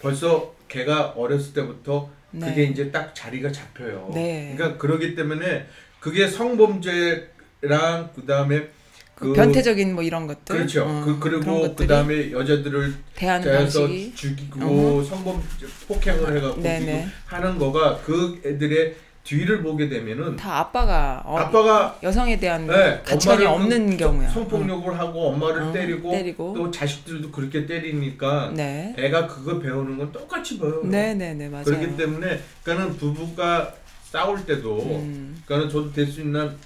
벌써 0.00 0.54
걔가 0.68 1.14
어렸을 1.16 1.52
때부터 1.54 2.10
네. 2.30 2.48
그게 2.48 2.64
이제 2.64 2.90
딱 2.90 3.14
자리가 3.14 3.50
잡혀요. 3.50 4.10
네. 4.14 4.52
그러니까 4.54 4.78
그러기 4.78 5.14
때문에 5.14 5.66
그게 6.00 6.28
성범죄랑 6.28 8.10
그다음에 8.14 8.68
그 9.14 9.32
변태적인 9.32 9.94
뭐 9.94 10.04
이런 10.04 10.26
것들. 10.28 10.56
그렇죠. 10.56 10.84
어, 10.84 11.02
그 11.04 11.18
그리고 11.18 11.74
그다음에 11.74 12.30
여자들을 12.30 12.94
대해서. 13.16 13.88
죽이고 14.14 15.02
성범 15.02 15.42
폭행을 15.88 16.36
해갖고 16.36 16.62
네네. 16.62 17.02
죽이고 17.02 17.08
하는 17.26 17.58
거가 17.58 17.98
그 18.04 18.40
애들의 18.44 18.94
뒤를 19.28 19.62
보게 19.62 19.90
되면은 19.90 20.36
다 20.36 20.60
아빠가 20.60 21.20
어, 21.26 21.36
아빠가 21.36 21.98
여성에 22.02 22.40
대한 22.40 22.66
네, 22.66 23.02
가치관이 23.04 23.44
없는 23.44 23.98
경우야. 23.98 24.26
성폭력을 24.30 24.98
하고 24.98 25.28
엄마를 25.28 25.64
어, 25.64 25.72
때리고, 25.72 26.10
때리고. 26.12 26.54
또 26.56 26.70
자식들도 26.70 27.30
그렇게 27.30 27.66
때리니까 27.66 28.52
네. 28.56 28.94
애가 28.96 29.26
그거 29.26 29.58
배우는 29.58 29.98
건 29.98 30.10
똑같이 30.12 30.58
배워요. 30.58 30.82
네, 30.84 31.12
네, 31.12 31.34
네, 31.34 31.46
맞아요. 31.46 31.64
그렇기 31.64 31.94
때문에 31.98 32.40
그러니까는 32.62 32.96
부부가 32.96 33.74
싸울 34.04 34.46
때도 34.46 34.78
음. 34.96 35.42
그러니까는 35.44 35.70
저도 35.70 35.92
될 35.92 36.06
수 36.06 36.22
있는 36.22 36.56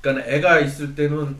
그러니까 0.00 0.26
애가 0.26 0.60
있을 0.60 0.94
때는 0.94 1.36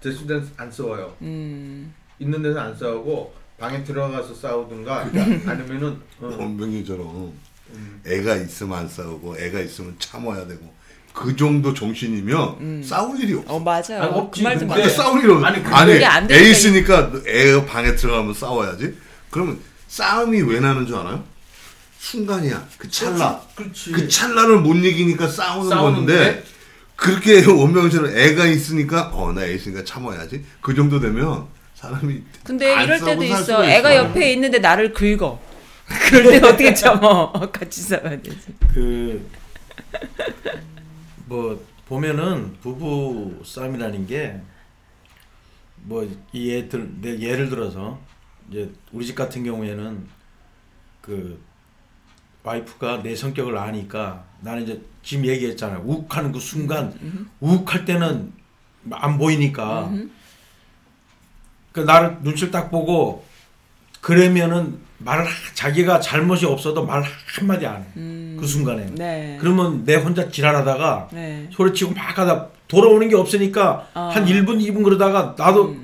될수 0.00 0.22
있는 0.22 0.48
안 0.56 0.72
싸워요. 0.72 1.14
음. 1.20 1.92
있는 2.18 2.40
데서 2.42 2.60
안 2.60 2.74
싸우고 2.74 3.34
방에 3.58 3.84
들어가서 3.84 4.34
싸우든가 4.34 5.00
아니면은 5.46 6.00
어, 6.22 6.34
원병이처럼 6.38 7.32
음. 7.74 8.00
애가 8.06 8.36
있으면 8.36 8.78
안 8.78 8.88
싸우고 8.88 9.36
애가 9.38 9.60
있으면 9.60 9.94
참아야 9.98 10.46
되고 10.46 10.72
그 11.12 11.36
정도 11.36 11.72
정신이면 11.72 12.82
싸울 12.84 13.20
일이 13.20 13.34
없어. 13.34 13.54
어, 13.54 13.60
맞아요. 13.60 14.02
아니, 14.02 14.12
없지. 14.12 14.40
그 14.40 14.44
말도 14.48 14.60
근데 14.66 14.74
맞아요. 14.74 14.88
싸울 14.88 15.20
일이 15.22 15.32
없어. 15.32 15.46
아니, 15.46 15.56
아니, 15.58 15.64
근데 15.64 15.92
그게 15.94 16.04
안애 16.04 16.50
있으니까 16.50 17.12
애가 17.26 17.66
방에 17.66 17.94
들어가면 17.94 18.34
싸워야지. 18.34 18.94
그러면 19.30 19.58
싸움이 19.88 20.42
왜 20.42 20.60
나는 20.60 20.86
줄 20.86 20.96
알아요? 20.96 21.22
순간이야. 21.98 22.66
그 22.78 22.90
찰나. 22.90 23.40
그렇지. 23.54 23.92
그 23.92 24.08
찰나를 24.08 24.58
못 24.60 24.74
이기니까 24.74 25.28
싸우는? 25.28 25.70
건데 25.76 26.42
그렇게 26.96 27.44
원명처럼 27.44 28.16
애가 28.16 28.46
있으니까 28.46 29.10
어 29.14 29.32
나 29.32 29.44
애 29.44 29.54
있으니까 29.54 29.84
참아야지. 29.84 30.44
그 30.60 30.74
정도 30.74 31.00
되면 31.00 31.46
사람이 31.76 32.22
근데 32.44 32.74
안 32.74 32.84
이럴 32.84 32.98
때도 33.00 33.26
살 33.26 33.40
있어. 33.40 33.64
애가 33.64 33.92
있어. 33.92 34.04
옆에 34.04 34.32
있는데 34.32 34.58
나를 34.58 34.92
긁어. 34.92 35.40
그럴 36.08 36.40
때 36.40 36.46
어떻게 36.46 36.74
참어? 36.74 37.32
같이 37.52 37.80
싸워야 37.82 38.20
되지. 38.20 38.54
그 38.72 39.26
뭐 41.26 41.64
보면은 41.86 42.54
부부 42.60 43.42
싸움이라는 43.44 44.06
게 44.06 44.40
뭐 45.86 46.06
이 46.32 46.48
예들 46.50 47.00
내 47.00 47.18
예를 47.18 47.48
들어서 47.50 47.98
이제 48.50 48.70
우리 48.92 49.04
집 49.06 49.14
같은 49.14 49.44
경우에는 49.44 50.06
그 51.02 51.42
와이프가 52.42 53.02
내 53.02 53.14
성격을 53.16 53.56
아니까 53.58 54.24
나는 54.40 54.62
이제 54.64 54.82
지금 55.02 55.26
얘기했잖아요. 55.26 55.82
욱하는 55.84 56.32
그 56.32 56.40
순간 56.40 57.30
욱할 57.40 57.84
때는 57.84 58.32
안 58.90 59.18
보이니까 59.18 59.90
그 61.72 61.80
나를 61.80 62.18
눈치를 62.22 62.50
딱 62.50 62.70
보고 62.70 63.26
그러면은 64.00 64.78
말을 64.98 65.24
하- 65.24 65.30
자기가 65.54 66.00
잘못이 66.00 66.46
없어도 66.46 66.84
말 66.86 67.02
한마디 67.38 67.66
안 67.66 67.82
해. 67.82 67.86
그 68.38 68.46
순간에. 68.46 68.86
네. 68.94 69.36
그러면 69.40 69.84
내 69.84 69.96
혼자 69.96 70.28
지랄하다가 70.28 71.08
네. 71.12 71.48
소리치고 71.52 71.92
막 71.94 72.18
하다 72.18 72.48
돌아오는 72.68 73.08
게 73.08 73.16
없으니까 73.16 73.86
어. 73.94 74.10
한 74.12 74.24
1분 74.26 74.60
2분 74.60 74.84
그러다가 74.84 75.34
나도 75.36 75.76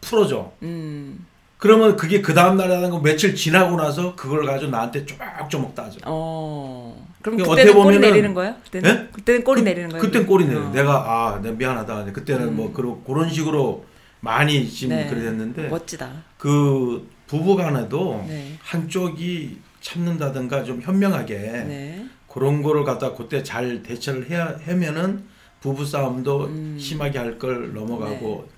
풀어져. 0.00 0.52
음. 0.62 1.26
그러면 1.58 1.96
그게 1.96 2.22
그 2.22 2.32
다음 2.32 2.56
날에 2.56 2.74
하는 2.74 2.90
거 2.90 3.00
며칠 3.00 3.34
지나고 3.34 3.76
나서 3.76 4.14
그걸 4.16 4.46
가지고 4.46 4.70
나한테 4.70 5.04
쪼목쪼목 5.04 5.74
따져. 5.74 5.98
어. 6.06 7.06
그럼 7.20 7.36
그때는 7.38 7.52
어떻게 7.52 7.72
꼬리 7.72 7.96
보면은- 7.98 8.00
내리는 8.00 8.32
거야? 8.34 8.56
그때는 8.64 8.90
예? 8.90 9.08
그때는 9.12 9.44
꼬리 9.44 9.60
그- 9.60 9.68
내리는 9.68 9.90
거야? 9.90 10.00
그땐 10.00 10.26
꼬리 10.26 10.46
내려. 10.46 10.60
어. 10.62 10.70
내가 10.72 10.92
아, 11.06 11.40
내가 11.42 11.54
미안하다. 11.54 12.04
그때는 12.12 12.56
뭐 12.56 12.72
그런 12.72 13.04
그런 13.04 13.28
식으로 13.28 13.84
많이 14.20 14.68
지금 14.70 14.96
네. 14.96 15.06
그랬는데 15.06 15.68
멋지다. 15.68 16.08
그 16.38 17.06
부부간에도 17.40 18.24
네. 18.26 18.58
한쪽이 18.60 19.56
참는다든가 19.80 20.64
좀 20.64 20.82
현명하게 20.82 21.34
네. 21.38 22.06
그런 22.28 22.60
거를 22.60 22.82
갖다 22.82 23.14
그때 23.14 23.40
잘 23.44 23.84
대처를 23.84 24.28
해야 24.28 24.58
하면은 24.64 25.24
부부 25.60 25.84
싸움도 25.84 26.46
음. 26.46 26.76
심하게 26.78 27.18
할 27.20 27.38
걸 27.38 27.72
넘어가고 27.72 28.48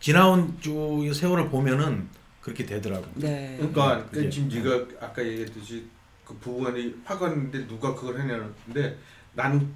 지나온 0.00 0.56
쭉 0.60 1.12
세월을 1.12 1.50
보면은 1.50 2.08
그렇게 2.40 2.64
되더라고. 2.64 3.06
네. 3.16 3.56
그러니까 3.58 4.06
그게- 4.10 4.30
지금 4.30 4.48
네가 4.48 4.86
아까 5.06 5.22
얘기했듯이 5.22 5.84
그 6.24 6.34
부부간이 6.38 6.94
화가 7.04 7.28
있는데 7.28 7.66
누가 7.66 7.94
그걸 7.94 8.18
하냐는데 8.20 8.98
나는 9.34 9.68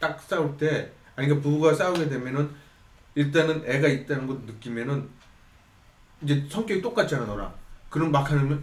딱 0.00 0.20
싸울 0.20 0.56
때 0.56 0.90
아니 1.14 1.28
그러니까 1.28 1.40
부부가 1.48 1.72
싸우게 1.72 2.08
되면은 2.08 2.50
일단은 3.14 3.62
애가 3.64 3.86
있다는 3.86 4.26
거 4.26 4.34
느끼면은 4.44 5.08
이제 6.22 6.44
성격이 6.48 6.82
똑같잖아 6.82 7.24
너랑 7.26 7.52
그럼 7.96 8.12
막 8.12 8.30
하면 8.30 8.62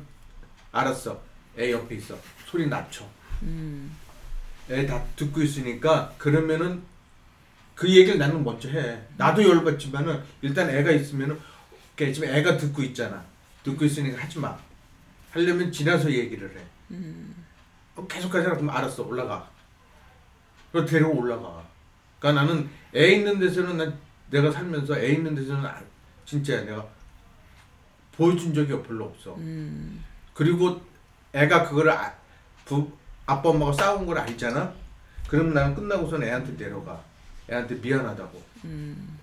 알았어 0.72 1.20
애 1.58 1.72
옆에 1.72 1.96
있어 1.96 2.16
소리 2.46 2.68
낮춰 2.68 3.04
음. 3.42 3.92
애 4.70 4.86
다 4.86 5.04
듣고 5.16 5.42
있으니까 5.42 6.14
그러면은 6.20 6.84
그 7.74 7.90
얘기를 7.90 8.20
나는 8.20 8.44
먼저 8.44 8.70
해. 8.70 9.02
나도 9.18 9.44
열받지만은 9.44 10.24
일단 10.44 10.70
애가 10.70 10.92
있으면은 10.92 11.38
그러니까 11.96 12.14
지금 12.14 12.30
애가 12.30 12.58
듣고 12.58 12.84
있잖아. 12.84 13.26
듣고 13.64 13.84
있으니까 13.86 14.22
하지 14.22 14.38
마. 14.38 14.56
하려면 15.32 15.72
지나서 15.72 16.12
얘기를 16.12 16.48
해. 16.56 16.62
그럼 17.96 18.08
계속 18.08 18.34
하잖아. 18.36 18.54
그럼 18.56 18.70
알았어 18.70 19.04
올라가. 19.04 19.50
그리고 20.72 20.86
데리고 20.88 21.18
올라가. 21.20 21.68
그러니까 22.20 22.44
나는 22.44 22.70
애 22.96 23.14
있는 23.16 23.40
데서는 23.40 23.78
난 23.78 24.00
내가 24.30 24.52
살면서 24.52 24.98
애 25.00 25.08
있는 25.14 25.34
데서는 25.36 25.66
아- 25.66 25.82
진짜 26.26 26.62
내가 26.64 26.88
보여준 28.16 28.54
적이 28.54 28.82
별로 28.84 29.06
없어. 29.06 29.36
음. 29.36 30.04
그리고 30.34 30.82
애가 31.34 31.68
그걸 31.70 31.90
아, 31.90 32.14
부, 32.66 32.92
아빠 33.26 33.50
엄마가 33.50 33.74
싸운 33.74 34.06
걸 34.06 34.18
알잖아. 34.18 34.74
그럼 35.28 35.54
나는 35.54 35.76
끝나고선 35.76 36.24
애한테 36.24 36.56
내려가. 36.58 37.02
애한테 37.50 37.76
미안하다고. 37.76 38.42
음. 38.66 39.20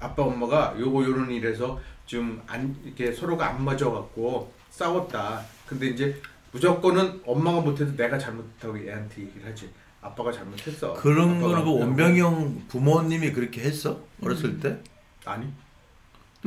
아빠 0.00 0.22
엄마가 0.22 0.74
요거 0.78 1.04
요런 1.04 1.30
일에서 1.30 1.80
좀 2.06 2.42
안 2.46 2.76
이렇게 2.84 3.10
서로가 3.12 3.48
안 3.48 3.64
맞아 3.64 3.88
갖고 3.90 4.52
싸웠다. 4.70 5.42
근데 5.66 5.86
이제 5.88 6.20
무조건은 6.52 7.20
엄마가 7.26 7.60
못해도 7.62 7.96
내가 7.96 8.18
잘못했다고 8.18 8.76
애한테 8.78 9.22
얘기를 9.22 9.50
하지. 9.50 9.70
아빠가 10.00 10.30
잘못했어. 10.30 10.92
그런 10.94 11.40
거는 11.40 11.40
그 11.40 11.48
그러고. 11.48 11.78
원병이 11.80 12.20
형 12.20 12.62
부모님이 12.68 13.32
그렇게 13.32 13.62
했어? 13.62 13.98
어렸을 14.22 14.60
때? 14.60 14.78
아니. 15.24 15.46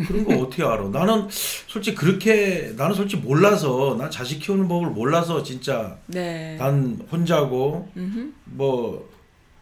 그런 0.06 0.24
거 0.26 0.36
어떻게 0.44 0.64
알아? 0.64 0.90
나는 0.90 1.28
솔직히 1.30 1.96
그렇게 1.96 2.74
나는 2.78 2.96
솔직히 2.96 3.22
몰라서 3.24 3.96
난 3.98 4.12
자식 4.12 4.40
키우는 4.40 4.68
법을 4.68 4.90
몰라서 4.92 5.42
진짜 5.44 5.98
네. 6.06 6.56
난 6.60 7.00
혼자고 7.12 7.90
음흠. 7.98 8.32
뭐 8.46 9.10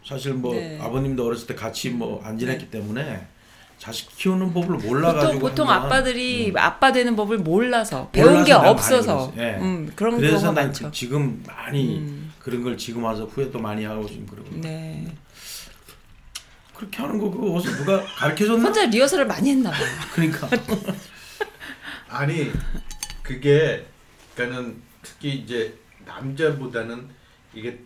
사실 0.04 0.34
뭐 0.34 0.54
네. 0.54 0.78
아버님도 0.80 1.24
어렸을 1.24 1.46
때 1.46 1.54
같이 1.54 1.90
뭐 1.90 2.20
안 2.24 2.38
지냈기 2.38 2.70
때문에 2.70 3.26
자식 3.78 4.08
키우는 4.16 4.52
법을 4.54 4.76
보통 4.76 4.88
몰라가지고 4.90 5.38
보통 5.40 5.68
하면, 5.68 5.84
아빠들이 5.86 6.50
음. 6.50 6.56
아빠 6.56 6.92
되는 6.92 7.14
법을 7.16 7.38
몰라서 7.38 8.08
배운 8.12 8.28
몰라서 8.32 8.44
게 8.46 8.52
없어서. 8.52 9.32
예. 9.36 9.58
음, 9.60 9.92
그런 9.94 10.16
그래서 10.16 10.46
난 10.52 10.66
많죠. 10.66 10.90
지금 10.92 11.42
많이 11.46 11.98
음. 11.98 12.32
그런 12.38 12.62
걸 12.62 12.78
지금 12.78 13.04
와서 13.04 13.24
후회도 13.26 13.58
많이 13.58 13.84
하고 13.84 14.06
지금 14.06 14.26
그러고 14.26 14.48
네. 14.62 15.04
그렇게 16.76 16.98
하는 16.98 17.18
거 17.18 17.30
그거 17.30 17.52
어디서 17.54 17.76
누가 17.78 18.02
가르쳐줬나? 18.04 18.62
혼자 18.64 18.84
리허설을 18.86 19.26
많이 19.26 19.50
했나 19.50 19.70
봐요. 19.70 19.86
그러니까 20.14 20.48
아니 22.08 22.50
그게 23.22 23.86
그러니까는 24.34 24.76
특히 25.02 25.34
이제 25.36 25.74
남자보다는 26.04 27.08
이게 27.54 27.78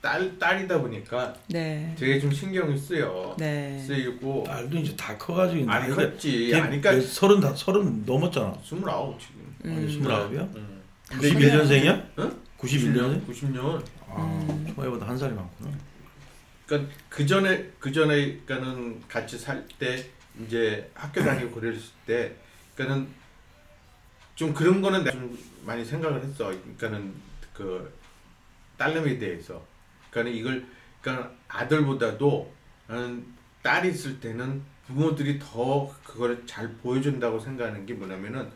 딸 0.00 0.38
딸이다 0.38 0.80
보니까 0.80 1.34
네. 1.48 1.94
되게 1.98 2.20
좀 2.20 2.30
신경이 2.30 2.78
쓰여. 2.78 3.34
네. 3.38 3.82
쓰이고 3.84 4.44
딸도 4.46 4.78
이제 4.78 4.94
다 4.96 5.16
커가지고 5.18 5.62
안 5.70 5.80
나이가 5.80 5.96
컸지. 5.96 6.48
걔 6.48 6.54
아니, 6.60 6.80
그러니까 6.80 6.92
몇- 6.92 7.00
서른 7.02 7.40
다 7.40 7.52
서른 7.54 8.04
넘었잖아. 8.06 8.56
스물아홉 8.64 9.18
지금. 9.18 9.34
음. 9.64 9.76
아니 9.76 9.92
스물아홉이야? 9.92 10.48
응. 10.56 10.80
91년생이야? 11.10 12.04
응? 12.20 12.36
91년생? 12.58 13.26
90년. 13.26 13.82
아, 14.08 14.46
초마이보다 14.68 15.08
한 15.08 15.18
살이 15.18 15.34
많구나. 15.34 15.70
그러니까 16.66 16.92
그 17.08 17.24
전에 17.26 17.70
그 17.78 17.92
전에 17.92 18.38
그러니까는 18.44 19.02
같이 19.08 19.38
살 19.38 19.66
때 19.78 20.04
이제 20.44 20.90
학교 20.94 21.22
다니고 21.22 21.52
그랬을 21.52 21.80
때 22.06 22.34
그러니까는 22.74 23.08
좀 24.34 24.52
그런 24.52 24.82
거는 24.82 25.02
내가 25.04 25.12
좀 25.16 25.38
많이 25.64 25.84
생각을 25.84 26.22
했어. 26.22 26.46
그러니까는 26.46 27.14
그 27.54 27.92
딸내미에 28.76 29.18
대해서. 29.18 29.64
그러니까 30.10 30.36
이걸 30.36 30.66
그러니까 31.00 31.32
아들보다도 31.48 32.52
나는 32.86 33.24
딸이 33.62 33.90
있을 33.90 34.20
때는 34.20 34.62
부모들이 34.86 35.38
더 35.38 35.92
그걸 36.04 36.46
잘 36.46 36.68
보여준다고 36.74 37.40
생각하는 37.40 37.86
게 37.86 37.94
뭐냐면은 37.94 38.48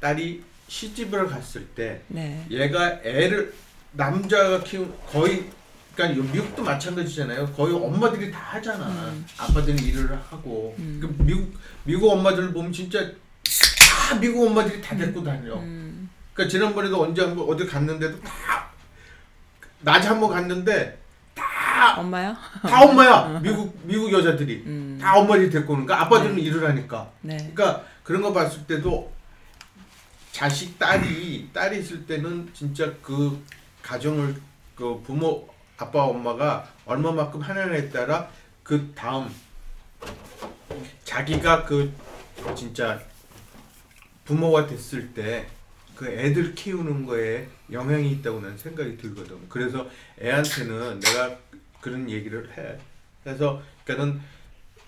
딸이 0.00 0.42
시집을 0.68 1.26
갔을 1.28 1.66
때 1.68 2.02
네. 2.08 2.44
얘가 2.50 3.00
애를 3.04 3.54
남자가 3.92 4.64
키운 4.64 4.92
거의 5.06 5.50
그러니까 5.94 6.18
요 6.18 6.22
미국도 6.32 6.62
마찬가지잖아요. 6.62 7.46
거의 7.52 7.74
엄마들이 7.74 8.30
다 8.30 8.38
하잖아. 8.40 8.86
음. 8.86 9.26
아빠들이 9.38 9.88
일을 9.88 10.18
하고. 10.30 10.74
음. 10.78 10.98
그 11.00 11.22
미국 11.22 11.52
미국 11.84 12.10
엄마들 12.12 12.52
보면 12.52 12.72
진짜 12.72 12.98
다 13.04 14.14
미국 14.18 14.46
엄마들이 14.46 14.80
다 14.80 14.96
데리고 14.96 15.22
다녀. 15.22 15.54
음. 15.56 16.08
그러니까 16.32 16.50
지난번에도 16.50 17.02
언제 17.02 17.22
한번 17.22 17.46
어디 17.48 17.66
갔는데도 17.66 18.18
다 18.22 18.70
낮에 19.80 20.08
한 20.08 20.20
번 20.20 20.30
갔는데 20.30 20.98
엄마요? 21.98 22.34
다 22.62 22.82
엄마야. 22.84 23.40
미국 23.42 23.78
미국 23.84 24.12
여자들이 24.12 24.62
음. 24.66 24.98
다 25.00 25.16
엄마들이 25.18 25.50
데리고 25.50 25.74
오는 25.74 25.84
거야. 25.84 25.98
아빠들은 26.00 26.38
일을 26.38 26.66
하니까. 26.70 27.10
네. 27.20 27.36
그러니까 27.54 27.84
그런 28.02 28.22
거 28.22 28.32
봤을 28.32 28.66
때도 28.66 29.12
자식 30.30 30.78
딸이 30.78 31.50
딸이 31.52 31.80
있을 31.80 32.06
때는 32.06 32.48
진짜 32.54 32.90
그 33.02 33.38
가정을 33.82 34.34
그 34.74 35.02
부모 35.04 35.51
아빠 35.82 36.04
엄마가 36.04 36.68
얼마만큼 36.86 37.40
하느냐에 37.40 37.90
따라 37.90 38.30
그 38.62 38.92
다음 38.94 39.28
자기가 41.04 41.64
그 41.64 41.92
진짜 42.56 43.00
부모가 44.24 44.66
됐을 44.66 45.12
때 45.12 45.46
그 45.94 46.08
애들 46.08 46.54
키우는 46.56 47.06
거에 47.06 47.46
영향이 47.70 48.10
있다고 48.12 48.40
난 48.40 48.56
생각이 48.58 48.96
들거든. 48.96 49.38
그래서 49.48 49.88
애한테는 50.20 50.98
내가 50.98 51.36
그런 51.80 52.10
얘기를 52.10 52.50
해. 52.56 52.76
그래서 53.22 53.62
그러니까는 53.84 54.20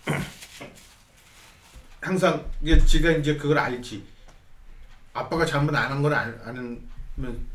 항상 2.01 2.45
이게 2.63 2.85
지가 2.85 3.13
이제 3.13 3.37
그걸 3.37 3.59
알지. 3.59 4.05
아빠가 5.13 5.47
잘못 5.47 5.73
안 5.77 5.93
한 5.93 6.03
걸 6.03 6.15
아는 6.15 6.89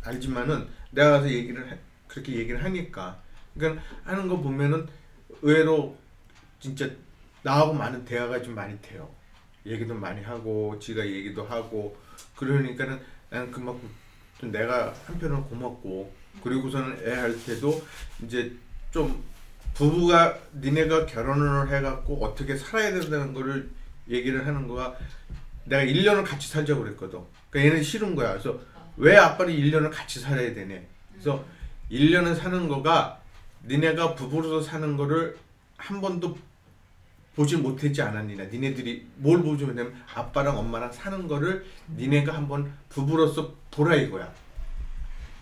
알지만은 0.04 0.68
내가 0.92 1.12
가서 1.12 1.30
얘기를 1.30 1.70
해, 1.70 1.78
그렇게 2.08 2.34
얘기를 2.38 2.64
하니까 2.64 3.20
그러니까 3.60 3.84
하는 4.06 4.28
거 4.28 4.38
보면은 4.38 4.88
의외로 5.42 5.96
진짜 6.60 6.90
나하고 7.44 7.74
많은 7.74 8.06
대화가 8.06 8.42
좀 8.42 8.56
많이 8.56 8.82
돼요. 8.82 9.10
얘기도 9.66 9.94
많이 9.94 10.24
하고 10.24 10.80
지가 10.80 11.06
얘기도 11.06 11.46
하고 11.46 11.96
그러니까는 12.36 13.00
나는 13.30 13.52
그만큼 13.52 13.88
좀 14.40 14.52
내가 14.52 14.94
한편으로 15.06 15.44
고맙고 15.46 16.12
그리고서는 16.44 17.06
애 17.06 17.14
할 17.14 17.36
때도 17.46 17.84
이제 18.24 18.52
좀 18.92 19.22
부부가 19.74 20.38
니네가 20.56 21.06
결혼을 21.06 21.70
해갖고 21.74 22.26
어떻게 22.26 22.56
살아야 22.56 22.92
된다는 22.92 23.34
거를 23.34 23.70
얘기를 24.10 24.48
하는 24.48 24.68
거가 24.68 24.98
내가 25.66 25.84
1년을 25.84 26.26
같이 26.26 26.48
살자고 26.48 26.82
그랬거든. 26.84 27.20
그러니까 27.50 27.70
얘는 27.72 27.84
싫은 27.84 28.16
거야. 28.16 28.32
그래서 28.32 28.60
왜 28.98 29.16
아빠는 29.16 29.54
1년을 29.54 29.92
같이 29.92 30.20
살아야 30.20 30.54
되네. 30.54 30.88
그래서 31.12 31.46
1년을 31.92 32.36
사는 32.36 32.68
거가 32.68 33.19
니네가 33.66 34.16
부부로서 34.16 34.62
사는 34.62 34.96
거를 34.98 35.38
한 35.78 36.02
번도 36.02 36.38
보지 37.36 37.58
못했지 37.58 38.02
않았니나 38.02 38.46
니네들이 38.46 39.06
뭘 39.18 39.42
보지 39.42 39.66
못하면 39.66 39.94
아빠랑 40.14 40.58
엄마랑 40.58 40.92
사는 40.92 41.28
거를 41.28 41.66
니네가 41.96 42.34
한번 42.34 42.72
부부로서 42.90 43.54
보라 43.72 43.96
이거야. 43.96 44.30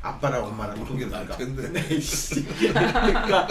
아빠랑 0.01 0.45
엄마랑. 0.45 1.09
나을 1.09 1.27
텐데. 1.27 1.69
네, 1.73 1.99
씨. 1.99 2.45
그러니까, 2.45 3.47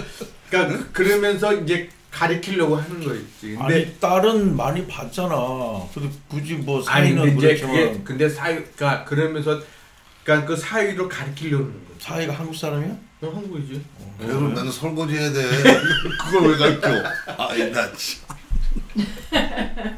그러니까 0.48 0.92
그러면서 0.92 1.52
이제 1.54 1.88
가리키려고 2.10 2.76
하는 2.76 3.04
거 3.04 3.14
있지. 3.14 3.56
근데 3.56 3.74
아니 3.74 4.00
딸은 4.00 4.56
많이 4.56 4.86
봤잖아. 4.86 5.34
근데 5.92 6.08
굳이 6.28 6.54
뭐 6.54 6.80
사이는 6.80 7.22
근데 7.22 7.48
그렇지만 7.48 7.74
그게 7.74 8.00
근데 8.04 8.28
사위가 8.28 9.04
그러면서 9.04 9.60
그러니까 10.26 10.48
그 10.48 10.56
사위로 10.56 11.08
가리키려는 11.08 11.86
거지. 11.86 12.00
사이가 12.00 12.32
한국 12.34 12.56
사람이야? 12.56 12.96
너 13.20 13.30
한국이지. 13.30 13.80
그럼 14.18 14.54
나는 14.54 14.72
설거지 14.72 15.14
해야 15.16 15.32
돼. 15.32 15.40
그걸 16.20 16.50
왜 16.50 16.58
가르쳐? 16.58 16.88
아이 17.38 17.70
나 17.70 17.86
참. 17.92 18.36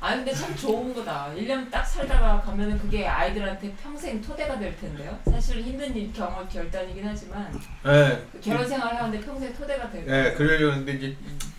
아 0.00 0.16
근데 0.16 0.32
참 0.32 0.56
좋은 0.56 0.94
거다. 0.94 1.34
1년 1.36 1.70
딱 1.70 1.84
살다가 1.84 2.40
가면은 2.40 2.78
그게 2.78 3.06
아이들한테 3.06 3.74
평생 3.82 4.22
토대가 4.22 4.58
될 4.58 4.74
텐데요. 4.80 5.18
사실 5.26 5.60
힘든 5.60 5.94
일 5.94 6.10
경험 6.10 6.48
결단이긴 6.48 7.06
하지만 7.06 7.52
예. 7.84 8.26
그 8.32 8.40
결혼 8.40 8.66
생활 8.66 8.96
하는데 8.96 9.20
평생 9.20 9.52
토대가 9.52 9.90
되고 9.90 10.10
예, 10.10 10.32
그러려고 10.32 10.72
하는데 10.72 10.92
이제 10.94 11.14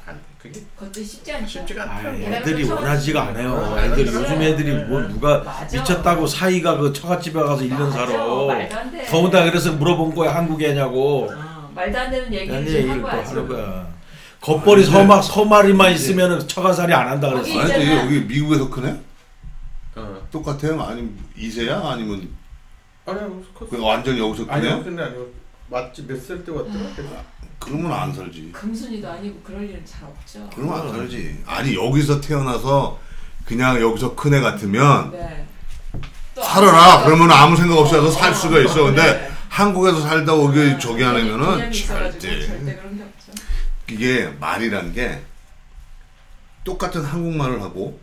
안 0.08 0.16
돼. 0.16 0.31
그게 0.42 0.60
그것도 0.76 1.04
쉽지 1.04 1.32
않죠. 1.34 1.48
쉽지가 1.60 1.84
아, 1.84 1.98
않더라고. 1.98 2.18
애들이 2.20 2.64
원하지가 2.68 3.22
않아요. 3.28 3.54
아, 3.76 3.86
애들이 3.86 4.10
맞아요. 4.10 4.24
요즘 4.24 4.42
애들이 4.42 4.74
뭐 4.86 5.02
누가 5.02 5.38
맞아. 5.44 5.78
미쳤다고 5.78 6.26
사이가 6.26 6.78
그 6.78 6.92
처갓집에 6.92 7.40
가서 7.40 7.62
1년 7.64 7.78
맞아. 7.80 7.92
살아. 8.08 8.46
말도 8.48 8.78
안 8.78 8.92
돼. 8.92 9.06
더우다 9.06 9.44
그래서 9.46 9.72
물어본 9.74 10.16
거야 10.16 10.34
한국 10.34 10.62
애냐고. 10.64 11.30
어, 11.32 11.72
말도 11.76 12.00
안 12.00 12.10
되는 12.10 12.34
얘기를 12.34 12.56
딴 12.56 12.66
지금. 12.68 13.06
하는. 13.06 13.48
거야. 13.48 13.88
겉벌이 14.42 14.84
서마 14.84 15.22
서마리만 15.22 15.92
있으면 15.94 16.48
처가살이 16.48 16.92
안 16.92 17.08
한다 17.08 17.30
그랬어. 17.30 17.60
아니 17.60 17.70
있잖아. 17.84 18.04
여기 18.06 18.22
미국에서 18.22 18.68
크네? 18.72 19.00
어. 19.96 20.28
똑같아요? 20.32 20.82
아니면 20.82 21.16
이세야? 21.38 21.80
아니면 21.86 22.28
아니. 23.06 23.20
그 23.70 23.80
완전 23.80 24.18
여기서 24.18 24.46
아니요, 24.50 24.72
크네? 24.80 24.84
근데 24.84 25.04
아니고 25.04 25.32
맞지 25.70 26.08
몇 26.08 26.18
살 26.18 26.44
때 26.44 26.52
왔더라. 26.52 26.80
그러면 27.62 27.94
안 27.94 28.12
살지. 28.14 28.52
금순이도 28.52 29.08
아니고 29.10 29.40
그럴 29.44 29.70
일은 29.70 29.86
잘 29.86 30.04
없죠. 30.10 30.50
그러면 30.54 30.82
안 30.82 30.90
살지. 30.92 31.44
아니 31.46 31.76
여기서 31.76 32.20
태어나서 32.20 33.00
그냥 33.46 33.80
여기서 33.80 34.16
큰 34.16 34.34
애 34.34 34.42
같으면 34.42 35.12
네. 35.12 35.48
또 36.36 36.42
살아라. 36.44 36.94
아무 36.96 37.06
그러면 37.06 37.32
아무 37.32 37.56
생각 37.56 37.78
없이 37.78 37.96
와서 37.96 38.10
살 38.10 38.32
어, 38.32 38.34
수가 38.34 38.60
있어. 38.62 38.84
근데 38.86 39.02
네. 39.04 39.32
한국에서 39.50 40.02
살다 40.02 40.34
오기 40.34 40.58
네. 40.60 40.80
저기 40.80 41.04
하면은 41.04 41.38
개념이 41.58 41.76
있어가지고 41.78 42.20
절대 42.20 42.48
절대 42.48 42.76
그런 42.78 42.98
게 42.98 43.04
없죠. 43.04 43.44
이게 43.90 44.28
말이란 44.40 44.94
게 44.94 45.22
똑같은 46.64 47.04
한국말을 47.04 47.62
하고 47.62 48.00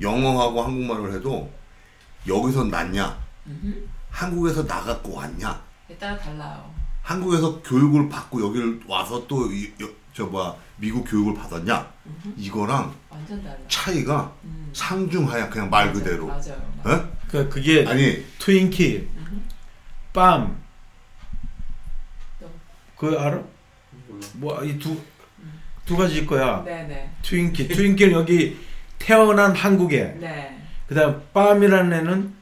영어하고 0.00 0.62
한국말을 0.62 1.12
해도 1.14 1.52
여기서 2.26 2.64
났냐 2.64 3.16
음흠. 3.46 3.74
한국에서 4.10 4.62
나갖고 4.62 5.14
왔냐 5.14 5.60
에 5.90 5.94
따라 5.96 6.16
달라요. 6.18 6.73
한국에서 7.08 7.60
교육을 7.62 8.08
받고 8.08 8.42
여기를 8.46 8.80
와서 8.88 9.26
또 9.28 9.48
저 10.14 10.24
뭐야 10.26 10.54
미국 10.76 11.02
교육을 11.04 11.34
받았냐 11.34 11.92
음흠. 12.06 12.34
이거랑. 12.36 12.94
차이가 13.68 14.32
음. 14.44 14.70
상중하야 14.72 15.48
그냥 15.50 15.68
말 15.68 15.86
맞아요, 15.86 15.98
그대로 15.98 16.26
맞아요. 16.28 16.54
어? 16.84 17.08
그 17.28 17.48
그게 17.48 17.84
아니 17.86 18.24
트윈키. 18.38 19.08
빰. 20.12 20.54
또. 22.40 22.48
그 22.96 23.18
알아? 23.18 23.42
뭐 24.34 24.62
이 24.64 24.78
두 24.78 24.96
두 25.84 25.96
가지일 25.98 26.26
거야. 26.26 26.62
네네. 26.64 27.10
트윈키, 27.22 27.68
트윈키는 27.68 28.12
여기 28.14 28.56
태어난 28.98 29.54
한국에. 29.54 30.16
네. 30.20 30.58
그다음 30.86 31.22
빰이라는 31.34 31.92
애는 31.92 32.34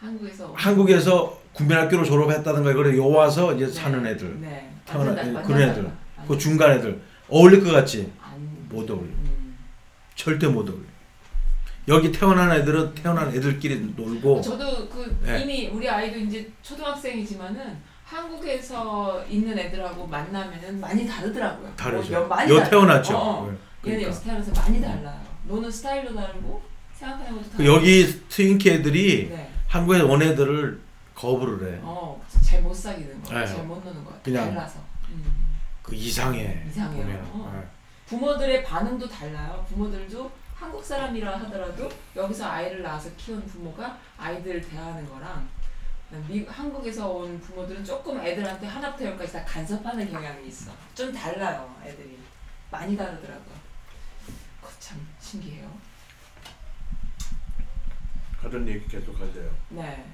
한국에서 0.00 0.54
한국에서 0.56 1.40
국민학교를 1.62 2.04
졸업했다든가 2.04 2.72
그래 2.72 2.96
요 2.96 3.08
와서 3.08 3.52
이제 3.54 3.66
네. 3.66 3.72
사는 3.72 4.06
애들. 4.06 4.40
네. 4.40 4.70
태어난 4.86 5.08
완전 5.16 5.34
달- 5.34 5.42
그런 5.42 5.60
완전 5.60 5.70
애들. 5.70 5.82
달라. 5.82 6.26
그 6.28 6.38
중간 6.38 6.70
애들 6.72 7.00
어울릴 7.28 7.62
것 7.64 7.72
같지? 7.72 8.12
안- 8.22 8.66
못 8.68 8.88
어울려. 8.90 9.02
음. 9.06 9.58
절대 10.14 10.46
못 10.46 10.68
어울려. 10.68 10.86
여기 11.88 12.12
태어난 12.12 12.52
애들은 12.52 12.94
태어난 12.94 13.28
애들끼리 13.34 13.92
놀고 13.96 14.40
저도 14.42 14.88
그 14.88 15.18
네. 15.24 15.42
이미 15.42 15.68
우리 15.68 15.88
아이도 15.88 16.18
이제 16.18 16.48
초등학생이지만은 16.62 17.76
한국에서 18.04 19.24
있는 19.28 19.58
애들하고 19.58 20.06
만나면은 20.06 20.80
많이 20.80 21.06
다르더라고요. 21.06 21.72
다르죠. 21.76 22.12
뭐 22.20 22.26
많이 22.28 22.54
여. 22.54 22.62
태어났죠. 22.62 23.16
어, 23.16 23.20
어. 23.44 23.50
네. 23.50 23.56
그러니까. 23.82 24.06
여기서 24.08 24.22
태어나서 24.22 24.52
많이 24.52 24.80
달라요. 24.80 25.20
노는 25.44 25.70
스타일도 25.70 26.14
다르고 26.14 26.62
생각하는 26.94 27.32
것도 27.36 27.50
그 27.50 27.56
다르고. 27.58 27.74
여기 27.76 28.20
트윈키 28.28 28.70
애들이 28.70 29.28
네. 29.30 29.50
한국에 29.66 30.00
온 30.00 30.22
애들을 30.22 30.78
거부를 31.22 31.74
해. 31.74 31.80
어, 31.82 32.24
잘 32.44 32.62
못 32.62 32.72
사귀는 32.72 33.20
거, 33.22 33.34
네. 33.34 33.44
잘못 33.44 33.84
노는 33.84 34.04
거. 34.04 34.12
그냥 34.22 34.54
달라서. 34.54 34.78
음. 35.08 35.48
그 35.82 35.94
이상해. 35.96 36.64
이상해요. 36.68 37.02
보면. 37.02 37.24
어. 37.32 37.52
네. 37.56 37.68
부모들의 38.06 38.62
반응도 38.62 39.08
달라요. 39.08 39.64
부모들도 39.68 40.30
한국 40.54 40.84
사람이라 40.84 41.38
하더라도 41.40 41.88
여기서 42.14 42.48
아이를 42.48 42.82
낳아서 42.82 43.10
키운 43.16 43.44
부모가 43.46 43.98
아이들 44.16 44.60
대하는 44.60 45.08
거랑 45.08 45.48
미, 46.26 46.44
한국에서 46.46 47.08
온 47.10 47.38
부모들은 47.40 47.84
조금 47.84 48.18
애들한테 48.20 48.66
하나부터 48.66 49.04
열까지 49.04 49.32
다 49.32 49.44
간섭하는 49.44 50.10
경향이 50.10 50.46
있어. 50.48 50.72
좀 50.94 51.12
달라요, 51.12 51.74
애들이. 51.84 52.18
많이 52.70 52.96
다르더라고요. 52.96 53.54
그거 54.60 54.72
참 54.80 55.06
신기해요. 55.20 55.70
하던 58.40 58.66
얘기 58.68 58.86
계속 58.88 59.14
하세요. 59.20 59.50
네. 59.70 60.04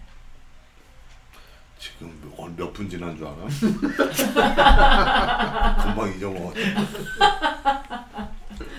지금 1.99 2.55
몇 2.57 2.73
분 2.73 2.89
지난 2.89 3.17
줄 3.17 3.27
알아? 3.27 3.37
금방 5.85 6.13
잊어먹었어 6.17 6.55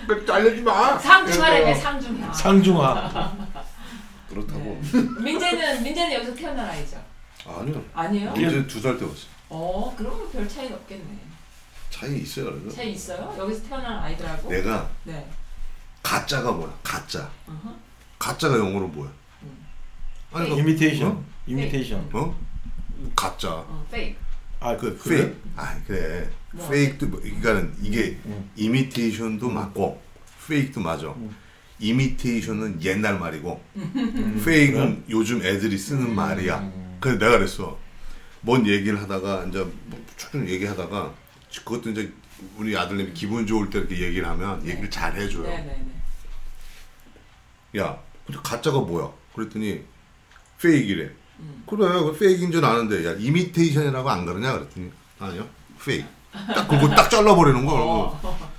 그 0.07 0.25
잘리지 0.25 0.61
마. 0.61 0.97
상중하래매 0.99 1.73
상중하. 1.73 2.31
상중하. 2.33 3.35
그렇다고 4.29 4.79
네. 4.81 5.01
민재는 5.23 5.83
민재는 5.83 6.13
여기서 6.13 6.35
태어난 6.35 6.69
아이죠. 6.69 7.01
아니요 7.45 7.83
아니에요? 7.93 8.33
이제 8.35 8.67
두살때 8.67 9.05
왔어 9.05 9.27
어, 9.49 9.93
그러면 9.97 10.29
별 10.31 10.47
차이가 10.47 10.75
없겠네. 10.75 11.03
차이 11.89 12.17
있어요 12.19 12.45
그래도 12.45 12.69
차이 12.69 12.91
있어요? 12.91 13.33
여기서 13.37 13.63
태어난 13.67 14.03
아이들하고? 14.03 14.49
내가 14.49 14.89
네. 15.03 15.25
가짜가 16.03 16.51
뭐야 16.51 16.71
가짜 16.83 17.29
어허. 17.47 17.73
가짜가 18.19 18.57
영어로 18.57 18.87
뭐야 18.89 19.09
음. 19.43 19.65
아니 20.33 20.49
그 20.49 20.59
이미테이션. 20.59 21.07
어? 21.07 21.23
이미테이션. 21.47 22.09
어? 22.13 22.35
가짜 23.15 23.49
어, 23.53 23.85
fake. 23.89 24.17
아, 24.59 24.75
그 24.77 24.97
그래? 24.97 25.17
페이크 25.17 25.41
아 25.55 25.75
그래 25.85 26.29
뭐? 26.53 26.69
페이크도 26.69 27.07
뭐- 27.07 27.19
그러니까는 27.19 27.75
이게 27.81 28.17
응. 28.25 28.49
이미테이션도 28.55 29.49
맞고 29.49 30.01
페이크도 30.47 30.79
맞아 30.81 31.07
응. 31.17 31.35
이미테이션은 31.79 32.81
옛날 32.83 33.19
말이고 33.19 33.61
음, 33.75 34.41
페이크는 34.45 35.03
요즘 35.09 35.43
애들이 35.45 35.77
쓰는 35.77 36.15
말이야 36.15 36.59
음. 36.59 36.97
그래서 37.01 37.19
내가 37.19 37.37
그랬어 37.37 37.77
뭔 38.41 38.65
얘기를 38.65 38.99
하다가 39.01 39.45
이제 39.49 39.59
뭐쭉 39.85 40.47
얘기하다가 40.49 41.13
그것도 41.65 41.89
이제 41.91 42.11
우리 42.57 42.77
아들님이 42.77 43.13
기분 43.13 43.45
좋을 43.45 43.69
때 43.69 43.79
이렇게 43.79 43.99
얘기를 43.99 44.27
하면 44.27 44.59
네. 44.63 44.71
얘기를 44.71 44.89
잘 44.89 45.13
해줘요 45.15 45.43
네네네. 45.43 45.85
야 47.77 47.99
근데 48.25 48.39
가짜가 48.43 48.79
뭐야 48.79 49.11
그랬더니 49.33 49.83
페이크래 50.61 51.09
음. 51.39 51.63
그래 51.65 51.87
그 51.87 52.17
페이크인 52.17 52.51
줄 52.51 52.63
아는데 52.63 53.05
야 53.05 53.15
이미테이션이라고 53.17 54.09
안 54.09 54.25
그러냐 54.25 54.53
그랬더니 54.53 54.91
아니요 55.19 55.45
페이크 55.83 56.07
딱 56.31 56.67
그거 56.67 56.89
딱 56.89 57.09
잘라버리는 57.09 57.65
거야 57.65 57.79
어. 57.79 58.49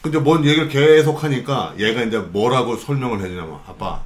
근데 0.00 0.18
뭔 0.18 0.44
얘기를 0.44 0.68
계속 0.68 1.22
하니까 1.22 1.74
얘가 1.78 2.02
이제 2.02 2.18
뭐라고 2.18 2.76
설명을 2.76 3.20
해주냐면 3.20 3.58
아빠 3.66 4.02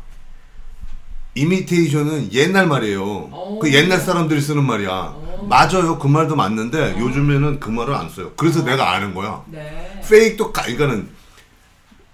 이미테이션은 1.34 2.32
옛날 2.32 2.66
말이에요 2.66 3.03
오. 3.03 3.59
그 3.59 3.72
옛날 3.72 3.99
사람들이 3.99 4.40
쓰는 4.40 4.64
말이야 4.64 4.90
오. 4.90 5.47
맞아요 5.49 5.99
그 5.99 6.07
말도 6.07 6.36
맞는데 6.36 6.99
요즘에는 6.99 7.61
그 7.61 7.70
말을 7.70 7.95
안 7.95 8.09
써요 8.09 8.32
그래서 8.36 8.64
내가 8.64 8.93
아는 8.93 9.14
거야 9.14 9.45
네. 9.49 10.01
페이크도 10.09 10.53
가, 10.53 10.62
그러니까는 10.62 11.09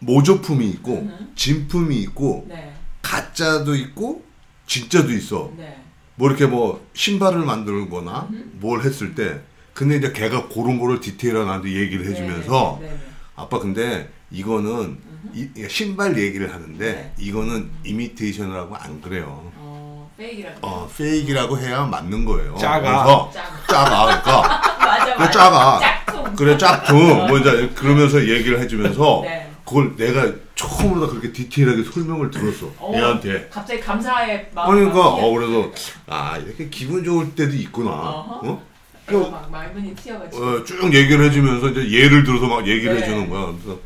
모조품이 0.01 0.69
있고 0.71 0.99
음흠. 1.01 1.35
진품이 1.35 1.97
있고 2.03 2.47
네. 2.49 2.75
가짜도 3.03 3.75
있고 3.75 4.28
진짜도 4.73 5.11
있어 5.13 5.51
네. 5.57 5.83
뭐 6.15 6.29
이렇게 6.29 6.47
뭐 6.47 6.87
신발을 6.95 7.41
만들거나 7.41 8.29
음흠. 8.31 8.45
뭘 8.55 8.83
했을 8.83 9.15
때 9.15 9.41
근데 9.75 9.97
이제 9.97 10.13
걔가 10.13 10.49
그런 10.49 10.79
거를 10.79 11.01
디테일한 11.01 11.47
나한테 11.47 11.73
얘기를 11.73 12.07
해주면서 12.07 12.79
네 12.81 12.89
네. 12.89 12.99
아빠 13.35 13.59
근데 13.59 14.11
이거는 14.31 14.99
이, 15.35 15.49
이 15.57 15.67
신발 15.69 16.17
얘기를 16.19 16.53
하는데 16.53 16.93
네. 16.93 17.13
이거는 17.19 17.71
이미테이션이라고 17.85 18.77
안 18.77 19.01
그래요. 19.01 19.51
어, 19.57 20.11
페이크라고. 20.17 20.59
어 20.67 20.91
페이크라고 20.97 21.59
해야 21.59 21.85
맞는 21.85 22.25
거예요. 22.25 22.57
작아. 22.57 22.81
그래서 22.81 23.31
작. 23.33 23.67
작아 23.69 24.05
그러니까 24.07 24.43
맞아 24.79 25.05
그래, 25.05 25.15
맞아. 25.17 25.31
작아. 25.31 25.81
짝퉁. 25.81 26.37
그래 26.37 26.59
짝퉁 26.59 27.27
뭐 27.29 27.39
이제 27.39 27.69
그러면서 27.75 28.21
얘기를 28.21 28.61
해주면서 28.61 29.21
네. 29.25 29.48
그걸 29.69 29.95
내가 29.97 30.33
처음으로 30.55 31.07
다 31.07 31.13
그렇게 31.13 31.31
디테일하게 31.31 31.83
설명을 31.85 32.31
들었어 32.31 32.73
어, 32.79 32.91
얘한테. 32.95 33.49
갑자기 33.51 33.79
감사의 33.81 34.49
마음. 34.55 34.71
그러니까 34.71 35.07
어 35.09 35.31
그래서 35.31 35.71
아 36.07 36.39
이렇게 36.39 36.71
기분 36.71 37.05
좋을 37.05 37.35
때도 37.35 37.55
있구나. 37.55 37.91
어허. 37.91 38.49
어? 38.49 39.31
막 39.31 39.51
말문이 39.51 39.95
튀어가지고. 39.95 40.43
어, 40.43 40.65
쭉 40.65 40.95
얘기를 40.95 41.23
해주면서 41.27 41.69
이제 41.69 41.91
예를 41.91 42.25
들어서 42.25 42.47
막 42.47 42.67
얘기를 42.67 42.95
네. 42.95 43.03
해주는 43.03 43.29
거야. 43.29 43.53
그래서 43.53 43.79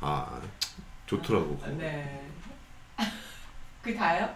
아 0.00 0.26
좋더라고. 1.04 1.60
네. 1.76 2.22
그 3.82 3.94
다요? 3.94 4.28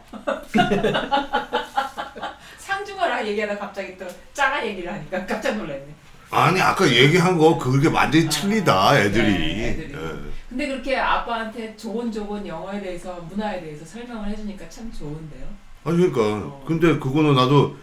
상중하라 2.59 3.27
얘기하다 3.27 3.59
갑자기 3.59 3.97
또 3.97 4.07
짜가 4.35 4.67
얘기를 4.67 4.93
하니까 4.93 5.25
깜짝 5.25 5.57
놀랐네. 5.57 5.87
아니 6.31 6.61
아까 6.61 6.87
얘기한 6.87 7.39
거 7.39 7.57
그게 7.57 7.89
완전히 7.89 8.29
틀리다 8.29 8.99
애들이. 9.01 9.23
네, 9.23 9.69
애들이. 9.71 9.95
예. 9.95 10.31
근데 10.51 10.67
그렇게 10.67 10.97
아빠한테 10.97 11.77
조곤조곤 11.77 12.45
영어에 12.45 12.81
대해서 12.81 13.15
문화에 13.31 13.61
대해서 13.61 13.85
설명을 13.85 14.29
해주니까 14.31 14.69
참 14.69 14.93
좋은데요. 14.93 15.47
아니 15.85 15.97
그러니까 15.97 16.21
어. 16.49 16.65
근데 16.67 16.99
그거는 16.99 17.35
나도 17.37 17.77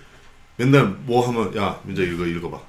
맨날 0.58 0.86
뭐 0.86 1.26
하면 1.28 1.56
야 1.56 1.80
민자 1.84 2.04
이거 2.04 2.26
읽어봐. 2.26 2.60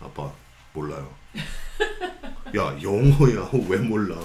아빠 0.00 0.30
몰라요. 0.72 1.10
야 2.56 2.76
영어야 2.80 3.50
왜 3.68 3.78
몰라? 3.78 4.16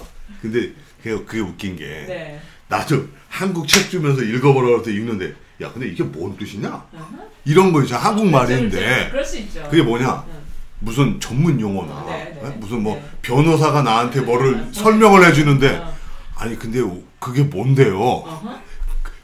근데 0.41 0.71
그게, 1.01 1.25
그게 1.25 1.39
웃긴 1.39 1.75
게 1.75 1.85
네. 1.85 2.39
나도 2.67 3.07
한국 3.29 3.67
책 3.67 3.89
주면서 3.89 4.21
읽어보라고 4.21 4.77
할때 4.77 4.91
읽는데 4.91 5.33
야 5.61 5.71
근데 5.71 5.87
이게 5.87 6.03
뭔 6.03 6.37
뜻이냐? 6.37 6.69
어허. 6.69 7.29
이런 7.45 7.71
거 7.73 7.81
있잖아 7.81 8.03
한국말인데 8.03 9.09
그럴 9.09 9.25
수 9.25 9.39
있죠. 9.39 9.67
그게 9.71 9.81
뭐냐? 9.81 10.23
응. 10.27 10.46
무슨 10.79 11.19
전문 11.19 11.59
용어나 11.59 12.03
네, 12.05 12.37
네. 12.41 12.47
에? 12.47 12.51
무슨 12.57 12.83
뭐 12.83 12.95
네. 12.95 13.03
변호사가 13.21 13.81
나한테 13.81 14.21
뭐를 14.21 14.55
어. 14.55 14.67
설명을 14.71 15.25
해주는데 15.25 15.77
어. 15.77 15.93
아니 16.35 16.57
근데 16.57 16.79
그게 17.19 17.43
뭔데요? 17.43 17.99
어허. 17.99 18.57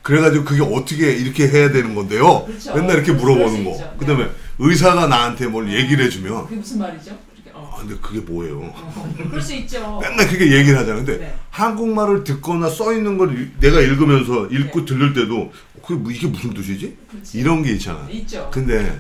그래가지고 0.02 0.44
그게 0.44 0.62
어떻게 0.62 1.12
이렇게 1.14 1.48
해야 1.48 1.72
되는 1.72 1.96
건데요? 1.96 2.46
그렇죠. 2.46 2.74
맨날 2.76 2.98
이렇게 2.98 3.14
물어보는 3.14 3.50
수 3.50 3.64
거. 3.64 3.96
그다음에 3.98 4.28
의사가 4.60 5.08
나한테 5.08 5.48
뭘 5.48 5.72
얘기를 5.72 6.04
해주면 6.06 6.46
그게 6.46 6.56
무슨 6.58 6.80
말이죠? 6.80 7.12
어. 7.54 7.72
아 7.76 7.80
근데 7.82 7.96
그게 8.02 8.20
뭐예요? 8.20 8.60
어. 8.64 9.14
그럴 9.30 9.40
수 9.42 9.54
있죠. 9.54 10.00
맨날 10.02 10.28
그렇게 10.28 10.52
얘기를 10.58 10.78
하잖아. 10.78 10.98
근데 10.98 11.18
네. 11.20 11.36
한국말을 11.52 12.24
듣거나 12.24 12.68
써 12.68 12.92
있는 12.94 13.18
걸 13.18 13.40
읽- 13.40 13.60
내가 13.60 13.80
읽으면서 13.80 14.48
읽고 14.48 14.80
네. 14.80 14.86
들을 14.86 15.14
때도 15.14 15.54
그게 15.84 15.94
뭐 16.00 16.12
이게 16.12 16.26
무슨 16.28 16.52
뜻이지? 16.54 16.98
그렇지. 17.12 17.38
이런 17.38 17.62
게 17.62 17.74
있잖아. 17.74 18.06
있죠. 18.10 18.50
근데 18.52 19.00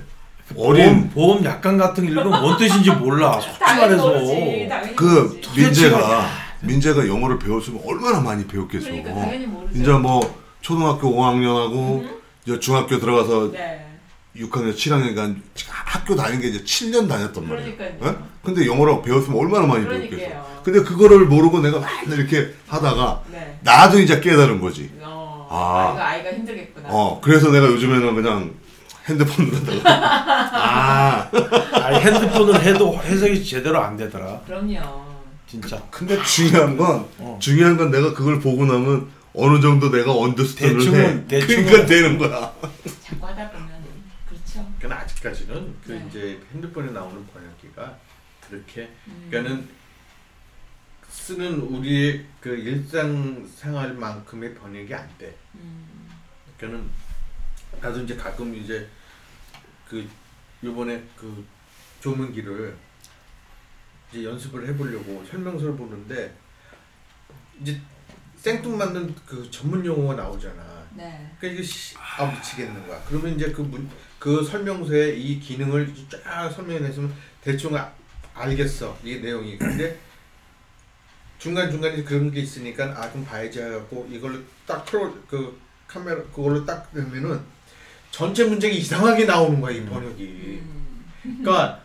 어린 0.58 1.10
보험 1.10 1.44
약관 1.46 1.78
같은 1.78 2.04
거 2.06 2.10
읽으면 2.12 2.42
뭔 2.42 2.58
뜻인지 2.58 2.92
몰라. 2.92 3.34
솔직히 3.42 3.60
당연히 3.60 3.82
말해서. 3.82 4.08
모르지. 4.08 4.68
당연히 4.70 4.96
그 4.96 5.06
모르지. 5.06 5.62
민재가 5.62 6.28
민재가 6.62 7.08
영어를 7.08 7.40
배웠으면 7.40 7.82
얼마나 7.86 8.20
많이 8.22 8.46
배웠겠어. 8.48 8.86
그러니까 8.86 9.14
당연히 9.14 9.46
모르죠. 9.48 9.80
이제 9.80 9.92
뭐 9.92 10.44
초등학교 10.62 11.12
5학년하고 11.16 12.08
이제 12.46 12.60
중학교 12.60 13.00
들어가서 13.00 13.52
네. 13.52 13.86
6학년, 14.38 14.74
7학년간 14.76 15.36
학교 15.68 16.16
다닌 16.16 16.42
게 16.42 16.48
이제 16.48 16.64
7년 16.64 17.08
다녔단. 17.08 17.48
그러니까요. 17.48 17.92
어? 18.02 18.16
근데 18.44 18.66
영어라고 18.66 19.02
배웠으면 19.04 19.38
얼마나 19.40 19.68
많이 19.68 19.84
배웠겠어. 19.88 20.10
그러니까요. 20.16 20.46
근데 20.64 20.82
그거를 20.82 21.26
모르고 21.26 21.60
내가 21.60 21.80
맨날 21.80 22.20
이렇게 22.20 22.52
하다가 22.68 23.22
네. 23.32 23.60
나도 23.62 24.00
이제 24.00 24.20
깨달은 24.20 24.60
거지. 24.60 24.90
어. 25.02 25.48
아. 25.52 25.90
아이가 25.92 26.08
아이가 26.08 26.32
힘들겠구나. 26.34 26.88
어, 26.90 27.22
그래서 27.22 27.52
내가 27.52 27.68
요즘에는 27.68 28.16
그냥 28.16 28.54
핸드폰으로 29.08 29.58
하다가 29.58 29.84
아, 30.56 31.30
아니, 31.84 32.00
핸드폰을 32.00 32.62
해도 32.62 32.98
해석이 33.04 33.44
제대로 33.44 33.82
안 33.82 33.98
되더라. 33.98 34.40
그럼요. 34.46 35.14
진짜. 35.48 35.82
근데 35.92 36.22
중요한 36.24 36.78
건 36.78 37.08
어. 37.20 37.38
중요한 37.42 37.78
건 37.78 37.92
내가 37.92 38.14
그걸 38.14 38.40
보고 38.40 38.66
나면 38.66 39.10
어느 39.36 39.60
정도 39.62 39.92
내가 39.92 40.14
언더스탠을 40.16 40.82
해. 40.82 41.26
대충은- 41.26 41.28
대충은- 41.28 41.48
그러니까 41.66 41.86
되는 41.86 42.18
거야. 42.18 42.54
자꾸 43.04 43.28
하다 43.28 43.52
보면 43.52 43.70
그렇죠. 44.30 44.68
그러니까 44.80 45.04
아직까지는 45.04 45.76
그 45.86 45.92
네. 45.92 46.06
이제 46.10 46.40
핸드폰에 46.54 46.92
나오는 46.92 47.26
번역기가 47.34 47.96
그렇게 48.50 48.90
음. 49.08 49.28
그러니까는 49.30 49.68
쓰는 51.10 51.60
우리의 51.62 52.26
그 52.40 52.50
일상 52.56 53.48
생활만큼의 53.56 54.56
번역이 54.56 54.94
안 54.94 55.08
돼. 55.20 55.36
음. 55.56 55.86
그러니까는 56.58 56.90
나도 57.84 58.00
이제 58.00 58.16
가끔 58.16 58.56
이제 58.56 58.88
그 59.86 60.08
요번에 60.64 61.04
그 61.18 61.46
조문기를 62.00 62.74
이제 64.10 64.24
연습을 64.24 64.66
해보려고 64.70 65.24
설명서를 65.30 65.76
보는데 65.76 66.34
이제 67.60 67.82
생뚱 68.38 68.78
맞는 68.78 69.14
그 69.26 69.52
전문 69.52 69.86
용어가 69.86 70.16
나오잖아. 70.16 70.88
네. 70.96 71.30
그러니까 71.38 71.48
이게 71.48 71.62
씨, 71.62 71.96
아 71.98 72.32
미치겠는 72.32 72.88
거야. 72.88 73.04
그러면 73.06 73.36
이제 73.36 73.52
그 73.52 73.62
문, 73.62 73.90
그 74.18 74.42
설명서에 74.42 75.16
이 75.16 75.40
기능을 75.42 75.94
쫙 76.10 76.50
설명해냈으면 76.50 77.14
대충 77.42 77.76
아, 77.76 77.92
알겠어 78.34 78.98
이 79.04 79.18
내용이. 79.18 79.58
근데 79.58 80.00
중간 81.38 81.70
중간에 81.70 82.02
그런 82.02 82.32
게 82.32 82.40
있으니까 82.40 82.86
아 82.96 83.10
그럼 83.10 83.26
봐야지 83.26 83.60
하고 83.60 84.08
이걸로 84.10 84.40
딱 84.66 84.86
틀어 84.86 85.14
그 85.28 85.60
카메라 85.86 86.22
그걸로 86.24 86.66
딱 86.66 86.94
되면은 86.94 87.42
전체 88.14 88.44
문장이 88.44 88.76
이상하게 88.78 89.26
나오는 89.26 89.60
거야 89.60 89.76
이 89.76 89.84
번역이. 89.86 90.24
음. 90.24 91.06
그러니까 91.42 91.82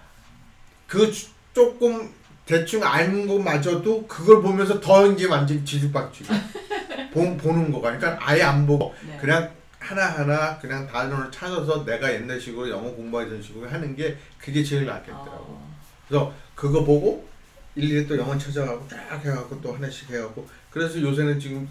그 0.87 1.11
주- 1.11 1.29
조금 1.55 2.11
대충 2.45 2.85
아는 2.85 3.27
거마저도 3.27 4.07
그걸 4.07 4.43
보면서 4.43 4.79
더 4.79 5.11
이제 5.11 5.25
완전 5.25 5.65
뒤죽박죽 5.65 6.27
보, 7.15 7.37
보는 7.39 7.73
거가 7.73 7.97
그러니까 7.97 8.19
아예 8.21 8.43
안 8.43 8.67
보고 8.67 8.95
네. 9.07 9.17
그냥 9.19 9.51
하나하나 9.79 10.59
그냥 10.59 10.87
단어를 10.87 11.31
찾아서 11.31 11.83
내가 11.83 12.13
옛날식으로 12.13 12.69
영어 12.69 12.91
공부하던 12.91 13.41
식으로 13.43 13.71
하는 13.71 13.97
게 13.97 14.19
그게 14.39 14.63
제일 14.63 14.85
낫겠더라고 14.85 15.31
어. 15.31 15.77
그래서 16.07 16.35
그거 16.55 16.85
보고 16.85 17.27
일일이 17.75 18.07
또 18.07 18.19
영어 18.19 18.37
찾아가고 18.37 18.87
쫙 18.87 19.19
해갖고 19.25 19.63
또 19.63 19.73
하나씩 19.75 20.11
해갖고 20.11 20.47
그래서 20.71 21.01
요새는 21.01 21.41
지금 21.41 21.67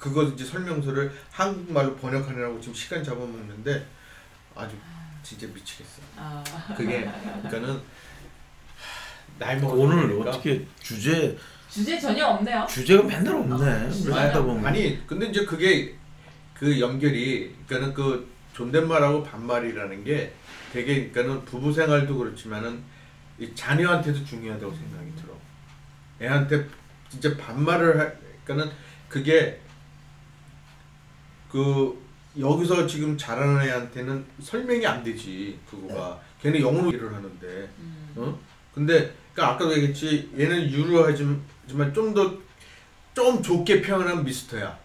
그거 0.00 0.24
이제 0.24 0.44
설명서를 0.44 1.12
한국말로 1.30 1.94
번역하느라고 1.96 2.58
지금 2.60 2.74
시간 2.74 3.04
잡아먹는데 3.04 3.86
아주 4.56 4.74
진짜 5.22 5.46
미치겠어 5.46 6.00
아. 6.16 6.42
그게 6.76 7.08
그러니까는 7.42 7.80
나이 9.38 9.60
먹어 9.60 9.74
오늘 9.74 10.26
어떻게 10.26 10.66
주제 10.80 11.36
주제 11.68 11.98
전혀 12.00 12.26
없네요. 12.26 12.66
주제가 12.68 13.04
맨날 13.04 13.36
없네. 13.36 14.12
아? 14.12 14.20
하다 14.22 14.42
보면. 14.42 14.66
아니 14.66 15.06
근데 15.06 15.26
이제 15.26 15.44
그게 15.44 15.94
그 16.52 16.80
연결이 16.80 17.54
그러니까는 17.66 17.94
그 17.94 18.28
존댓말하고 18.54 19.22
반말이라는 19.22 20.02
게 20.02 20.32
되게 20.72 21.08
그러니까는 21.10 21.44
부부 21.44 21.72
생활도 21.72 22.16
그렇지만은 22.18 22.82
이 23.38 23.54
자녀한테도 23.54 24.24
중요하다고 24.24 24.74
생각이 24.74 25.12
들어. 25.14 25.34
애한테 26.20 26.66
진짜 27.08 27.36
반말을 27.36 27.98
할 28.00 28.18
그러니까는 28.44 28.74
그게 29.08 29.60
그 31.50 31.98
여기서 32.38 32.86
지금 32.86 33.18
자라는 33.18 33.62
애한테는 33.66 34.24
설명이 34.40 34.86
안 34.86 35.02
되지 35.02 35.58
그거가 35.68 36.20
걔는 36.42 36.60
영어로 36.60 36.90
일을 36.90 37.12
하는데 37.12 37.46
음. 37.78 38.12
어? 38.16 38.38
근데 38.74 39.12
그러니까 39.34 39.54
아까도 39.54 39.74
얘기했지 39.74 40.30
얘는 40.38 40.70
유료하지만 40.70 41.42
좀더좀 41.92 43.42
좋게 43.42 43.82
표현하면 43.82 44.24
미스터야 44.24 44.78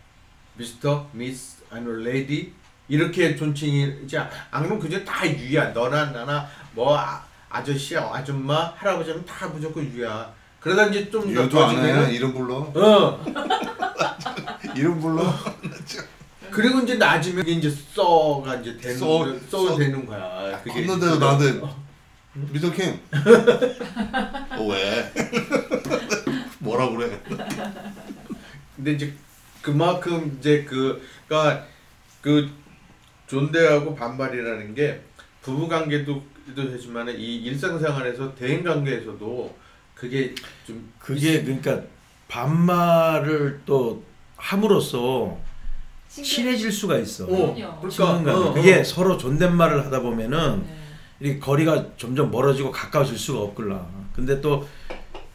미스터, 0.56 1.10
미스, 1.12 1.64
아니면 1.70 2.04
lady 2.04 2.54
이렇게 2.88 3.36
존칭이지 3.36 4.18
안 4.18 4.64
그러면 4.64 4.80
그저 4.80 5.04
다 5.04 5.28
유야 5.28 5.70
너나 5.70 6.12
나나 6.12 6.48
뭐 6.74 6.98
아, 6.98 7.24
아저씨, 7.50 7.98
아줌마, 7.98 8.74
할아버지는 8.76 9.26
다 9.26 9.48
무조건 9.48 9.86
유야 9.92 10.34
그러다 10.60 10.88
이제 10.88 11.10
좀더 11.12 11.30
이름도 11.30 11.64
안 11.64 11.78
해. 11.78 12.14
이름 12.16 12.34
불러. 12.34 12.56
어 12.56 13.24
이름 14.76 15.00
불러. 15.00 15.22
그리고 16.56 16.80
이제 16.80 16.96
나중에 16.96 17.42
이제 17.52 17.70
써가 17.70 18.56
이제 18.56 18.78
되는 18.78 18.98
써, 18.98 19.26
써, 19.50 19.68
써. 19.68 19.76
되는 19.78 20.06
거야 20.06 20.58
그게 20.64 20.86
컸는데도 20.86 21.16
이제- 21.16 21.20
나한테 21.26 21.62
미스터 22.52 22.72
킴. 22.72 23.00
어 24.58 24.64
왜? 24.72 25.12
뭐라 26.60 26.90
그래? 26.92 27.22
근데 28.78 28.94
이제 28.94 29.14
그만큼 29.62 30.38
이제 30.40 30.64
그 30.64 31.06
그러니까 31.28 31.66
그 32.22 32.50
존대하고 33.28 33.94
반발이라는 33.96 34.76
게 34.76 35.02
부부 35.42 35.68
관계도 35.68 36.24
하지만 36.56 37.10
이 37.10 37.36
일상생활에서 37.38 38.34
대인 38.36 38.64
관계에서도 38.64 39.58
그게 39.94 40.34
좀 40.66 40.90
그게 41.00 41.42
그러니까 41.44 41.82
반말을 42.30 43.62
또 43.66 44.04
함으로써 44.38 45.38
친해질 46.24 46.72
수가 46.72 46.98
있어. 46.98 47.26
어. 47.26 47.56
친분 47.90 48.24
관계. 48.24 48.32
어, 48.32 48.36
어. 48.36 48.54
그게 48.54 48.84
서로 48.84 49.18
존댓말을 49.18 49.86
하다 49.86 50.02
보면은 50.02 50.64
네. 51.20 51.30
이 51.30 51.40
거리가 51.40 51.86
점점 51.98 52.32
멀어지고 52.32 52.72
가까워질 52.72 53.18
수가 53.18 53.40
없걸라. 53.42 53.86
근데 54.14 54.40
또 54.42 54.68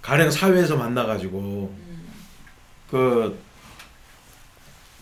가령 0.02 0.30
사회에서 0.30 0.76
만나가지고 0.76 1.38
음. 1.38 2.12
그 2.90 3.38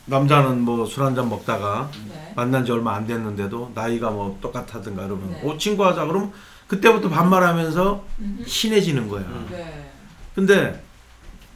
남자는 0.06 0.60
뭐 0.62 0.86
술 0.86 1.04
한잔 1.04 1.28
먹다가 1.28 1.90
네. 2.08 2.32
만난 2.34 2.64
지 2.64 2.72
얼마 2.72 2.94
안 2.94 3.06
됐는데도 3.06 3.72
나이가 3.74 4.10
뭐 4.10 4.38
똑같다든가 4.40 5.04
그러면 5.06 5.30
네. 5.32 5.40
오 5.42 5.56
친구 5.58 5.84
하자 5.84 6.06
그러면 6.06 6.32
그때부터 6.66 7.08
반말하면서 7.08 8.04
음흠. 8.20 8.44
친해지는 8.46 9.08
거야. 9.08 9.24
네. 9.50 9.90
근데 10.34 10.82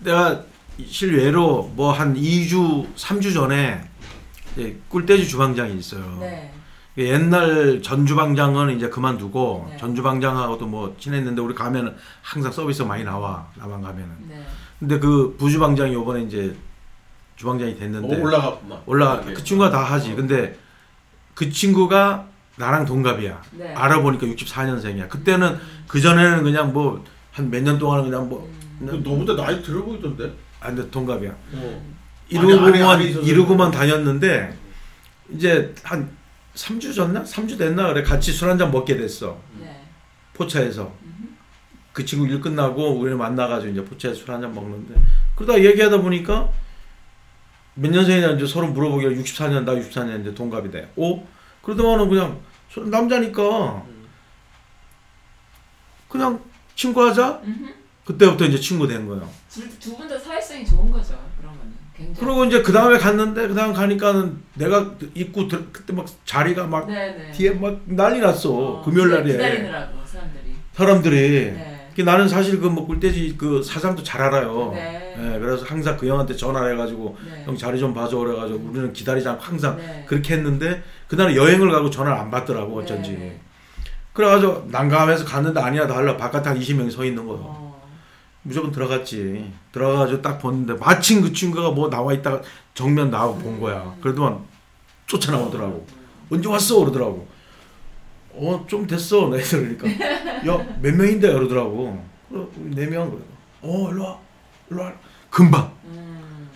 내가 0.00 0.42
실외로 0.86 1.70
뭐 1.74 1.92
한 1.92 2.14
2주, 2.14 2.92
3주 2.96 3.32
전에 3.32 3.88
이제 4.56 4.78
꿀돼지 4.88 5.26
주방장이 5.28 5.76
있어요. 5.78 6.18
네. 6.20 6.52
옛날 6.98 7.80
전 7.82 8.04
주방장은 8.04 8.76
이제 8.76 8.88
그만두고 8.88 9.68
네. 9.70 9.76
전 9.78 9.94
주방장하고도 9.94 10.66
뭐 10.66 10.94
친했는데 10.98 11.40
우리 11.40 11.54
가면은 11.54 11.94
항상 12.20 12.52
서비스 12.52 12.82
많이 12.82 13.02
나와 13.02 13.46
나만 13.56 13.80
가면은. 13.80 14.10
네. 14.28 14.44
근데 14.78 14.98
그 14.98 15.34
부주방장이 15.38 15.94
요번에 15.94 16.22
이제 16.22 16.54
주방장이 17.36 17.78
됐는데 17.78 18.14
어, 18.16 18.20
올라갔구만. 18.20 18.80
올라 18.84 19.20
네. 19.24 19.32
그 19.32 19.42
친구가 19.42 19.70
다 19.70 19.82
하지. 19.82 20.14
근데 20.14 20.58
그 21.34 21.48
친구가 21.50 22.26
나랑 22.56 22.84
동갑이야. 22.84 23.42
네. 23.52 23.74
알아보니까 23.74 24.26
64년생이야. 24.26 25.08
그때는 25.08 25.58
그 25.88 26.00
전에는 26.00 26.42
그냥 26.42 26.72
뭐 26.72 27.02
한 27.32 27.48
몇 27.50 27.62
년 27.62 27.78
동안은 27.78 28.10
그냥 28.10 28.28
뭐 28.28 28.46
음. 28.82 28.86
그 28.86 28.96
너보다 29.08 29.34
나이 29.34 29.62
들어 29.62 29.82
보이던데. 29.82 30.30
아, 30.60 30.66
근데 30.66 30.88
동갑이야. 30.90 31.30
어. 31.54 31.91
이러고만 32.32 32.74
아니, 32.74 32.82
아니, 32.82 33.10
있어서. 33.10 33.26
이러고만 33.26 33.70
다녔는데 33.70 34.56
이제 35.30 35.74
한 35.82 36.10
3주 36.54 36.94
전나? 36.94 37.22
3주 37.22 37.58
됐나 37.58 37.88
그래 37.92 38.02
같이 38.02 38.32
술 38.32 38.48
한 38.48 38.58
잔 38.58 38.70
먹게 38.70 38.96
됐어. 38.96 39.38
네. 39.58 39.82
포차에서. 40.34 40.92
그 41.92 42.04
친구 42.06 42.26
일 42.26 42.40
끝나고 42.40 42.98
우리를 42.98 43.16
만나가지고 43.18 43.72
이제 43.72 43.84
포차에서 43.84 44.18
술 44.20 44.30
한 44.30 44.40
잔 44.40 44.54
먹는데 44.54 44.94
그러다 45.36 45.62
얘기하다 45.62 46.00
보니까 46.00 46.50
몇 47.74 47.90
년생이냐 47.90 48.32
이제 48.32 48.46
서로 48.46 48.68
물어보기가 48.68 49.10
64년 49.12 49.64
나 49.64 49.72
64년 49.74 50.20
이제 50.22 50.34
동갑이다. 50.34 50.78
오 50.96 51.22
그러더만은 51.62 52.08
그냥 52.08 52.40
소- 52.70 52.84
남자니까 52.84 53.84
그냥 56.08 56.40
친구하자. 56.74 57.40
그때부터 58.04 58.44
이제 58.46 58.58
친구 58.58 58.86
된 58.86 59.06
거예요. 59.06 59.28
두분 59.80 60.08
다 60.08 60.18
사회성이 60.18 60.66
좋은 60.66 60.90
거죠. 60.90 61.18
그리고 62.18 62.44
이제 62.44 62.62
그 62.62 62.72
다음에 62.72 62.98
갔는데 62.98 63.48
그 63.48 63.54
다음 63.54 63.72
가니까는 63.72 64.36
내가 64.54 64.92
입구 65.14 65.48
들, 65.48 65.66
그때 65.72 65.92
막 65.92 66.06
자리가 66.24 66.66
막 66.66 66.86
네네. 66.86 67.32
뒤에 67.32 67.50
막 67.50 67.80
난리 67.86 68.20
났어 68.20 68.82
금요일 68.84 69.10
날에 69.10 69.32
기다리느라고 69.32 69.92
사람들이. 70.04 70.54
사람들이 70.72 71.52
네. 71.52 71.88
그 71.94 72.00
나는 72.00 72.26
사실 72.26 72.58
그뭐 72.58 72.86
꿀돼지 72.86 73.36
그 73.36 73.62
사장도 73.62 74.02
잘 74.02 74.22
알아요. 74.22 74.70
네. 74.74 75.14
예, 75.18 75.38
그래서 75.38 75.64
항상 75.64 75.96
그 75.96 76.06
형한테 76.06 76.34
전화를 76.34 76.72
해가지고 76.72 77.16
네. 77.30 77.42
형 77.44 77.56
자리 77.56 77.78
좀 77.78 77.92
봐줘 77.92 78.16
그래가지고 78.16 78.70
우리는 78.70 78.92
기다리지 78.92 79.28
않고 79.28 79.42
항상 79.42 79.76
네. 79.76 80.04
그렇게 80.06 80.34
했는데 80.34 80.82
그날은 81.08 81.36
여행을 81.36 81.70
가고 81.70 81.90
전화를 81.90 82.18
안 82.18 82.30
받더라고 82.30 82.78
어쩐지. 82.78 83.12
네. 83.12 83.38
그래가지고 84.14 84.68
난감해서 84.70 85.24
갔는데 85.24 85.60
아니야 85.60 85.86
달라 85.86 86.16
바깥에 86.16 86.48
한 86.50 86.58
20명이 86.58 86.90
서 86.90 87.04
있는 87.04 87.26
거예요. 87.26 87.42
어. 87.44 87.61
무조건 88.42 88.72
들어갔지. 88.72 89.52
들어가가지고 89.70 90.22
딱 90.22 90.38
봤는데 90.38 90.74
마침 90.74 91.22
그 91.22 91.32
친구가 91.32 91.70
뭐 91.70 91.88
나와 91.88 92.12
있다가 92.12 92.42
정면 92.74 93.10
나하고 93.10 93.38
본 93.38 93.60
거야. 93.60 93.94
그래도만 94.00 94.40
쫓아나오더라고. 95.06 95.86
언제 96.30 96.48
왔어? 96.48 96.78
그러더라고. 96.80 97.26
어, 98.34 98.64
좀 98.68 98.86
됐어. 98.86 99.28
내가 99.28 99.44
그러니까. 99.44 99.86
야, 100.48 100.76
몇 100.80 100.94
명인데? 100.94 101.32
그러더라고. 101.32 102.02
그래, 102.30 102.46
네 102.56 102.86
명. 102.86 103.10
그래. 103.10 103.22
어, 103.62 103.90
일로 103.90 104.04
와. 104.04 104.18
일로 104.70 104.82
와. 104.82 104.92
금방. 105.30 105.70
음. 105.84 106.48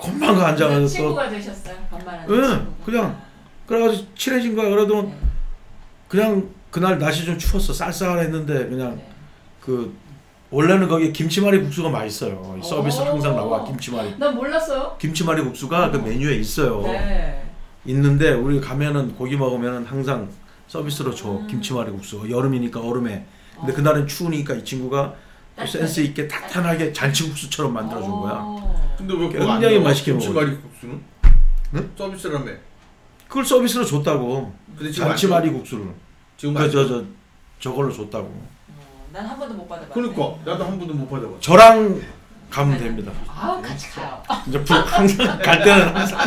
금방 0.00 0.36
가 0.36 0.48
앉아가지고 0.48 0.80
또. 0.82 0.86
친구가 0.88 1.28
되셨어요? 1.30 1.76
반말하는 1.90 2.30
응, 2.30 2.42
친구가. 2.42 2.84
그냥. 2.84 3.22
그래가지고 3.66 4.14
친해진 4.14 4.54
거야. 4.54 4.68
그래도 4.68 5.02
네. 5.02 5.18
그냥 6.08 6.50
그날 6.70 6.98
날씨 6.98 7.24
좀 7.24 7.38
추웠어. 7.38 7.72
쌀쌀했는데 7.72 8.68
그냥 8.68 8.96
네. 8.96 9.10
그 9.60 9.94
원래는 10.50 10.88
거기 10.88 11.12
김치말이 11.12 11.62
국수가 11.62 11.88
맛있어요. 11.90 12.58
이 12.60 12.66
서비스 12.66 13.00
오. 13.00 13.04
항상 13.04 13.36
나와 13.36 13.64
김치말이. 13.64 14.16
난 14.18 14.34
몰랐어요. 14.34 14.96
김치말이 14.98 15.42
국수가 15.42 15.90
그 15.90 15.98
메뉴에 15.98 16.34
있어요. 16.36 16.82
네. 16.82 17.44
있는데 17.86 18.32
우리 18.32 18.60
가면은 18.60 19.14
고기 19.14 19.36
먹으면은 19.36 19.86
항상 19.86 20.28
서비스로 20.66 21.14
줘 21.14 21.30
음. 21.30 21.46
김치말이 21.46 21.90
국수. 21.92 22.28
여름이니까 22.28 22.80
얼음에. 22.80 23.26
근데 23.56 23.72
어. 23.72 23.76
그날은 23.76 24.06
추우니까 24.06 24.54
이 24.54 24.64
친구가 24.64 25.14
또. 25.56 25.66
센스 25.66 26.00
있게 26.00 26.26
탄탄하게 26.26 26.92
잔치국수처럼 26.92 27.72
만들어 27.72 28.02
준 28.02 28.10
거야. 28.10 28.38
어. 28.40 28.94
근데 28.98 29.14
왜 29.14 29.28
그거 29.28 29.46
굉장히 29.52 29.76
안 29.76 29.84
맛있게 29.84 30.12
김치말이 30.12 30.56
국수는? 30.56 31.00
응? 31.74 31.90
서비스라며. 31.96 32.52
그걸 33.28 33.44
서비스로 33.44 33.84
줬다고. 33.84 34.52
근데 34.76 34.90
지금 34.90 35.08
잔치말이 35.08 35.50
국수를. 35.50 35.86
지금 36.36 36.56
안그저 36.56 36.88
저 36.88 37.04
저걸로 37.60 37.92
줬다고. 37.92 38.49
어, 39.10 39.12
난한 39.12 39.38
번도 39.38 39.54
못 39.54 39.68
받아봤네. 39.68 39.92
그러니까 39.94 40.22
나도 40.50 40.64
한 40.64 40.78
번도 40.78 40.94
못 40.94 41.08
받아봤어. 41.10 41.40
저랑 41.40 42.00
가면 42.50 42.78
됩니다. 42.78 43.12
아 43.28 43.60
같이 43.62 43.88
가요. 43.90 44.22
이제 44.46 44.62
부- 44.64 44.74
항상 44.74 45.38
갈 45.38 45.62
때는 45.62 45.94
항상 45.96 46.18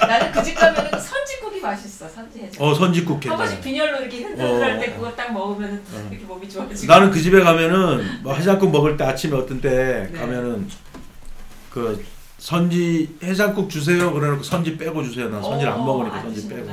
나는 0.00 0.32
그 0.32 0.42
집 0.42 0.54
가면은 0.54 0.98
선지국이 0.98 1.60
맛있어. 1.60 2.08
선지해줘. 2.08 2.64
어 2.64 2.74
선지국 2.74 3.12
한 3.14 3.20
괜찮아. 3.20 3.36
번씩 3.44 3.60
빈혈로 3.62 4.00
이렇게 4.00 4.22
흔들할 4.22 4.76
어. 4.76 4.80
때 4.80 4.92
그거 4.94 5.12
딱 5.14 5.32
먹으면 5.32 5.82
어. 5.92 6.08
이렇게 6.10 6.24
몸이 6.24 6.48
좋아지고. 6.48 6.92
나는 6.92 7.10
그 7.10 7.20
집에 7.20 7.40
가면은 7.40 8.22
뭐 8.22 8.34
해장국 8.34 8.70
먹을 8.70 8.96
때 8.96 9.04
아침에 9.04 9.36
어떤 9.36 9.60
때 9.60 10.08
네. 10.12 10.18
가면은 10.18 10.68
그 11.70 12.04
선지 12.38 13.16
해장국 13.22 13.68
주세요 13.70 14.12
그래놓고 14.12 14.42
선지 14.42 14.76
빼고 14.78 15.02
주세요. 15.02 15.28
난 15.28 15.42
선지를 15.42 15.72
안 15.72 15.80
어, 15.80 15.84
먹으니까 15.84 16.16
안 16.16 16.22
선지 16.22 16.48
빼고. 16.48 16.68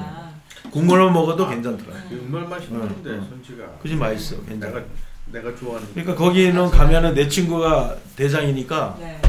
국물만 0.71 1.13
먹어도 1.13 1.47
괜찮더라. 1.47 1.95
정말 2.09 2.43
맛있는데 2.47 3.09
응, 3.09 3.13
응. 3.21 3.27
선지가. 3.29 3.63
그지 3.81 3.95
맛있어. 3.95 4.41
괜찮아. 4.43 4.73
내가 4.73 4.85
내가 5.27 5.55
좋아하는. 5.55 5.87
그러니까 5.93 6.15
거기는 6.15 6.69
가면은 6.69 7.13
내 7.13 7.27
친구가 7.27 7.95
대장이니까 8.15 8.95
네. 8.99 9.21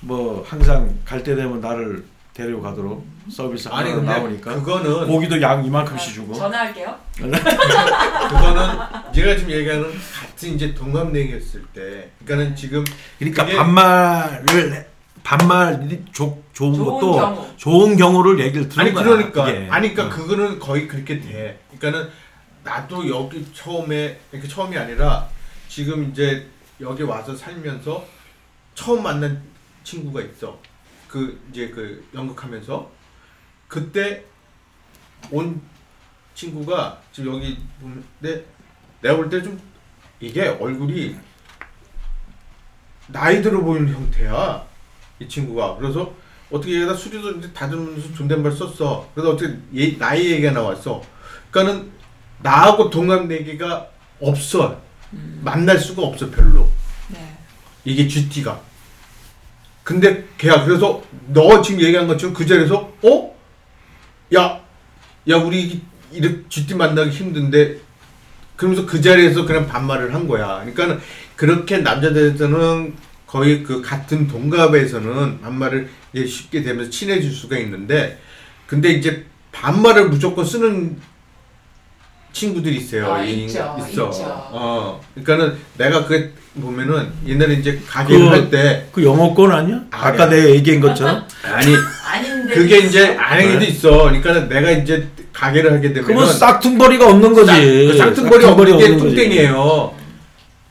뭐 0.00 0.44
항상 0.46 0.94
갈 1.04 1.22
때 1.22 1.34
되면 1.34 1.60
나를 1.60 2.04
데려가도록 2.34 3.04
서비스 3.30 3.68
아니 3.68 3.90
하나 3.90 4.00
근데 4.00 4.12
나오니까 4.12 4.54
그거는 4.54 5.08
고기도 5.08 5.40
양 5.42 5.64
이만큼씩 5.64 6.10
아, 6.10 6.14
주고. 6.14 6.34
전화할게요. 6.34 6.94
그거는 7.18 9.12
제가 9.12 9.36
지금 9.36 9.50
얘기하는 9.50 9.84
같은 9.90 10.54
이제 10.54 10.72
동갑내기였을 10.74 11.62
때, 11.74 12.10
그러니까는 12.24 12.54
지금 12.54 12.84
그러니까 13.18 13.44
그게- 13.44 13.56
반말을 13.56 14.72
해- 14.74 14.86
반말이 15.24 16.04
조, 16.12 16.40
좋은, 16.52 16.72
좋은 16.74 16.84
것도 16.86 17.12
경우. 17.12 17.46
좋은 17.56 17.96
경우를 17.96 18.38
얘기를 18.40 18.68
들은 18.68 18.82
아니 18.84 18.94
거야. 18.94 19.04
그러니까 19.04 19.44
그게. 19.44 19.66
아니 19.68 19.92
그러니까 19.94 20.04
어. 20.04 20.18
그거는 20.18 20.58
거의 20.60 20.86
그렇게 20.88 21.20
돼. 21.20 21.58
그러니까는 21.76 22.08
나도 22.64 23.08
여기 23.10 23.44
처음에 23.52 24.18
이렇게 24.32 24.46
처음이 24.48 24.78
아니라 24.78 25.28
지금 25.68 26.10
이제 26.10 26.48
여기 26.80 27.02
와서 27.02 27.34
살면서 27.34 28.04
처음 28.74 29.02
만난 29.02 29.42
친구가 29.84 30.22
있어. 30.22 30.58
그 31.08 31.40
이제 31.50 31.68
그 31.68 32.06
연극하면서. 32.14 32.90
그때 33.68 34.24
온 35.30 35.60
친구가 36.34 37.00
지금 37.12 37.34
여기 37.34 37.58
보는데 37.80 38.46
내가 39.02 39.16
볼 39.16 39.28
때 39.28 39.42
좀 39.42 39.60
이게 40.20 40.48
얼굴이 40.48 41.16
나이 43.08 43.40
들어 43.42 43.60
보이는 43.60 43.92
형태야 43.92 44.66
이 45.20 45.28
친구가. 45.28 45.76
그래서 45.76 46.14
어떻게 46.50 46.72
얘기하다 46.74 46.94
수리도 46.94 47.32
이제 47.32 47.52
다듬으면서 47.52 48.14
존댓말 48.14 48.52
썼어. 48.52 49.10
그래서 49.14 49.32
어떻게 49.32 49.54
얘, 49.74 49.96
나이 49.98 50.30
얘기가 50.32 50.52
나왔어. 50.52 51.02
그러니까는 51.50 51.92
나하고 52.40 52.88
동갑내기가 52.90 53.90
없어 54.20 54.80
만날 55.42 55.78
수가 55.78 56.02
없어 56.02 56.30
별로 56.30 56.68
네. 57.08 57.36
이게 57.84 58.06
GT가 58.06 58.60
근데 59.88 60.26
걔야 60.36 60.64
그래서 60.64 61.02
너 61.28 61.62
지금 61.62 61.80
얘기한 61.80 62.06
것처럼 62.06 62.34
그 62.34 62.44
자리에서 62.44 62.92
어? 63.02 63.38
야, 64.34 64.60
야 65.30 65.36
우리 65.36 65.80
이렇게 66.12 66.42
GT 66.50 66.74
만나기 66.74 67.08
힘든데 67.08 67.78
그러면서 68.56 68.84
그 68.84 69.00
자리에서 69.00 69.46
그냥 69.46 69.66
반말을 69.66 70.12
한 70.12 70.28
거야. 70.28 70.62
그러니까 70.62 71.02
그렇게 71.36 71.78
남자들에서는 71.78 72.94
거의 73.26 73.62
그 73.62 73.80
같은 73.80 74.28
동갑에서는 74.28 75.40
반말을 75.40 75.88
쉽게 76.26 76.62
되면서 76.62 76.90
친해질 76.90 77.32
수가 77.32 77.56
있는데 77.58 78.20
근데 78.66 78.90
이제 78.90 79.24
반말을 79.52 80.10
무조건 80.10 80.44
쓰는 80.44 80.98
친구들이 82.38 82.76
있어요. 82.76 83.12
아, 83.12 83.22
이- 83.22 83.44
있죠, 83.46 83.74
있어. 83.78 83.88
있죠. 83.88 84.10
어. 84.24 85.00
그러니까는 85.14 85.58
내가 85.76 86.04
그 86.06 86.32
보면은 86.60 87.08
옛날에 87.26 87.54
이제 87.54 87.80
가게를 87.86 88.20
그- 88.26 88.28
할때 88.30 88.86
그 88.92 89.04
영어권 89.04 89.50
아니야? 89.52 89.80
아까 89.90 90.24
아니야. 90.24 90.26
내가 90.26 90.50
얘기한 90.50 90.80
것처럼? 90.80 91.24
아니 91.42 91.74
아닌데. 92.10 92.54
그게 92.54 92.78
이제 92.78 93.16
안행이도 93.16 93.58
네. 93.60 93.66
있어. 93.66 93.90
그러니까 94.04 94.32
내가 94.48 94.70
이제 94.70 95.08
가게를 95.32 95.72
하게 95.72 95.88
되면 95.92 96.04
그러면 96.04 96.32
싹퉁벌이가 96.32 97.06
없는 97.08 97.32
거지. 97.34 97.52
그 97.90 97.96
쌍퉁벌이 97.96 98.44
없는 98.44 98.66
게 98.66 98.84
없는 98.84 98.98
거지. 98.98 99.14
뚱땡이에요. 99.16 99.94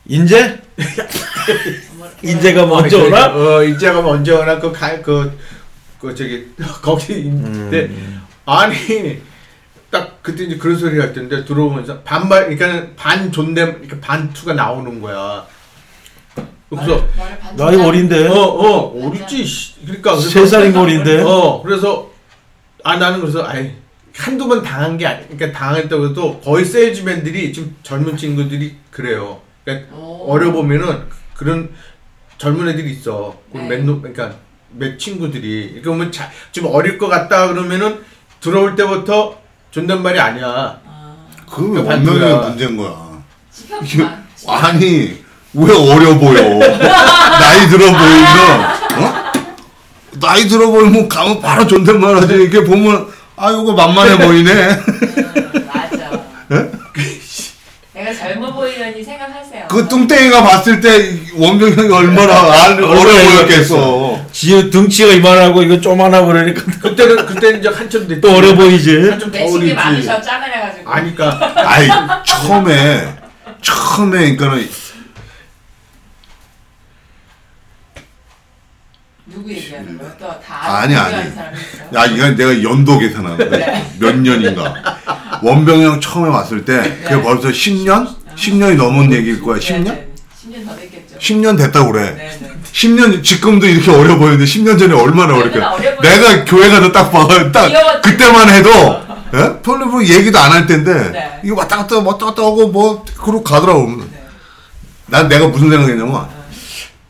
인제? 0.07 0.59
인제가 2.23 2.63
어, 2.63 2.67
먼저 2.67 2.97
그러니까, 2.97 3.27
오나? 3.35 3.55
어, 3.57 3.63
인제가 3.63 4.01
먼저 4.01 4.39
오나 4.39 4.59
그가그 4.59 5.37
그 5.99 6.15
저기 6.15 6.47
거기 6.81 7.13
있는데 7.19 7.81
음. 7.85 8.21
아니 8.45 8.73
딱 8.75 9.26
그때 10.27 10.43
이제 10.43 10.57
그런 10.57 10.77
소리 10.77 10.99
할 10.99 11.13
텐데 11.13 11.45
들어오면서 11.45 12.01
반말 12.01 12.53
그러니까 12.53 12.91
반 12.97 13.31
존댓 13.31 13.61
이렇게 13.81 13.97
반투가 14.01 14.53
나오는 14.55 15.01
거야. 15.01 15.45
그래서 16.69 17.07
나이 17.55 17.77
어린데 17.77 18.27
어 18.27 18.33
어 18.33 19.07
어리지 19.07 19.45
씨. 19.45 19.75
그러니까 19.85 20.17
세 20.19 20.45
살인가 20.45 20.81
어린데 20.81 21.21
어 21.21 21.61
그래서 21.63 22.11
아 22.83 22.97
나는 22.97 23.21
그래서 23.21 23.45
아이 23.45 23.71
한두 24.13 24.49
번 24.49 24.61
당한 24.61 24.97
게 24.97 25.05
아니 25.07 25.25
그러니까 25.29 25.57
당했다고 25.57 26.09
해도 26.09 26.41
거의 26.41 26.65
세일즈맨들이 26.65 27.53
지금 27.53 27.73
젊은 27.83 28.17
친구들이 28.17 28.75
그래요. 28.91 29.39
그러니까 29.63 29.95
오. 29.95 30.25
어려 30.29 30.51
보면은 30.51 31.03
그런 31.35 31.69
젊은 32.37 32.67
애들이 32.67 32.91
있어. 32.91 33.39
그 33.53 33.59
네. 33.59 33.67
몇 33.69 33.85
노- 33.85 34.01
그러니까 34.01 34.35
몇 34.71 34.99
친구들이 34.99 35.67
이렇게 35.75 35.83
보면 35.87 36.11
자, 36.11 36.29
좀 36.51 36.65
어릴 36.65 36.97
것 36.97 37.07
같다 37.07 37.47
그러면은 37.47 38.03
들어올 38.41 38.75
때부터 38.75 39.46
존댓말이 39.71 40.19
아니야. 40.19 40.45
아, 40.85 41.13
그그 41.49 41.77
원명의 41.83 42.05
반대야. 42.05 42.35
문제인 42.49 42.77
거야. 42.77 42.95
씹혔구만. 43.51 44.27
아니 44.47 45.23
왜 45.53 45.73
어려 45.73 46.17
보여? 46.17 46.41
나이 46.59 47.67
들어 47.69 47.85
보이면 47.91 48.61
어? 48.99 49.31
나이 50.19 50.47
들어 50.47 50.69
보이면 50.69 51.07
가면 51.09 51.41
바로 51.41 51.67
존댓말 51.67 52.15
하지. 52.17 52.33
이렇게 52.33 52.63
보면 52.63 53.07
아 53.35 53.51
이거 53.51 53.73
만만해 53.73 54.17
보이네. 54.17 54.51
음, 54.51 55.67
맞아. 55.73 56.11
내가 57.93 58.13
젊어 58.13 58.53
보이려니 58.53 59.03
생각하세요. 59.03 59.65
그 59.69 59.87
뚱땡이가 59.87 60.43
봤을 60.43 60.79
때 60.79 61.19
원병 61.35 61.71
형이 61.73 61.91
얼마나 61.91 62.33
아, 62.33 62.67
어려 62.73 62.87
보였겠어. 62.87 64.16
지 64.37 64.69
등치가 64.69 65.13
이만하고 65.13 65.63
이거 65.63 65.81
쪼만하고 65.81 66.27
그러니까 66.27 66.61
그때는 66.79 67.25
그때는 67.25 67.59
이제 67.59 67.69
한참 67.69 68.07
됐지. 68.07 68.21
또 68.21 68.35
어려 68.35 68.53
보이지 68.53 69.09
한참 69.09 69.31
더 69.31 69.37
매식이 69.39 69.57
어리지. 69.57 69.73
많으셔 69.73 70.21
짜증내 70.21 70.59
가지고. 70.61 70.91
아니까 70.91 71.53
아이 71.55 71.87
처음에 72.23 73.15
처음에 73.63 74.35
그러니까는 74.35 74.69
누구 79.25 79.49
얘기하는 79.51 79.97
거야? 79.97 80.15
또다 80.17 80.81
아니, 80.81 80.95
아니. 80.95 81.15
야 81.95 82.05
이건 82.05 82.35
내가 82.35 82.61
연도 82.61 82.99
계산하는 82.99 83.37
거야. 83.49 83.49
네. 83.49 83.91
몇 83.99 84.15
년인가. 84.19 84.99
원병 85.41 85.81
형 85.81 85.99
처음에 85.99 86.29
왔을 86.29 86.63
때 86.63 86.77
그게 87.01 87.15
네. 87.15 87.21
벌써 87.23 87.47
10년? 87.49 88.15
10년이 88.35 88.75
넘은 88.75 89.11
얘기일 89.13 89.41
거야. 89.41 89.57
10년? 89.57 89.83
네, 89.85 90.07
10년 90.45 90.65
더 90.67 90.75
됐겠죠. 90.75 91.17
10년 91.17 91.57
됐다고 91.57 91.91
그래. 91.91 92.37
네, 92.77 92.87
네. 92.87 92.87
10년 92.87 93.23
지금도 93.23 93.65
이렇게 93.67 93.91
어려 93.91 94.17
보이는데 94.17 94.45
10년 94.45 94.77
전에 94.77 94.93
얼마나 94.93 95.33
보여. 95.33 95.45
내가 96.01 96.45
교회 96.45 96.69
가서 96.69 96.91
딱 96.91 97.11
봐. 97.11 97.27
딱 97.51 97.67
귀여웠지. 97.67 98.01
그때만 98.11 98.49
해도 98.49 98.69
예? 99.33 99.61
별로 99.61 99.85
뭐 99.87 100.03
얘기도 100.03 100.39
안 100.39 100.51
할 100.51 100.65
텐데 100.65 100.93
네. 101.11 101.39
이거 101.43 101.55
왔다 101.57 101.77
갔다 101.77 101.97
왔다 101.99 102.25
갔다 102.27 102.41
하고 102.43 102.67
뭐 102.67 103.03
그러고 103.17 103.43
가더라고. 103.43 103.87
네. 103.99 104.05
난 105.07 105.27
내가 105.27 105.47
무슨 105.47 105.69
생각했냐면 105.69 106.27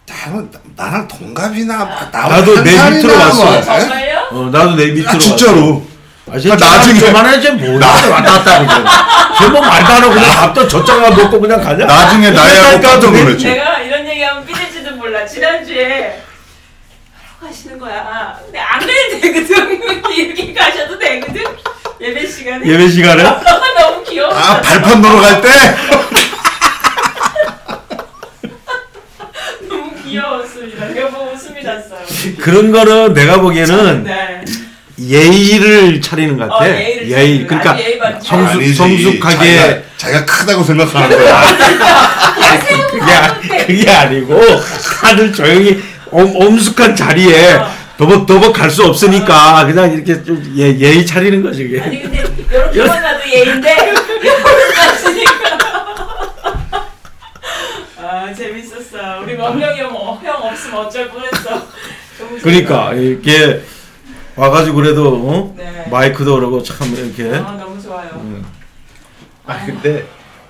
나는 0.07 0.49
나랑 0.75 1.07
동갑이나 1.07 1.77
뭐 1.77 1.85
나보다 2.11 2.27
나도 2.27 2.57
한내 2.57 2.71
밑으로 2.91 3.13
왔어. 3.19 3.43
뭐, 3.43 3.53
어, 3.53 3.57
예? 3.57 3.61
정말요? 3.61 4.17
어, 4.31 4.49
나도 4.51 4.75
내 4.75 4.85
밑으로 4.87 5.09
아, 5.09 5.17
진짜로. 5.17 5.85
아, 6.29 6.37
쟤 6.39 6.51
아, 6.51 6.55
나중에- 6.57 6.99
저만해 6.99 7.39
쟤뭐 7.41 7.79
왔다 7.79 8.09
갔다 8.23 8.59
하고 8.59 9.37
쟤뭐 9.39 9.61
말도 9.61 9.93
안 9.93 10.03
하고 10.03 10.13
그냥 10.13 10.29
밥도 10.35 10.67
저쪽만 10.67 11.15
먹고 11.15 11.39
그냥 11.39 11.61
가냐? 11.61 11.85
나중에 11.85 12.31
나이하고 12.31 12.81
깜짝 12.81 13.11
놀랐지. 13.13 13.45
내가 13.45 13.79
이런 13.79 14.07
얘기하면 14.07 14.45
삐질 14.45 14.66
지난주에 15.27 16.21
하러 17.13 17.49
가시는 17.49 17.77
거야. 17.77 18.39
근데 18.43 18.59
안 18.59 18.81
해도 18.81 19.19
되거든. 19.21 19.81
이렇게 20.13 20.53
가셔도 20.53 20.97
되거든. 20.97 21.43
예배 21.99 22.25
시간에. 22.27 22.65
예배 22.67 22.87
시간에 22.89 23.23
너무 23.23 24.03
귀여워. 24.03 24.33
아 24.33 24.61
발판 24.61 25.01
놀러 25.01 25.19
갈 25.21 25.41
때. 25.41 25.49
너무 29.67 29.91
귀여웠습니다. 30.03 30.85
내가 30.87 31.09
보고 31.09 31.31
웃음이 31.31 31.61
났어요. 31.63 32.05
그런 32.39 32.71
거는 32.71 33.13
내가 33.13 33.39
보기에는 33.41 34.03
네. 34.03 34.41
예의를 34.99 36.01
차리는 36.01 36.37
것 36.37 36.49
같아. 36.49 36.63
어, 36.63 36.67
예의를 36.67 37.09
예의. 37.09 37.47
차리는 37.47 37.47
그러니까 37.47 37.71
아, 37.71 37.79
예의. 37.79 37.99
성숙 38.23 38.55
아니지. 38.55 38.73
성숙하게 38.73 39.57
자기가, 39.57 39.81
자기가 39.97 40.25
크다고 40.25 40.63
생각하는 40.63 41.17
거야. 41.17 41.41
그게 42.91 43.11
아- 43.11 43.39
그게 43.65 43.89
아니고 43.91 44.41
다들 45.01 45.31
조용히 45.33 45.79
엄, 46.11 46.33
엄숙한 46.35 46.95
자리에 46.95 47.53
어. 47.55 47.71
더벅더벅 47.97 48.53
갈 48.53 48.69
수 48.69 48.83
없으니까 48.83 49.65
그냥 49.65 49.91
이렇게 49.91 50.23
좀 50.23 50.41
예, 50.55 50.65
예의 50.79 51.05
차리는 51.05 51.41
거지 51.43 51.63
그게. 51.67 51.81
아니 51.81 52.01
근데 52.01 52.23
이렇게만 52.49 53.01
가도 53.01 53.29
예인데. 53.31 53.93
아 57.99 58.33
재밌었어. 58.33 59.19
우리 59.23 59.35
원명이 59.35 59.79
형, 59.79 59.95
어, 59.95 60.19
형 60.23 60.35
없으면 60.43 60.85
어쩔 60.85 61.09
뻔했어. 61.09 61.67
그러니까 62.41 62.93
이렇게 62.93 63.61
와가지고 64.37 64.75
그래도 64.75 65.09
어? 65.29 65.53
네. 65.57 65.87
마이크도 65.89 66.35
그러고 66.35 66.61
참 66.61 66.93
이렇게. 66.93 67.35
아 67.35 67.53
너무 67.57 67.81
좋아요. 67.81 68.11
음. 68.23 68.45
아 69.45 69.65
근데 69.65 70.05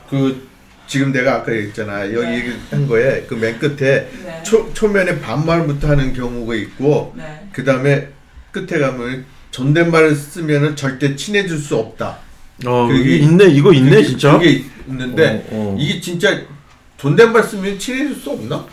그 0.09 0.47
지금 0.87 1.11
내가 1.11 1.35
아까 1.35 1.53
얘기했잖아 1.53 2.01
여기 2.13 2.25
네. 2.27 2.35
얘기한 2.37 2.87
거에 2.87 3.23
그 3.23 3.35
맨 3.35 3.57
끝에 3.59 4.09
네. 4.25 4.41
초 4.43 4.73
초면에 4.73 5.19
반말부터 5.21 5.87
하는 5.89 6.13
경우가 6.13 6.53
있고 6.55 7.13
네. 7.15 7.47
그 7.53 7.63
다음에 7.63 8.09
끝에 8.51 8.79
가면 8.79 9.25
존댓말을 9.51 10.15
쓰면은 10.15 10.75
절대 10.75 11.15
친해질 11.15 11.57
수 11.57 11.77
없다. 11.77 12.17
어 12.65 12.87
그게- 12.87 12.99
이게 12.99 13.15
있네 13.25 13.45
이거 13.45 13.71
있네 13.71 13.89
그게- 13.97 14.03
진짜. 14.07 14.33
그게 14.37 14.63
있는데 14.87 15.45
어, 15.51 15.75
어. 15.75 15.77
이게 15.79 16.01
진짜 16.01 16.41
존댓말 16.97 17.43
쓰면 17.43 17.77
친해질 17.79 18.15
수 18.15 18.31
없나? 18.31 18.65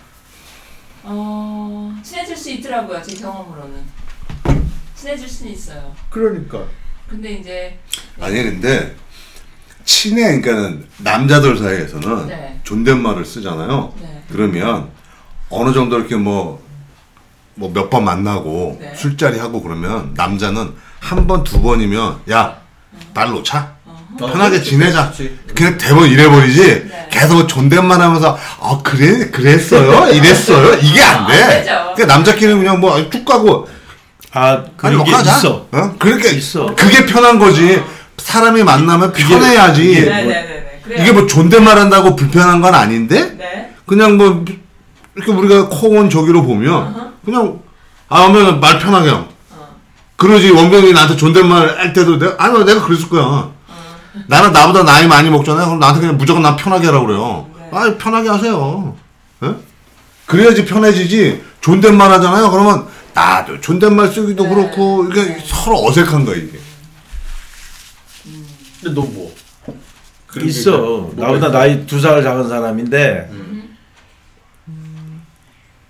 어 1.04 1.94
친해질 2.02 2.34
수 2.36 2.50
있더라고요 2.52 3.02
제 3.02 3.14
경험으로는 3.16 4.03
친해질 5.04 5.28
수는 5.28 5.52
있어요. 5.52 5.94
그러니까 6.08 6.60
근데 7.08 7.32
이제 7.34 7.78
아니 8.18 8.42
근데 8.42 8.96
친해 9.84 10.40
그러니까는 10.40 10.86
남자들 10.98 11.58
사이에서는 11.58 12.26
네. 12.26 12.60
존댓말을 12.64 13.24
쓰잖아요. 13.26 13.92
네. 14.00 14.22
그러면 14.32 14.88
어느 15.50 15.74
정도 15.74 15.98
이렇게 15.98 16.16
뭐 16.16 16.64
뭐 17.56 17.68
몇 17.72 17.88
번 17.90 18.04
만나고 18.04 18.78
네. 18.80 18.92
술자리 18.96 19.38
하고 19.38 19.62
그러면 19.62 20.12
남자는 20.16 20.72
한 21.00 21.26
번 21.26 21.44
두 21.44 21.60
번이면 21.62 22.22
야날 22.28 23.30
놓자 23.30 23.74
어허. 23.86 24.32
편하게 24.32 24.60
지내자 24.62 25.04
그렇지. 25.12 25.38
그냥 25.54 25.76
대본 25.78 26.08
이래버리지 26.08 26.88
네. 26.88 27.08
계속 27.12 27.46
존댓말 27.46 28.00
하면서 28.00 28.36
어 28.58 28.82
그래 28.82 29.30
그랬어요 29.30 30.10
이랬어요 30.12 30.74
이게 30.80 31.00
안 31.02 31.26
안돼 31.26 31.46
되죠. 31.60 31.92
그냥 31.94 32.08
남자끼리는 32.08 32.58
그냥 32.58 32.80
뭐 32.80 33.08
쭉 33.10 33.24
가고 33.24 33.68
아 34.34 34.64
아니 34.82 34.96
그게 34.96 35.10
뭐 35.10 35.18
하자 35.18 35.36
있어. 35.36 35.66
어? 35.70 35.94
그렇게 35.98 36.30
있어. 36.30 36.66
그게 36.74 37.06
편한 37.06 37.38
거지 37.38 37.80
사람이 38.18 38.64
만나면 38.64 39.12
편해야지 39.12 39.84
그게 39.84 40.00
네네네네. 40.00 40.24
뭐- 40.24 40.64
그래요. 40.84 41.02
이게 41.02 41.12
뭐 41.12 41.26
존댓말 41.26 41.78
한다고 41.78 42.14
불편한 42.16 42.60
건 42.60 42.74
아닌데 42.74 43.34
네. 43.38 43.74
그냥 43.86 44.16
뭐 44.16 44.44
이렇게 45.14 45.32
우리가 45.32 45.68
코온 45.68 46.10
저기로 46.10 46.42
보면. 46.42 47.14
그냥 47.24 47.60
아 48.08 48.24
하면 48.24 48.60
말 48.60 48.78
편하게 48.78 49.10
함. 49.10 49.26
어. 49.52 49.76
그러지 50.16 50.50
원병이 50.50 50.92
나한테 50.92 51.16
존댓말 51.16 51.78
할 51.78 51.92
때도 51.92 52.18
내가 52.18 52.34
아니 52.44 52.64
내가 52.64 52.84
그랬을 52.84 53.08
거야 53.08 53.22
어. 53.22 53.54
나는 54.26 54.52
나보다 54.52 54.82
나이 54.84 55.06
많이 55.08 55.30
먹잖아요 55.30 55.64
그럼 55.66 55.78
나한테 55.78 56.00
그냥 56.00 56.16
무조건 56.18 56.42
난 56.42 56.54
편하게 56.56 56.86
하라고 56.86 57.06
그래요 57.06 57.46
네. 57.58 57.68
아 57.72 57.94
편하게 57.98 58.28
하세요 58.28 58.94
예? 59.42 59.54
그래야지 60.26 60.64
편해지지 60.66 61.42
존댓말 61.60 62.10
하잖아요 62.12 62.50
그러면 62.50 62.86
나도 63.14 63.60
존댓말 63.60 64.08
쓰기도 64.08 64.44
네. 64.44 64.48
그렇고 64.54 65.04
이게 65.10 65.22
네. 65.24 65.38
서로 65.44 65.84
어색한 65.86 66.24
거야 66.24 66.36
이게 66.36 66.58
근데 68.82 68.94
너 69.00 69.06
뭐? 69.06 69.32
있어. 70.42 71.10
나보다? 71.14 71.50
나이 71.52 71.86
두 71.86 72.00
살 72.00 72.20
작은 72.22 72.48
사람인데 72.48 73.28
음. 73.30 73.76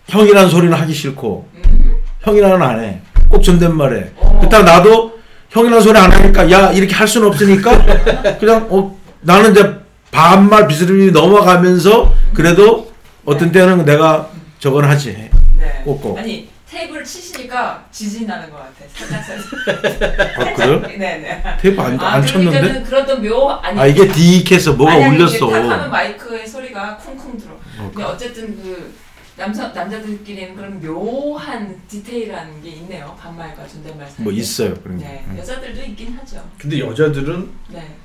형이라는 0.08 0.50
소리는 0.50 0.76
하기 0.76 0.92
싫고 0.92 1.48
음. 1.54 1.96
형이라는 2.20 2.60
안 2.62 2.80
해. 2.84 3.00
꼭 3.28 3.42
존댓말해. 3.42 4.12
어. 4.16 4.38
그렇다고 4.38 4.64
나도 4.64 5.18
형이라는 5.50 5.82
소리 5.82 5.98
안 5.98 6.12
하니까 6.12 6.50
야 6.50 6.70
이렇게 6.72 6.94
할 6.94 7.08
수는 7.08 7.28
없으니까 7.28 8.36
그냥 8.38 8.66
어 8.70 8.96
나는 9.22 9.52
이제 9.52 9.76
반말 10.10 10.68
비스듬히 10.68 11.10
넘어가면서 11.10 12.12
그래도 12.34 12.92
어떤 13.24 13.50
때는 13.50 13.84
내가 13.86 14.28
저건 14.58 14.84
하지. 14.84 15.30
네. 15.56 15.82
꼭 15.84 16.02
꼭. 16.02 16.18
아니 16.18 16.48
테이블을 16.74 17.04
치시니까 17.04 17.86
지진이 17.92 18.26
나는 18.26 18.50
것 18.50 18.56
같아. 18.56 18.84
살짝 18.88 19.24
살짝. 19.24 20.40
아 20.40 20.54
그래요? 20.54 20.80
네네. 20.82 21.42
테이프 21.60 21.80
안, 21.80 22.00
아, 22.00 22.14
안 22.14 22.26
쳤는데? 22.26 22.58
그러니까는 22.60 22.84
그런 22.84 23.06
또 23.06 23.16
묘 23.22 23.50
아니. 23.62 23.78
아 23.80 23.86
이게 23.86 24.08
디익해서 24.08 24.72
뭐가 24.74 24.92
아니, 24.94 25.04
아니, 25.04 25.16
울렸어. 25.16 25.48
탁 25.50 25.56
하면 25.70 25.90
마이크의 25.90 26.46
소리가 26.48 26.96
쿵쿵 26.96 27.38
들어. 27.38 27.56
근데 27.76 27.94
그- 27.94 28.02
어쨌든 28.04 28.60
그 28.60 28.92
남자 29.36 29.68
남자들끼리는 29.68 30.54
그런 30.56 30.80
묘한 30.80 31.80
디테일한 31.88 32.60
게 32.62 32.70
있네요. 32.70 33.16
반말과 33.20 33.66
존댓말 33.68 34.08
사이. 34.08 34.24
뭐 34.24 34.32
있어요 34.32 34.74
그런 34.82 34.98
게. 34.98 35.04
네, 35.04 35.24
여자들도 35.38 35.80
있긴 35.80 36.18
하죠. 36.18 36.42
근데 36.58 36.80
여자들은 36.80 37.50
네. 37.68 37.96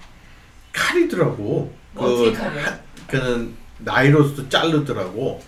칼이더라고. 0.74 1.74
뭐 1.94 2.06
어떻게 2.14 2.32
그 2.34 2.44
하래요? 2.44 2.66
그는 3.08 3.56
나이로서 3.80 4.48
자르더라고. 4.48 5.42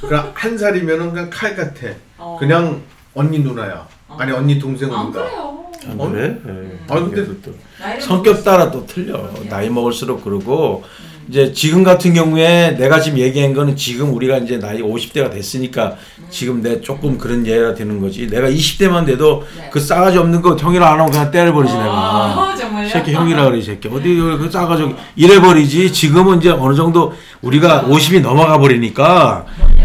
그냥 0.00 0.30
한 0.34 0.56
살이면은 0.56 1.10
그냥 1.12 1.30
칼 1.30 1.54
같아. 1.56 1.88
어. 2.18 2.36
그냥 2.38 2.82
언니 3.14 3.38
누나야. 3.40 3.86
아니 4.16 4.32
언니 4.32 4.58
동생 4.58 4.92
아 4.92 5.02
누나. 5.04 5.12
그래요. 5.24 5.58
아, 5.86 5.94
어? 5.96 6.10
그래? 6.10 6.24
음. 6.44 6.78
예. 6.88 6.92
아, 6.92 6.94
근데 6.98 7.10
그래서 7.16 7.32
또 7.44 7.54
나이를 7.80 8.02
성격 8.02 8.44
따라 8.44 8.70
또 8.70 8.84
틀려. 8.86 9.12
그럼요. 9.30 9.48
나이 9.48 9.68
먹을수록 9.68 10.24
그러고 10.24 10.84
음. 11.00 11.08
이제 11.28 11.52
지금 11.52 11.84
같은 11.84 12.14
경우에 12.14 12.74
내가 12.78 13.00
지금 13.00 13.18
얘기한 13.18 13.52
거는 13.52 13.76
지금 13.76 14.14
우리가 14.14 14.38
이제 14.38 14.58
나이 14.58 14.80
50대가 14.80 15.30
됐으니까 15.30 15.96
음. 16.18 16.26
지금 16.30 16.62
내 16.62 16.80
조금 16.80 17.18
그런 17.18 17.46
예가 17.46 17.74
되는 17.74 18.00
거지. 18.00 18.26
내가 18.26 18.48
20대만 18.48 19.04
돼도 19.06 19.44
네. 19.56 19.68
그 19.70 19.78
싸가지 19.78 20.16
없는 20.18 20.40
거 20.40 20.56
형이라 20.56 20.90
안 20.90 21.00
하고 21.00 21.10
그냥 21.10 21.30
때려버리지 21.30 21.74
내가. 21.74 21.90
아, 21.90 22.54
정말요? 22.58 22.86
이 22.86 22.90
새끼 22.90 23.12
형이라 23.12 23.44
그래 23.44 23.58
이 23.58 23.62
새끼 23.62 23.88
어디 23.88 24.14
그 24.16 24.48
싸가지 24.50 24.94
이래버리지 25.16 25.92
지금은 25.92 26.38
이제 26.38 26.50
어느 26.50 26.74
정도 26.74 27.12
우리가 27.42 27.82
50이 27.88 28.22
넘어가 28.22 28.58
버리니까 28.58 29.44
그럼요. 29.56 29.77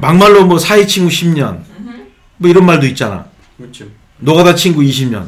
막말로 0.00 0.44
뭐 0.46 0.58
사이 0.58 0.86
친구 0.86 1.10
10년 1.10 1.62
음흠. 1.78 1.90
뭐 2.38 2.50
이런 2.50 2.64
말도 2.66 2.86
있잖아 2.86 3.24
그렇지. 3.58 3.90
노가다 4.18 4.54
친구 4.54 4.80
20년 4.82 5.26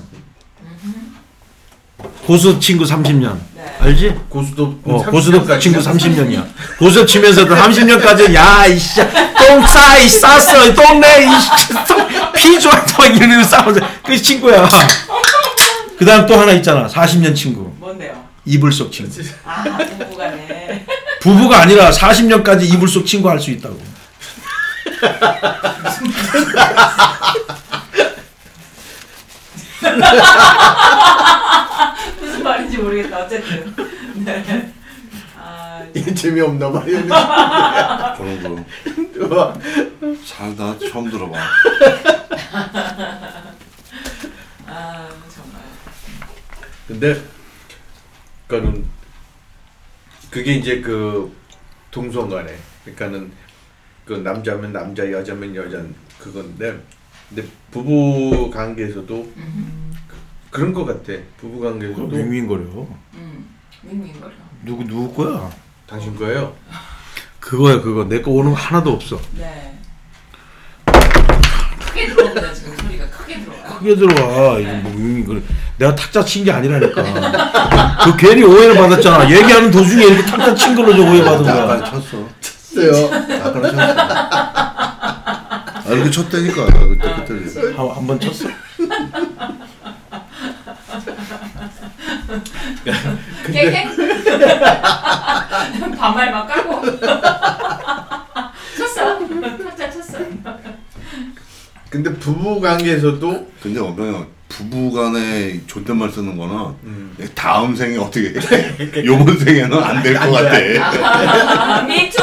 고수 2.26 2.58
친구 2.60 2.84
30년 2.84 3.36
네. 3.54 3.76
알지? 3.80 4.14
고수도 4.28 4.78
어, 4.84 4.98
30 4.98 5.10
고수도 5.10 5.58
친구 5.58 5.80
30년이야. 5.80 6.46
고수 6.78 7.04
치면서도 7.04 7.52
30년까지 7.54 8.32
야, 8.34 8.64
이씨, 8.66 9.00
똥싸, 9.36 9.98
이 9.98 10.08
쌌어, 10.08 10.72
똥내, 10.72 11.24
이씨, 11.26 11.50
피좋아, 12.36 12.84
또 12.86 13.04
이러면서 13.04 13.48
싸우자. 13.48 13.88
그 14.04 14.16
친구야. 14.16 14.68
그 15.98 16.04
다음 16.04 16.26
또 16.26 16.36
하나 16.38 16.52
있잖아. 16.52 16.86
40년 16.86 17.34
친구. 17.34 17.72
뭔데요? 17.78 18.14
이불 18.44 18.72
속 18.72 18.90
친구. 18.92 19.10
아, 19.44 19.62
부부간에. 19.98 20.86
부부가 21.20 21.62
아니라 21.62 21.90
40년까지 21.90 22.62
이불 22.72 22.88
속 22.88 23.04
친구 23.04 23.28
할 23.28 23.40
수 23.40 23.50
있다고. 23.50 23.80
무슨 32.20 32.42
말인지 32.42 32.78
모르겠다. 32.78 33.24
어쨌든. 33.24 33.74
네. 34.24 34.72
아, 35.38 35.82
이게 35.94 36.14
재미없나 36.14 36.68
말이야. 36.68 37.06
저런 38.16 38.46
어, 38.46 39.28
거 39.28 39.60
살다 40.24 40.78
처음 40.90 41.10
들어봐. 41.10 41.38
아 44.66 45.08
정말. 45.34 45.60
근데 46.86 47.22
그거는 48.46 48.84
그게 50.30 50.54
이제 50.54 50.80
그 50.80 51.34
동성간에 51.90 52.56
그러니까는 52.84 53.32
그 54.04 54.14
남자면 54.14 54.72
남자 54.72 55.10
여자면 55.10 55.54
여자 55.54 55.80
그건데 56.18 56.78
근데 57.28 57.48
부부 57.70 58.50
관계에서도 58.52 59.32
그런 60.50 60.72
것 60.74 60.84
같아 60.84 61.12
부부 61.38 61.60
관계에서도 61.60 62.08
윙윙거려. 62.14 62.62
음. 63.14 63.46
윙윙거려. 63.84 64.32
누구, 64.64 64.84
누구 64.84 65.24
거야? 65.24 65.50
당신 65.86 66.14
거예요 66.16 66.54
그거야, 67.40 67.80
그거. 67.80 68.04
내 68.04 68.22
거 68.22 68.30
오는 68.30 68.50
거 68.52 68.56
하나도 68.56 68.90
없어. 68.92 69.20
네. 69.36 69.78
크게 71.80 72.06
들어옵니다 72.06 72.54
지금 72.54 72.76
소리가 72.76 73.06
크게 73.10 73.40
들어와요. 73.40 73.78
크게 73.78 73.96
들어와. 73.96 74.58
이거 74.58 74.72
뭐 74.76 74.92
윙윙거려. 74.92 75.40
내가 75.78 75.94
탁자 75.94 76.24
친 76.24 76.44
게 76.44 76.52
아니라니까. 76.52 77.02
그 78.04 78.16
괜히 78.16 78.42
오해를 78.44 78.76
받았잖아. 78.76 79.28
얘기하는 79.30 79.70
도중에 79.70 80.04
이렇게 80.04 80.22
탁자 80.24 80.54
친 80.54 80.74
걸로 80.76 80.94
저 80.94 81.02
오해받은 81.02 81.42
거야. 81.42 81.62
아까 81.64 81.84
쳤어. 81.84 82.28
쳤어요 82.74 83.10
아까 83.44 83.60
쳤어. 83.60 83.76
아 85.84 85.92
이렇게 85.94 86.10
쳤다니까 86.10 86.64
그때 86.66 87.14
그때. 87.26 87.72
한, 87.76 87.88
한번 87.90 88.18
쳤어? 88.20 88.48
깨깨? 93.52 93.88
반말 95.98 96.30
막 96.32 96.46
까고. 96.46 96.82
쳤어. 98.76 99.18
탁자 99.64 99.90
쳤어. 99.90 100.18
근데 101.90 102.12
부부 102.14 102.60
관계에서도 102.60 103.50
근데 103.62 103.80
어병이 103.80 104.24
부부 104.70 104.92
간에 104.92 105.60
존댓말 105.66 106.10
쓰는 106.10 106.36
거는 106.36 106.54
음, 106.84 107.16
다음 107.34 107.74
생에 107.76 107.96
어떻게 107.98 108.32
요번 109.04 109.38
생에는 109.38 109.82
안 109.82 110.02
될 110.02 110.14
것 110.18 110.30
같아. 110.32 110.56
아, 111.78 111.82
미투. 111.82 112.16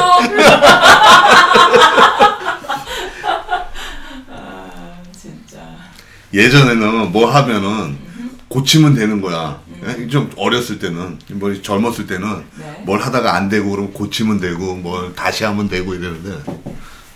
아 4.28 5.02
진짜. 5.12 5.58
예전에는 6.32 7.12
뭐 7.12 7.30
하면은 7.30 7.96
고치면 8.48 8.94
되는 8.94 9.20
거야. 9.20 9.60
예? 9.86 10.06
좀 10.08 10.30
어렸을 10.36 10.78
때는 10.78 11.18
뭐 11.32 11.52
젊었을 11.62 12.06
때는 12.06 12.44
네. 12.58 12.82
뭘 12.84 13.00
하다가 13.00 13.34
안 13.34 13.48
되고 13.48 13.70
그러면 13.70 13.92
고치면 13.92 14.38
되고 14.40 14.74
뭘 14.76 15.14
다시 15.14 15.44
하면 15.44 15.68
되고 15.68 15.94
이러는데 15.94 16.38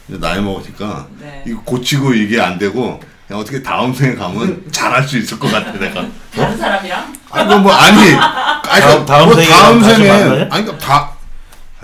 나이 0.07 0.41
먹으니까 0.41 1.07
네. 1.21 1.45
이거 1.47 1.61
고치고 1.63 2.15
이게 2.15 2.41
안 2.41 2.59
되고 2.59 3.01
그냥 3.27 3.41
어떻게 3.41 3.63
다음 3.63 3.93
생에 3.95 4.15
가면 4.15 4.65
잘할 4.71 5.03
수 5.07 5.17
있을 5.19 5.39
것 5.39 5.51
같아 5.51 5.73
내가. 5.73 6.05
다른 6.35 6.59
사람이랑? 6.59 7.15
아니 7.31 7.55
뭐 7.57 7.73
아니 7.73 7.99
아니 8.15 8.81
다음- 8.83 9.07
다음 9.07 9.27
뭐 9.27 9.35
생에 9.35 9.49
다음 9.49 9.81
다시 9.81 9.95
생에 9.97 10.09
만나요? 10.09 10.31
아니 10.51 10.65
그러니까 10.65 10.79
다 10.79 11.11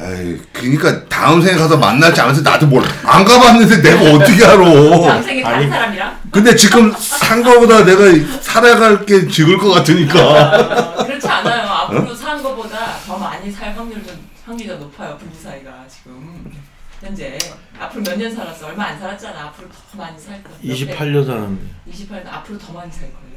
에이 0.03 0.41
그러니까 0.53 1.07
다음 1.09 1.43
생에 1.43 1.57
가서 1.59 1.77
만날지 1.77 2.21
않으면서 2.21 2.43
나도 2.49 2.67
뭘 2.67 2.83
안 3.05 3.25
가봤는데 3.25 3.83
내가 3.83 4.13
어떻게 4.15 4.45
알아 4.45 4.57
다음 4.65 5.23
생에 5.23 5.43
다른 5.43 5.59
아니. 5.59 5.69
사람이랑? 5.71 6.19
근데 6.31 6.55
지금 6.57 6.93
산 6.97 7.43
거보다 7.43 7.85
내가 7.85 8.03
살아갈 8.41 9.05
게 9.07 9.27
적을 9.29 9.59
것 9.59 9.71
같으니까 9.71 10.21
어, 10.21 11.05
그렇지 11.05 11.27
않아요. 11.29 11.69
앞으로 11.69 12.15
산 12.15 12.43
거보다 12.43 12.79
더 13.07 13.17
많이 13.19 13.51
살 13.51 13.75
확률도 13.77 14.11
확률이 14.47 14.69
더 14.71 14.77
높아요. 14.77 15.17
부부 15.19 15.33
사이가 15.43 15.71
지금 15.89 16.45
현재 17.03 17.37
앞으로 18.01 18.17
몇 18.17 18.19
년 18.19 18.35
살았어? 18.35 18.67
얼마 18.67 18.87
안 18.87 18.99
살았잖아. 18.99 19.41
앞으로 19.47 19.69
더 19.69 19.75
많이 19.99 20.19
살 20.19 20.43
거야. 20.43 20.55
28년 20.65 21.27
살았는데. 21.27 21.63
28년 21.93 22.27
앞으로 22.33 22.59
더 22.59 22.73
많이 22.73 22.91
살 22.93 23.03
거예요. 23.03 23.31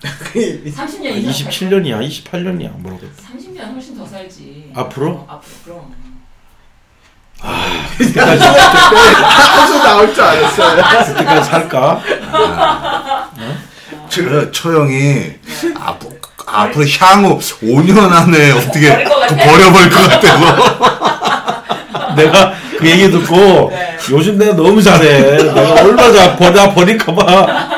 그보다 0.00 0.86
30년 0.86 1.16
이상. 1.16 1.50
27년이야, 1.50 2.08
28년이야. 2.08 2.70
모르겠다. 2.78 3.12
30년 3.32 3.72
훨씬 3.74 3.96
더 3.96 4.06
살지. 4.06 4.70
앞으로? 4.74 5.10
어, 5.10 5.26
앞으로 5.28 5.54
그럼. 5.64 5.94
그때까지, 7.98 8.40
하수 8.44 9.78
나올 9.82 10.14
줄 10.14 10.22
알았어요 10.22 10.76
그때까지 11.06 11.50
살까? 11.50 12.00
저, 14.08 14.50
처형이 14.52 15.32
앞, 15.80 15.98
앞으로 16.46 16.84
향후 17.00 17.38
5년 17.40 18.12
안에 18.12 18.52
어떻게 18.52 18.92
버릴 18.92 19.04
것 19.08 19.18
같아? 19.20 19.36
버려버릴 19.36 19.90
것 19.90 20.08
같아서 20.08 22.14
내가 22.22 22.54
그 22.82 22.90
얘기 22.90 23.08
듣고 23.10 23.70
네. 23.70 23.96
요즘 24.10 24.36
내가 24.36 24.54
너무 24.56 24.82
잘해. 24.82 25.36
내가 25.36 25.82
얼마나 25.82 26.36
버다 26.36 26.74
버릴까봐. 26.74 27.70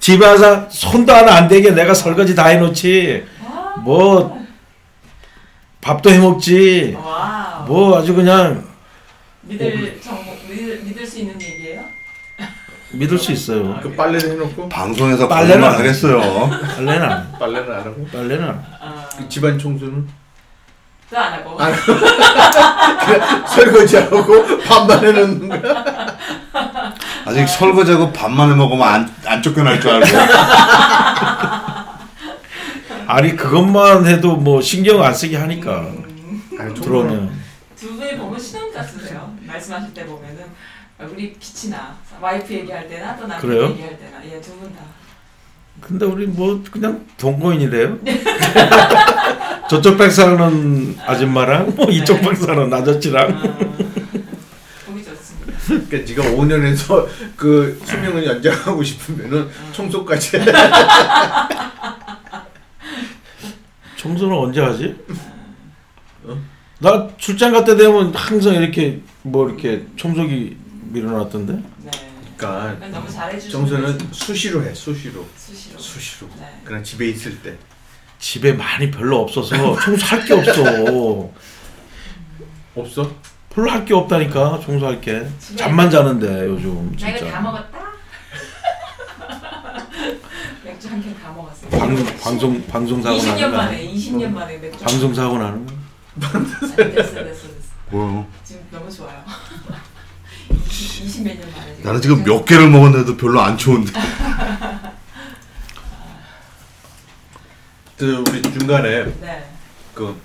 집에 0.00 0.26
와서 0.26 0.66
손도 0.70 1.12
하나 1.12 1.34
안 1.36 1.48
대게 1.48 1.70
내가 1.70 1.92
설거지 1.92 2.34
다 2.34 2.46
해놓지. 2.46 3.24
뭐 3.82 4.42
밥도 5.82 6.10
해먹지. 6.10 6.96
뭐 7.66 7.98
아주 7.98 8.14
그냥 8.14 8.64
믿을 9.42 10.00
정보 10.02 10.32
믿을, 10.48 10.80
믿을 10.84 11.06
수 11.06 11.18
있는 11.20 11.40
얘기예요? 11.40 11.82
믿을 12.92 13.18
수 13.18 13.32
있어요. 13.32 13.78
그 13.82 13.92
빨래를 13.94 14.30
해놓고 14.32 14.68
방송에서 14.68 15.26
빨래는 15.28 15.62
안 15.64 15.74
하겠어요 15.74 16.48
빨래는 16.76 17.02
안- 17.02 17.32
빨래는 17.38 17.72
안 17.72 17.78
하고 17.80 18.06
빨래는 18.12 18.44
안- 18.44 18.64
아, 18.80 19.04
그 19.18 19.28
집안 19.28 19.58
청소는 19.58 20.06
또 20.06 20.12
안 21.16 21.32
하고. 21.34 21.58
안 21.60 21.74
설거지하고 23.46 24.58
밥만 24.66 25.04
해놓는 25.04 25.48
거야 25.48 25.84
아직 27.26 27.48
설거지하고 27.48 28.12
밥만 28.12 28.50
해 28.50 28.54
먹으면 28.54 28.86
안, 28.86 29.14
안 29.26 29.42
쫓겨날 29.42 29.80
줄 29.80 29.90
알고 29.90 30.06
아니 33.06 33.36
그것만 33.36 34.06
해도 34.06 34.36
뭐 34.36 34.60
신경 34.60 35.02
안 35.02 35.12
쓰게 35.14 35.36
하니까 35.36 35.86
아니, 36.58 36.74
들어오면 36.74 37.44
두 37.76 37.94
분이 37.96 38.16
보면 38.16 38.38
신혼가수세요. 38.40 39.34
말씀하실 39.42 39.92
때 39.92 40.06
보면은 40.06 40.44
우리 41.00 41.34
빛이 41.34 41.70
나. 41.72 41.94
와이프 42.20 42.52
얘기할 42.54 42.88
때나 42.88 43.16
또 43.16 43.26
남편 43.26 43.40
그래요? 43.50 43.64
얘기할 43.70 43.98
때나 43.98 44.24
예 44.24 44.40
두 44.40 44.52
분 44.58 44.72
다. 44.74 44.80
근데 45.80 46.06
우리 46.06 46.26
뭐 46.26 46.62
그냥 46.70 47.04
동거인이래요. 47.18 47.98
저쪽 49.68 49.96
백 49.98 50.10
사는 50.10 50.96
아줌마랑 51.00 51.74
뭐 51.76 51.88
이쪽 51.90 52.20
백 52.20 52.36
사는 52.36 52.72
아저씨랑 52.72 53.30
아, 55.66 55.66
그러니까 55.66 55.96
네가 55.96 56.22
5년에서 56.36 57.06
그 57.36 57.80
수명을 57.86 58.26
연장하고 58.26 58.82
싶으면은 58.82 59.48
청소까지 59.72 60.36
해. 60.36 60.44
청소는 63.96 64.36
언제 64.36 64.60
하지? 64.60 64.94
나 66.80 67.08
출장 67.16 67.52
갈 67.52 67.64
때 67.64 67.74
되면 67.76 68.14
항상 68.14 68.54
이렇게 68.54 69.00
뭐 69.22 69.48
이렇게 69.48 69.86
청소기 69.96 70.54
밀어놨던데. 70.90 71.52
네. 71.54 71.90
그러니까 72.36 72.86
너무 72.88 73.06
청소는. 73.50 73.98
수시로 74.12 74.62
해 74.64 74.74
수시로 74.74 75.24
수시로. 75.34 75.78
수시로 75.78 76.28
네. 76.38 76.60
그냥 76.62 76.84
집에 76.84 77.08
있을 77.08 77.38
때 77.40 77.56
집에 78.18 78.52
많이 78.52 78.90
별로 78.90 79.20
없어서 79.22 79.78
청소할 79.80 80.24
게 80.24 80.34
없어. 80.34 80.62
없어? 82.76 83.10
별로 83.50 83.70
할 83.70 83.84
게 83.84 83.94
없다니까 83.94 84.60
청소할 84.64 85.00
게. 85.00 85.26
집에- 85.38 85.56
잠만 85.56 85.90
자는데 85.90 86.46
요즘 86.46 86.94
나 86.98 87.08
이거 87.10 87.18
다 87.18 87.24
진짜. 87.24 87.40
먹었다. 87.40 87.78
맥주 90.64 90.88
한 90.88 91.02
캔 91.02 91.14
다 91.22 91.30
먹었어. 91.32 91.68
방송 91.68 92.16
방송 92.18 92.66
방송 92.66 93.02
사고 93.02 93.16
20년 93.18 93.26
나는 93.36 93.50
거. 93.50 93.56
만에 93.58 93.86
20년 93.92 94.30
만에 94.32 94.56
맥주. 94.58 94.78
방송 94.84 95.14
사고 95.14 95.38
나는 95.38 95.66
거. 95.66 95.72
됐어 96.20 96.76
됐어 96.76 97.14
됐어. 97.14 97.48
뭐야? 97.90 98.24
지금 98.42 98.62
너무 98.70 98.90
좋아요. 98.90 99.22
20몇년 100.50 101.50
만에 101.52 101.74
지금. 101.76 101.82
나는 101.84 102.00
지금 102.02 102.24
몇 102.24 102.44
개를 102.44 102.68
먹었는데도 102.70 103.16
별로 103.16 103.40
안 103.40 103.56
좋은데. 103.58 103.92
그 107.96 108.24
우리 108.28 108.42
중간에 108.42 109.04
네. 109.20 109.44
그 109.94 110.20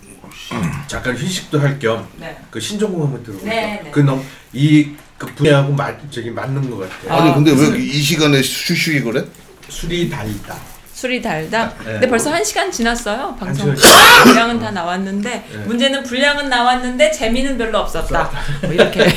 잠깐 0.88 1.15
휴식도 1.15 1.59
할 1.59 1.78
겸 1.80 2.05
그 2.49 2.59
네. 2.59 2.59
신종공 2.59 3.03
한번 3.03 3.24
들어보자. 3.24 3.45
네, 3.49 3.82
네. 3.84 3.91
그 3.91 3.99
너무 3.99 4.24
이그 4.53 5.28
분야하고 5.36 5.74
맞 5.74 5.95
저기 6.11 6.32
맞는 6.32 6.70
것 6.70 6.89
같아. 6.89 7.13
아, 7.13 7.22
아니 7.22 7.34
근데 7.34 7.53
무슨- 7.53 7.74
왜이 7.74 7.91
시간에 8.01 8.38
휴식이 8.39 9.01
그래? 9.01 9.24
술이 9.70 10.09
달다. 10.09 10.57
술이 10.93 11.22
달다. 11.22 11.74
네. 11.80 11.84
근데 11.93 12.07
벌써 12.09 12.32
한 12.34 12.43
시간 12.43 12.72
지났어요. 12.72 13.36
방송 13.39 13.74
시간 13.76 14.24
분량은 14.26 14.59
다 14.59 14.72
나왔는데 14.72 15.30
네. 15.51 15.57
문제는 15.65 16.03
분량은 16.03 16.49
나왔는데 16.49 17.11
재미는 17.11 17.57
별로 17.57 17.80
없었다. 17.80 18.32
뭐 18.63 18.72
이렇게 18.74 19.07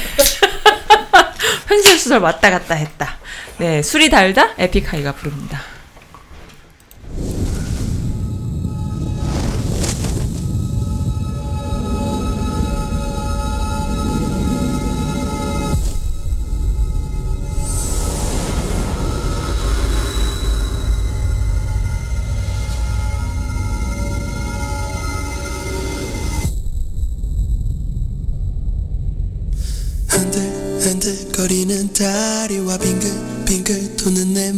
횡설수설 1.71 2.21
왔다 2.21 2.51
갔다 2.51 2.75
했다. 2.75 3.17
네, 3.59 3.83
술이 3.83 4.11
달다 4.11 4.51
에픽하이가 4.59 5.13
부릅니다. 5.13 5.61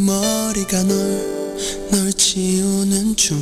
머리가 0.05 0.83
널, 0.83 1.57
널 1.91 2.13
지우는 2.13 3.17
중. 3.17 3.39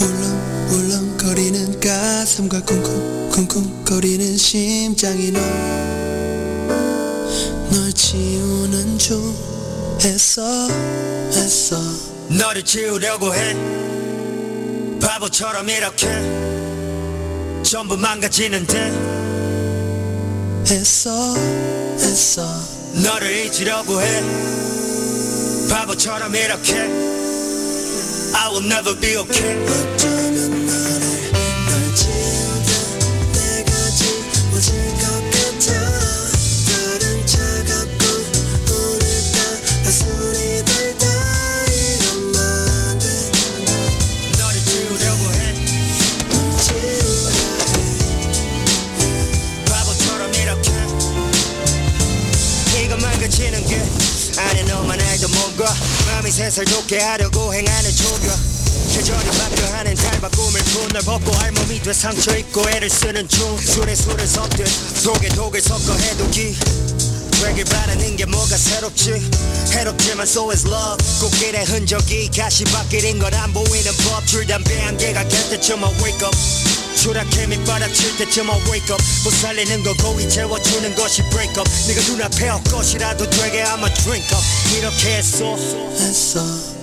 울렁 0.00 0.70
울렁거리는 0.70 1.80
가슴과 1.80 2.62
쿵쿵 2.62 3.28
쿵쿵거리는 3.30 4.38
심장이 4.38 5.30
널, 5.30 5.42
널 7.70 7.92
지우는 7.92 8.96
중. 8.96 9.34
애써 10.02 10.42
애써. 11.32 11.76
너를 12.28 12.62
지우려고 12.62 13.34
해. 13.34 13.54
바보처럼 14.98 15.68
이렇게 15.68 16.06
전부 17.62 17.98
망가지는데. 17.98 18.92
애써 20.70 21.36
애써 21.98 22.73
너를 23.02 23.46
잊으려고 23.46 24.00
해 24.00 24.22
바보처럼 25.68 26.34
이렇게 26.34 26.74
I 28.36 28.48
will 28.50 28.66
never 28.66 28.98
be 29.00 29.16
okay 29.16 30.13
새살 56.34 56.64
돋게 56.64 56.98
하려고 56.98 57.54
행하는 57.54 57.90
조교. 57.94 58.28
계절이 58.92 59.26
바뀌어 59.38 59.66
하는 59.76 59.94
달바 59.94 60.28
꿈을 60.30 60.60
푼널 60.64 61.02
벗고 61.02 61.32
알몸이 61.38 61.80
돼 61.82 61.92
상처 61.92 62.36
입고 62.36 62.68
애를 62.70 62.90
쓰는 62.90 63.28
중. 63.28 63.56
술에 63.58 63.94
술을 63.94 64.26
섞듯 64.26 64.66
독에 65.04 65.28
독을 65.28 65.60
섞어 65.60 65.92
해독이 65.94 66.56
되길 67.40 67.64
바라는 67.66 68.16
게 68.16 68.24
뭐가 68.26 68.56
새롭지? 68.56 69.12
해롭지만 69.72 70.26
so 70.26 70.50
is 70.50 70.66
love. 70.66 70.98
꽃길의 71.20 71.64
흔적이 71.66 72.28
가시밭길인 72.36 73.18
건 73.20 73.32
안 73.34 73.52
보이는 73.52 73.92
법 73.98 74.24
줄 74.26 74.46
담배 74.46 74.80
한 74.80 74.96
개가 74.96 75.22
갈 75.22 75.30
때쯤 75.50 75.84
I 75.84 75.90
wake 76.02 76.26
up 76.26 76.36
추락해 76.94 77.46
밑바닥칠 77.46 78.16
때쯤 78.18 78.50
I 78.50 78.60
wake 78.70 78.90
up. 78.90 79.02
못 79.24 79.30
살리는 79.30 79.82
거 79.82 79.92
고이 79.94 80.28
채워주는 80.28 80.94
것이 80.94 81.22
break 81.30 81.56
up. 81.58 81.70
네가 81.88 82.00
눈앞에 82.08 82.48
헛것이라도 82.48 83.28
되게 83.30 83.62
I'ma 83.64 83.92
drink 83.94 84.28
up. 84.32 84.44
이렇게 84.76 85.16
했어. 85.18 85.56
애써 86.00 86.40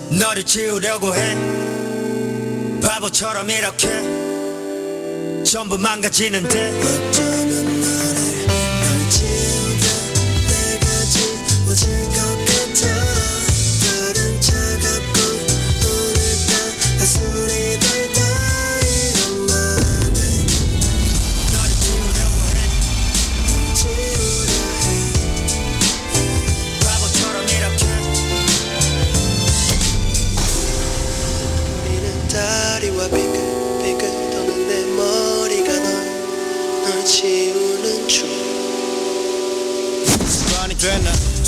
너를 0.10 0.44
지우려고 0.44 1.16
해. 1.16 1.36
바보처럼 2.82 3.50
이렇게. 3.50 3.88
전부 5.44 5.78
망가지는데. 5.78 6.70
어쩌면 6.82 7.82
너를 7.82 8.48
널 8.48 9.10
지우 9.10 9.61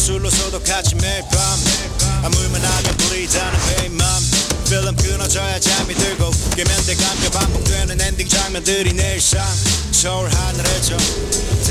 술로서도 0.04 0.62
같이 0.64 0.96
매일 0.96 1.24
밤. 1.32 1.40
아물만 2.26 2.62
하면 2.62 2.98
불이다는 2.98 3.60
베인 3.78 3.96
맘 3.96 4.06
필름 4.68 4.94
끊어져야 4.98 5.58
잠이 5.58 5.96
들고 5.96 6.30
깨면 6.58 6.86
돼 6.86 6.94
감겨 6.96 7.30
반복되는 7.30 8.02
엔딩 8.02 8.28
장면들이 8.28 8.92
내 8.94 9.14
일상. 9.14 9.42
서울 9.92 10.30
하늘에 10.30 10.82
저 10.82 10.98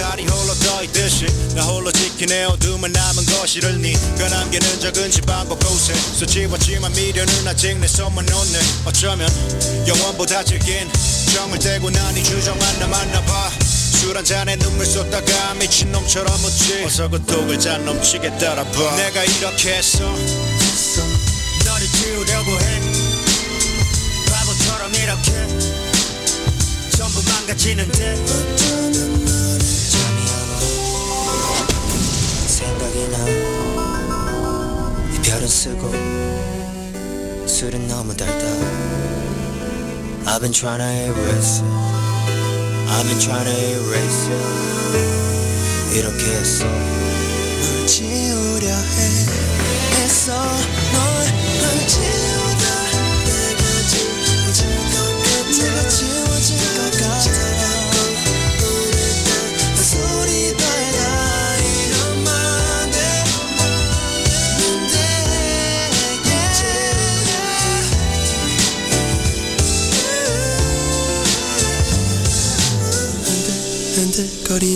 달이 0.01 0.25
홀로 0.25 0.55
떠있듯이 0.55 1.27
나 1.55 1.63
홀로 1.65 1.93
지키네. 1.93 2.45
어둠만 2.45 2.93
남은 2.93 3.27
거실을 3.27 3.79
네가 3.83 4.29
남기는 4.31 4.81
적은 4.81 5.11
집안 5.11 5.47
곳곳에. 5.47 5.93
수지웠지만 5.93 6.91
미련은 6.93 7.47
아직 7.47 7.77
내 7.77 7.87
손만 7.87 8.25
놓네. 8.25 8.59
어쩌면 8.87 9.29
영원보다 9.87 10.43
질긴 10.43 10.89
정을 11.35 11.59
떼고 11.59 11.91
난이 11.91 12.25
주정만 12.25 12.79
남았나봐 12.79 13.51
술 13.93 14.17
한 14.17 14.25
잔에 14.25 14.57
눈물 14.57 14.87
쏟다가 14.87 15.55
미친놈처럼 15.55 16.33
웃지. 16.45 16.83
어서 16.85 17.09
그 17.09 17.23
독을 17.25 17.59
잔 17.59 17.85
넘치게 17.85 18.39
따라봐. 18.39 18.97
내가 18.97 19.23
이렇게 19.25 19.75
했어. 19.75 20.01
너를 21.65 21.87
지우려고 21.87 22.51
해. 22.61 22.81
바보처럼 24.31 24.95
이렇게. 24.95 25.33
전부 26.97 27.23
망가지는데. 27.31 28.17
나. 33.11 33.19
이별은 35.15 35.49
쓰고 35.49 35.91
술은 37.47 37.89
너무 37.89 38.17
달다. 38.17 38.47
I've 40.25 40.41
been 40.41 40.53
trying 40.53 40.79
to 40.79 41.21
erase 41.21 41.63
I've 42.95 43.09
been 43.09 43.19
trying 43.19 43.47
to 43.47 43.51
erase 43.51 44.29
you 44.29 44.37
이렇게 45.99 46.25
했어 46.37 46.67
널 46.67 47.87
지우려 47.87 48.69
해 48.69 50.03
애써 50.05 50.33
널널 50.93 51.87
지우다 51.89 52.32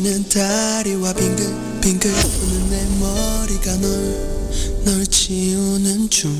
흔들거리는 0.07 0.29
다리와 0.29 1.13
빙글빙글. 1.15 2.13
도는 2.13 2.71
내 2.71 2.87
머리가 3.01 3.75
널 3.77 3.91
널 4.85 5.05
지우는 5.05 6.09
중. 6.09 6.31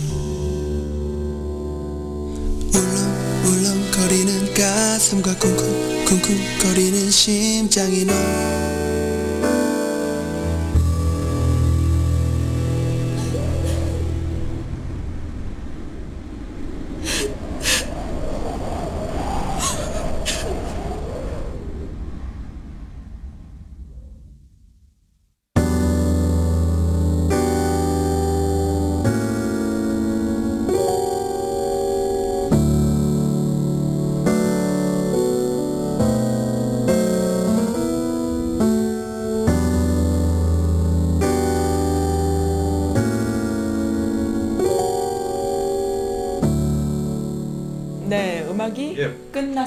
울렁울렁거리는 2.73 4.55
가슴과 4.55 5.37
쿵쿵 5.39 6.05
쿵쿵거리는 6.05 7.11
심장이 7.11 8.05
널 8.05 8.15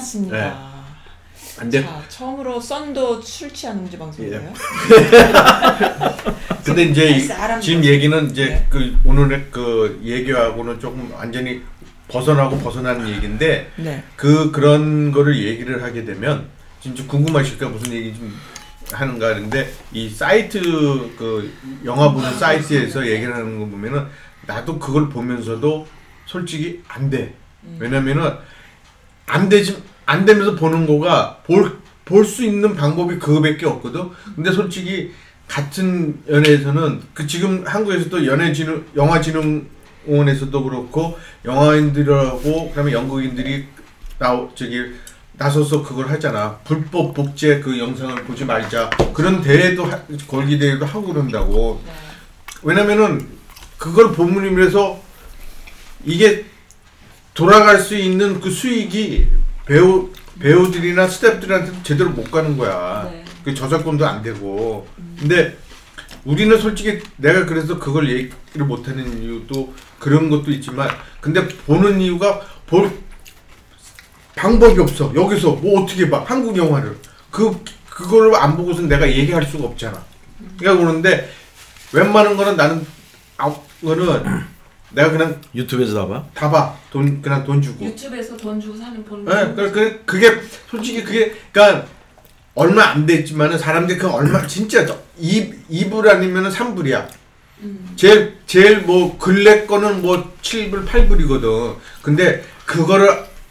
끝났습니다. 0.00 0.36
네. 0.36 0.52
안 1.58 1.68
돼. 1.68 1.82
자, 1.82 2.02
처음으로 2.08 2.60
썬도 2.60 3.20
술 3.20 3.52
취한 3.52 3.78
음주 3.78 3.98
방송이에요. 3.98 4.40
근데 6.64 6.84
이제. 6.84 7.28
지금 7.60 7.84
얘기는 7.84 8.30
이제 8.30 8.46
네. 8.46 8.66
그 8.70 8.96
오늘의 9.04 9.46
그 9.50 10.00
얘기하고는 10.02 10.80
조금 10.80 11.10
완전히 11.12 11.60
벗어나고 12.08 12.58
벗어나는 12.58 13.08
얘기인데 13.08 13.70
네. 13.76 14.02
그 14.16 14.50
그런 14.50 15.12
거를 15.12 15.44
얘기를 15.44 15.82
하게 15.82 16.04
되면 16.04 16.48
진짜 16.80 17.04
궁금하실까 17.06 17.68
무슨 17.68 17.92
얘기 17.92 18.14
좀 18.14 18.34
하는가 18.92 19.28
하는데 19.28 19.72
이 19.92 20.08
사이트 20.08 20.60
그 21.18 21.52
영화 21.84 22.10
보는 22.10 22.38
사이트에서 22.38 23.06
얘기를 23.06 23.34
하는 23.34 23.58
거 23.60 23.66
보면은 23.66 24.06
나도 24.46 24.78
그걸 24.78 25.08
보면서도 25.08 25.86
솔직히 26.26 26.82
안 26.88 27.10
돼. 27.10 27.34
왜냐면은 27.78 28.32
안 29.26 29.48
되지 29.48 29.80
안 30.10 30.24
되면서 30.24 30.54
보는 30.56 30.86
거가 30.86 31.38
볼 31.46 31.80
볼 32.10 32.24
수 32.24 32.44
있는 32.44 32.74
방법이 32.74 33.20
그거밖에 33.20 33.66
없거든. 33.66 34.10
근데 34.34 34.50
솔직히 34.50 35.12
같은 35.46 36.20
연예에서는 36.28 37.02
그 37.14 37.24
지금 37.26 37.64
한국에서도 37.64 38.26
연예 38.26 38.52
진흥 38.52 38.84
영화 38.96 39.20
진흥원에서도 39.20 40.64
그렇고 40.64 41.16
영화인들하고 41.44 42.70
그다음에 42.70 42.92
연극인들이 42.92 43.64
나 44.18 44.48
저기 44.56 44.92
나서서 45.34 45.84
그걸 45.84 46.10
하잖아. 46.10 46.58
불법 46.64 47.14
복제 47.14 47.60
그 47.60 47.78
영상을 47.78 48.24
보지 48.24 48.44
말자. 48.44 48.90
그런 49.14 49.40
대회도 49.40 49.84
하, 49.84 50.00
걸기 50.26 50.58
대회도 50.58 50.84
하고 50.84 51.12
그런다고. 51.12 51.80
왜냐면은 52.62 53.24
그걸 53.78 54.12
본문이면서 54.12 55.00
이게 56.04 56.44
돌아갈 57.34 57.78
수 57.78 57.96
있는 57.96 58.40
그 58.40 58.50
수익이 58.50 59.39
배우 59.70 60.10
배우들이나 60.40 61.06
스태프들한테 61.06 61.84
제대로 61.84 62.10
못 62.10 62.28
가는 62.28 62.58
거야. 62.58 63.08
네. 63.08 63.24
그 63.44 63.54
저작권도 63.54 64.04
안 64.04 64.20
되고. 64.20 64.88
근데 65.16 65.56
우리는 66.24 66.58
솔직히 66.58 67.00
내가 67.16 67.46
그래서 67.46 67.78
그걸 67.78 68.10
얘기를 68.10 68.66
못 68.66 68.88
하는 68.88 69.22
이유도 69.22 69.72
그런 70.00 70.28
것도 70.28 70.50
있지만 70.50 70.88
근데 71.20 71.46
보는 71.46 72.00
이유가 72.00 72.40
볼 72.66 72.90
방법이 74.34 74.80
없어. 74.80 75.12
여기서 75.14 75.52
뭐 75.52 75.82
어떻게 75.82 76.10
봐. 76.10 76.24
한국 76.26 76.56
영화를. 76.56 76.96
그 77.30 77.62
그걸 77.88 78.34
안 78.34 78.56
보고서 78.56 78.82
내가 78.82 79.08
얘기할 79.08 79.46
수가 79.46 79.68
없잖아. 79.68 80.04
그러니까 80.58 80.82
그러는데 80.82 81.30
웬만한 81.92 82.36
거는 82.36 82.56
나는 82.56 82.84
아 83.36 83.54
거는 83.84 84.42
내가 84.92 85.10
그냥 85.10 85.40
유튜브에서 85.54 85.94
다 85.94 86.06
봐? 86.06 86.24
다 86.34 86.50
봐. 86.50 86.74
돈 86.90 87.22
그냥 87.22 87.44
돈 87.44 87.62
주고. 87.62 87.84
유튜브에서 87.84 88.36
돈 88.36 88.60
주고 88.60 88.76
사는 88.76 89.04
보는 89.04 89.26
예, 89.32 89.54
그, 89.54 89.72
그, 89.72 90.02
그게 90.04 90.40
솔직히 90.68 91.02
그게 91.04 91.34
그러니까 91.52 91.86
얼마 92.54 92.84
안 92.90 93.06
됐지만은 93.06 93.58
사람들이 93.58 93.98
그 93.98 94.08
얼마 94.08 94.46
진짜 94.46 94.84
2 95.18 95.52
2불 95.70 96.08
아니면은 96.08 96.50
3불이야. 96.50 97.08
제일 97.94 98.38
제일 98.46 98.80
뭐 98.80 99.18
근래 99.18 99.66
거는 99.66 100.02
뭐 100.02 100.32
7불 100.42 100.86
8불이거든. 100.86 101.76
근데 102.02 102.42
그거를 102.64 103.08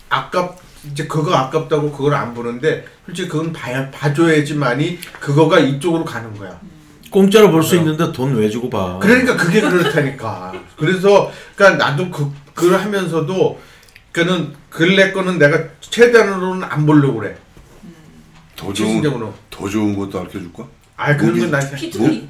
아깝 0.09 0.57
이제 0.91 1.05
그거 1.07 1.33
아깝다고 1.35 1.91
그걸 1.91 2.15
안 2.15 2.33
보는데 2.33 2.85
솔직히 3.05 3.29
그건 3.29 3.53
봐야 3.53 3.89
봐줘야지만이 3.91 4.99
그거가 5.19 5.59
이쪽으로 5.59 6.03
가는 6.05 6.33
거야. 6.37 6.59
공짜로 7.11 7.51
볼 7.51 7.63
수 7.63 7.75
있는데 7.77 8.11
돈 8.11 8.35
왜 8.35 8.49
주고 8.49 8.69
봐? 8.69 8.99
그러니까 9.01 9.35
그게 9.35 9.61
그렇다니까. 9.61 10.53
그래서 10.77 11.31
그러니까 11.55 11.85
나도 11.89 12.09
그 12.11 12.31
그걸 12.53 12.79
하면서도 12.81 13.59
그는 14.11 14.53
근래 14.69 15.11
거는 15.11 15.37
내가 15.39 15.57
최대한으로는 15.81 16.63
안 16.63 16.85
보려고 16.85 17.19
그래. 17.19 17.35
더 18.55 18.73
좋은 18.73 18.87
최신적으로. 18.89 19.33
더 19.49 19.67
좋은 19.69 19.95
것도 19.95 20.19
알려 20.19 20.31
줄까? 20.31 20.67
아 20.97 21.15
그런 21.15 21.35
뭐기- 21.35 21.41
건 21.41 21.51
난. 21.51 21.75
P2P 21.75 22.27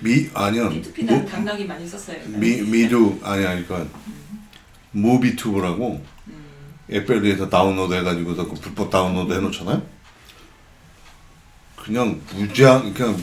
미 0.00 0.28
아니야. 0.34 0.68
P2P는 0.68 1.04
뭐, 1.10 1.26
당나귀 1.26 1.64
많이 1.66 1.86
썼어요. 1.86 2.16
미 2.26 2.60
미도 2.62 3.20
아니 3.22 3.44
아니 3.46 3.66
그러니까 3.66 3.90
무비튜브라고 4.92 6.02
애플에서 6.92 7.48
다운로드 7.48 7.94
해가지고서 7.94 8.48
그 8.48 8.54
불법 8.54 8.90
다운로드 8.90 9.32
해놓잖아요. 9.32 9.80
그냥 11.76 12.20
무장 12.34 12.92
그냥 12.92 13.16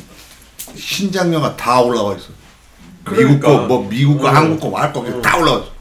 영화 1.34 1.56
다 1.56 1.82
올라와 1.82 2.16
있어. 2.16 2.30
미국 3.06 3.16
그러니까. 3.16 3.48
거, 3.48 3.58
뭐 3.68 3.88
미국 3.90 4.20
거, 4.20 4.28
어. 4.28 4.32
한국 4.32 4.60
거, 4.60 4.70
말 4.70 4.92
거, 4.92 5.22
다 5.22 5.38
올라와 5.38 5.60
있어. 5.60 5.72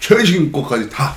최신 0.00 0.50
거까지 0.52 0.88
다. 0.88 1.14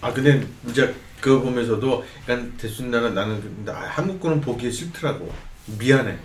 아 0.00 0.12
근데 0.12 0.46
이제 0.68 0.94
그거 1.20 1.40
보면서도 1.40 2.04
약간 2.22 2.52
대순나는 2.56 3.14
나는 3.14 3.40
근데 3.40 3.72
아, 3.72 3.86
한국 3.88 4.20
거는 4.20 4.40
보기 4.40 4.70
싫더라고. 4.70 5.32
미안해. 5.78 6.16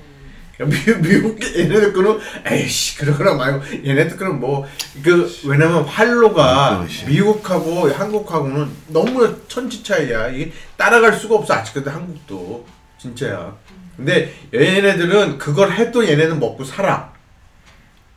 그러니까 0.57 0.91
미, 1.01 1.09
미국 1.09 1.39
게 1.39 1.61
얘네들 1.61 1.93
거는 1.93 2.19
에이씨 2.45 2.97
그러거나 2.97 3.33
말고 3.33 3.65
얘네들 3.85 4.17
거는 4.17 4.39
뭐그 4.39 5.41
왜냐면 5.45 5.83
활로가 5.83 6.81
음, 6.81 6.87
그렇지. 6.87 7.05
미국하고 7.05 7.89
한국하고는 7.91 8.69
너무 8.87 9.47
천지 9.47 9.81
차이야. 9.83 10.27
이게 10.29 10.51
따라갈 10.77 11.13
수가 11.13 11.35
없어 11.35 11.53
아직까지 11.55 11.89
한국도 11.89 12.65
진짜야. 12.99 13.55
근데 14.01 14.33
얘네들은 14.53 15.37
그걸 15.37 15.71
해도 15.71 16.03
얘네는 16.07 16.39
먹고 16.39 16.63
살아. 16.63 17.11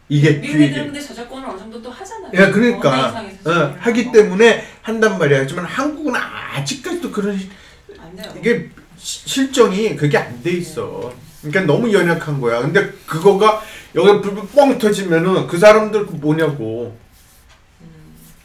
이게 0.09 0.41
미국 0.41 0.57
그- 0.59 0.63
애들은 0.65 0.85
근데 0.87 1.01
저작권을 1.01 1.49
어느 1.49 1.59
정도 1.59 1.83
또 1.83 1.91
하잖아요. 1.91 2.31
야, 2.35 2.51
그러니까 2.51 2.91
언어상에서 2.91 3.51
어, 3.51 3.77
하기 3.81 4.11
때문에 4.13 4.65
한단 4.83 5.19
말이야. 5.19 5.41
하지만 5.41 5.65
한국은 5.67 6.15
아직까지도 6.17 7.11
그런. 7.11 7.39
이게 8.39 8.71
시- 8.97 9.29
실정이 9.29 9.97
그게 9.97 10.17
안 10.17 10.43
돼 10.43 10.53
있어. 10.53 11.13
그러니까 11.43 11.61
너무 11.73 11.93
연약한 11.93 12.41
거야. 12.41 12.61
근데 12.63 12.91
그거가 13.07 13.63
여기 13.95 14.23
불 14.23 14.47
뻥 14.55 14.79
터지면은 14.79 15.47
그 15.47 15.59
사람들 15.59 16.07
그 16.07 16.13
뭐냐고. 16.15 16.97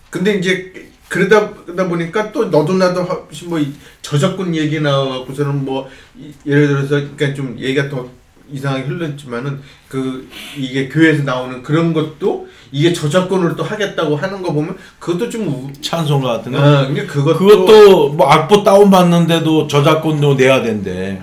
근데 0.10 0.34
이제 0.36 0.89
그러다 1.10 1.50
그러다 1.66 1.88
보니까 1.88 2.32
또 2.32 2.46
너도 2.46 2.74
나도 2.74 3.06
뭐이 3.48 3.74
저작권 4.02 4.56
얘기 4.56 4.80
나와갖고서는 4.80 5.66
뭐 5.66 5.90
이- 6.18 6.32
예를 6.46 6.68
들어서 6.68 6.90
그러니까 6.90 7.34
좀 7.34 7.58
얘기가 7.60 7.90
더 7.90 8.08
이상하게 8.52 8.84
흘렀지만은 8.88 9.60
그 9.88 10.28
이게 10.58 10.88
교회에서 10.88 11.24
나오는 11.24 11.62
그런 11.62 11.94
것도 11.94 12.48
이게 12.72 12.94
저작권으로 12.94 13.56
또 13.56 13.64
하겠다고 13.64 14.16
하는 14.16 14.42
거 14.42 14.54
보면 14.54 14.76
그것도 15.00 15.30
좀 15.30 15.48
우, 15.48 15.72
찬송가 15.82 16.38
같은 16.38 16.52
거. 16.52 16.58
어, 16.60 16.86
근데 16.88 17.06
그것도 17.06 17.38
그것도 17.38 18.10
뭐 18.14 18.28
악보 18.28 18.64
다운 18.64 18.90
받는데도 18.92 19.68
저작권료 19.68 20.36
내야 20.36 20.62
된대. 20.62 21.22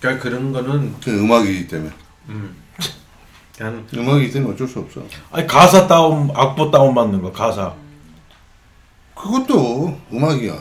그러니까 0.00 0.22
그런 0.22 0.52
거는 0.52 0.94
그 1.02 1.10
음악이기 1.10 1.66
때문에. 1.68 1.90
음, 2.28 2.54
음악이기 3.94 4.32
때문에 4.32 4.54
어쩔 4.54 4.66
수 4.68 4.78
없어. 4.80 5.02
아니 5.32 5.46
가사 5.46 5.86
다운 5.88 6.30
악보 6.34 6.70
다운 6.70 6.94
받는 6.94 7.22
거 7.22 7.32
가사. 7.32 7.72
그것도 9.20 9.98
음악이야. 10.12 10.54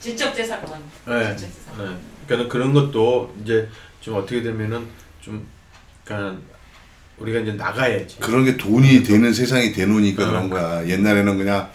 지적 0.00 0.34
재산권. 0.34 0.78
네. 1.06 1.36
지적 1.36 1.50
재산. 1.52 1.84
네. 1.90 1.96
그러니까 2.26 2.52
그런 2.52 2.72
것도 2.72 3.34
이제 3.42 3.68
좀 4.00 4.14
어떻게 4.16 4.42
되면은 4.42 4.86
좀 5.20 5.44
그러니까 6.04 6.40
우리가 7.18 7.40
이제 7.40 7.52
나가야지. 7.52 8.18
그런 8.20 8.44
게 8.44 8.56
돈이 8.56 9.02
되는 9.02 9.32
세상이 9.32 9.72
되노니까 9.72 10.22
어. 10.24 10.26
그런 10.28 10.50
거야. 10.50 10.86
옛날에는 10.86 11.36
그냥 11.36 11.68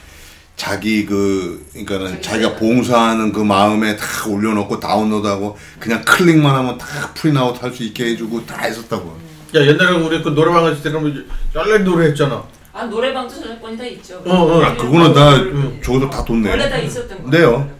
자기 0.56 1.06
그 1.06 1.66
그러니까는 1.74 2.22
자기 2.22 2.44
자기가. 2.44 2.56
봉사하는 2.56 3.34
그 3.34 3.42
마음에 3.42 3.96
다 3.98 4.06
올려놓고 4.30 4.80
다운로드하고 4.80 5.58
그냥 5.80 6.02
클릭만 6.06 6.56
하면 6.56 6.78
다 6.78 7.12
프린아웃 7.14 7.62
할 7.62 7.74
수 7.74 7.84
있게 7.84 8.06
해주고 8.12 8.46
다 8.46 8.62
했었다고. 8.64 9.18
야 9.56 9.62
옛날에 9.62 9.98
우리 9.98 10.24
그 10.24 10.30
노래방 10.30 10.64
갔을 10.64 10.82
때는 10.82 11.02
뭐 11.02 11.12
쩔레 11.52 11.80
노래했잖아. 11.80 12.44
아 12.74 12.86
노래방도 12.86 13.36
저작권이 13.36 13.78
다 13.78 13.86
있죠. 13.86 14.18
어, 14.26 14.34
어. 14.34 14.64
아, 14.64 14.76
그거는 14.76 15.14
다 15.14 15.36
음. 15.36 15.80
저기서 15.84 16.10
다돈 16.10 16.42
내. 16.42 16.50
원래 16.50 16.68
다 16.70 16.78
있었던 16.80 17.24
거. 17.24 17.30
네요. 17.30 17.72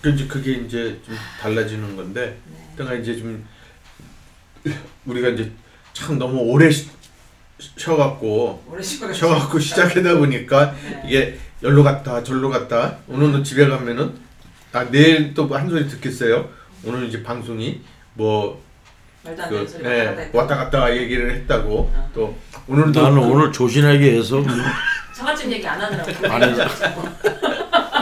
그 0.00 0.08
이제 0.10 0.26
그게 0.26 0.52
이제 0.52 0.98
좀 1.04 1.14
달라지는 1.42 1.94
건데, 1.94 2.38
그러니까 2.74 2.98
이제 3.02 3.18
좀 3.18 3.46
우리가 5.04 5.28
이제 5.28 5.52
참 5.92 6.18
너무 6.18 6.38
오래 6.40 6.70
쉬, 6.70 6.88
쉬어갖고 7.76 8.64
오래 8.66 8.82
쉬어갖고 8.82 9.58
시작하다 9.58 10.16
보니까 10.16 10.74
네. 10.82 11.02
이게 11.06 11.38
열로 11.62 11.84
갔다 11.84 12.22
절로 12.22 12.48
갔다 12.48 12.96
오늘은 13.08 13.44
집에 13.44 13.68
가면은 13.68 14.14
아 14.72 14.84
내일 14.90 15.34
또 15.34 15.46
한 15.54 15.68
소리 15.68 15.86
듣겠어요. 15.86 16.48
오늘 16.84 17.06
이제 17.06 17.22
방송이 17.22 17.82
뭐 18.14 18.62
말도 19.22 19.42
안 19.42 19.50
되는 19.50 19.66
그, 19.66 19.82
갔다 20.32 20.38
왔다 20.38 20.56
갔다 20.56 20.96
얘기를 20.96 21.30
했다고 21.34 21.78
어. 21.94 22.10
또 22.14 22.34
오늘도 22.66 23.02
나는 23.02 23.20
그- 23.20 23.26
오늘 23.26 23.52
조신하게 23.52 24.18
해서 24.18 24.42
처갓집 25.14 25.50
얘기 25.52 25.66
안 25.66 25.80
하느라고. 25.80 26.10
안 26.32 26.42
해서 26.42 26.64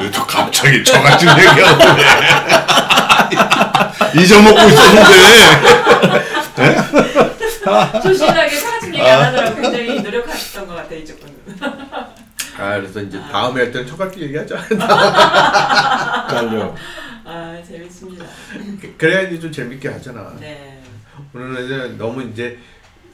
왜또 0.00 0.24
갑자기 0.26 0.84
저같은 0.84 1.28
얘기하고 1.38 1.84
잊어먹고 4.20 4.60
있었는데. 4.68 5.10
조신하게 8.02 8.56
처갓집 8.58 8.94
얘기 8.94 9.08
안 9.08 9.22
하느라고 9.24 9.54
굉장히 9.60 10.00
노력하셨던 10.02 10.66
것 10.68 10.74
같아 10.76 10.94
이쪽 10.94 11.18
분은. 11.20 11.34
아 12.60 12.74
그래서 12.76 13.00
이제 13.00 13.20
다음에 13.30 13.62
할 13.62 13.72
때는 13.72 13.86
처갓집 13.86 14.22
얘기하자. 14.22 14.56
깔려. 16.28 16.74
아 17.24 17.56
재밌습니다. 17.66 18.24
그래야지 18.96 19.40
좀 19.40 19.50
재밌게 19.52 19.88
하잖아. 19.88 20.32
네. 20.40 20.80
오늘은 21.34 21.64
이제 21.64 21.94
너무 21.98 22.22
이제 22.22 22.58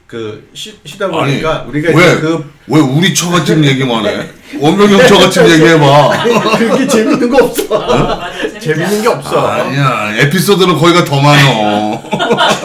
그 0.07 0.47
쉬, 0.53 0.77
쉬다 0.85 1.05
아니, 1.05 1.13
보니까 1.15 1.65
우리가 1.67 1.89
왜? 1.97 2.05
이제 2.05 2.19
그왜 2.21 2.79
우리 2.79 3.13
처갓집 3.13 3.63
얘기만 3.65 4.05
해? 4.05 4.27
원명형 4.59 4.99
처갓집 5.07 5.49
얘기해봐. 5.49 6.23
그게 6.57 6.87
재밌는 6.87 7.29
거 7.29 7.43
없어. 7.45 7.75
어, 7.75 8.15
맞아 8.17 8.59
재밌는 8.59 9.01
게? 9.01 9.07
없어. 9.07 9.47
아니야 9.47 10.13
에피소드는 10.17 10.77
거기가 10.77 11.03
더 11.03 11.19
많어. 11.19 12.01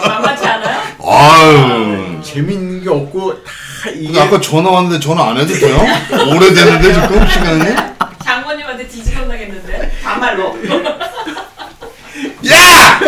만만치 0.07 0.45
않아요? 0.45 0.81
아유. 1.03 2.21
재밌는 2.23 2.83
게 2.83 2.89
없고 2.89 3.43
다 3.43 3.89
이게 3.89 4.05
근데 4.05 4.19
아까 4.21 4.39
전화 4.39 4.69
왔는데 4.69 4.99
전화 5.03 5.29
안 5.31 5.37
해도 5.37 5.51
돼요? 5.51 5.77
오래됐는데 6.11 6.93
지금 6.93 7.27
시간이? 7.27 7.75
장모님한테 8.23 8.87
뒤집어 8.87 9.25
나겠는데 9.25 9.91
반말로. 10.03 10.55
야! 12.51 12.99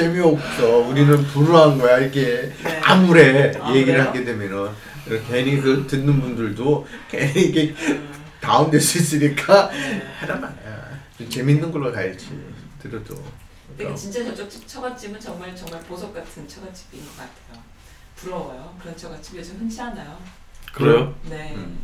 재미없어. 0.00 0.78
우리는 0.78 1.24
불우한 1.26 1.78
거야 1.78 1.98
이렇게 1.98 2.52
네. 2.64 2.80
아무래 2.82 3.52
아, 3.60 3.68
얘기를 3.74 3.98
그래요? 3.98 4.02
하게 4.08 4.24
되면은 4.24 4.68
괜히 5.28 5.60
그 5.60 5.86
듣는 5.86 6.20
분들도 6.20 6.86
괜히 7.10 7.42
이게 7.42 7.74
다운될 8.40 8.80
수 8.80 8.96
있으니까 8.98 9.70
하란 10.20 10.40
말이야. 10.40 10.90
좀 11.18 11.28
재밌는 11.28 11.70
걸로 11.70 11.92
가야지 11.92 12.28
들어도. 12.80 13.14
근데 13.76 13.94
진짜 13.94 14.24
저쪽 14.24 14.48
집 14.48 14.66
처갓집은 14.66 15.20
정말 15.20 15.54
정말 15.54 15.80
보석 15.82 16.14
같은 16.14 16.48
처갓집인 16.48 17.00
것 17.04 17.10
같아요. 17.18 17.62
부러워요. 18.16 18.74
그런 18.80 18.96
처갓집 18.96 19.36
요즘 19.36 19.56
흔치 19.58 19.80
않아요. 19.82 20.16
그래요? 20.72 21.14
네. 21.28 21.52
음. 21.56 21.78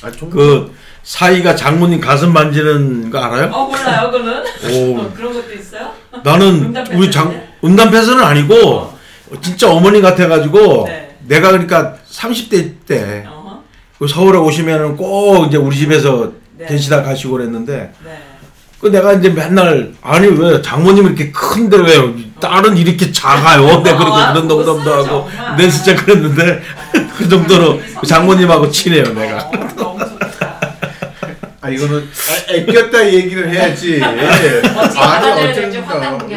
아, 0.00 0.10
좀 0.12 0.30
그 0.30 0.72
사이가 1.02 1.56
장모님 1.56 2.00
가슴 2.00 2.32
만지는 2.32 3.10
거 3.10 3.18
알아요? 3.18 3.50
어 3.52 3.66
몰라요 3.66 4.10
그는. 4.12 4.42
오. 4.72 5.00
어, 5.00 5.12
그런 5.12 5.32
것도 5.34 5.52
있어요? 5.52 5.92
나는 6.22 6.74
우리 6.94 7.10
장? 7.10 7.47
음담 7.64 7.90
패스는 7.90 8.22
아니고 8.22 8.94
진짜 9.42 9.70
어머니 9.70 10.00
같아가지고 10.00 10.84
네. 10.86 11.16
내가 11.26 11.50
그러니까 11.50 11.96
30대 12.10 12.86
때 12.86 13.26
어허. 13.28 13.62
그 13.98 14.08
서울에 14.08 14.38
오시면은 14.38 14.96
꼭 14.96 15.46
이제 15.46 15.56
우리 15.56 15.76
집에서 15.76 16.32
네. 16.56 16.66
계시다 16.66 17.02
가시고 17.02 17.32
그랬는데 17.34 17.92
네. 18.04 18.22
그 18.80 18.86
내가 18.86 19.12
이제 19.12 19.28
맨날 19.28 19.92
아니 20.02 20.28
왜 20.28 20.62
장모님 20.62 21.06
이렇게 21.06 21.32
큰데 21.32 21.76
왜 21.78 22.14
딸은 22.40 22.76
이렇게 22.76 23.10
작아요? 23.10 23.82
내가 23.82 23.98
그러고 23.98 24.14
아, 24.14 24.32
그런 24.32 24.46
농담도 24.46 24.76
무슨 24.76 24.92
하고. 24.92 25.28
내 25.56 25.68
진짜 25.68 25.96
그랬는데 25.96 26.62
그 27.18 27.28
정도로 27.28 27.80
그 28.00 28.06
장모님하고 28.06 28.70
친해요 28.70 29.12
내가. 29.12 29.50
어. 29.78 29.98
아 31.68 31.70
이거는 31.70 31.98
아, 32.00 32.52
애꼈다 32.52 33.06
얘기를 33.12 33.50
해야지. 33.50 34.00
받아들여야 34.00 35.52
될지 35.52 35.76
황당무계 35.78 36.34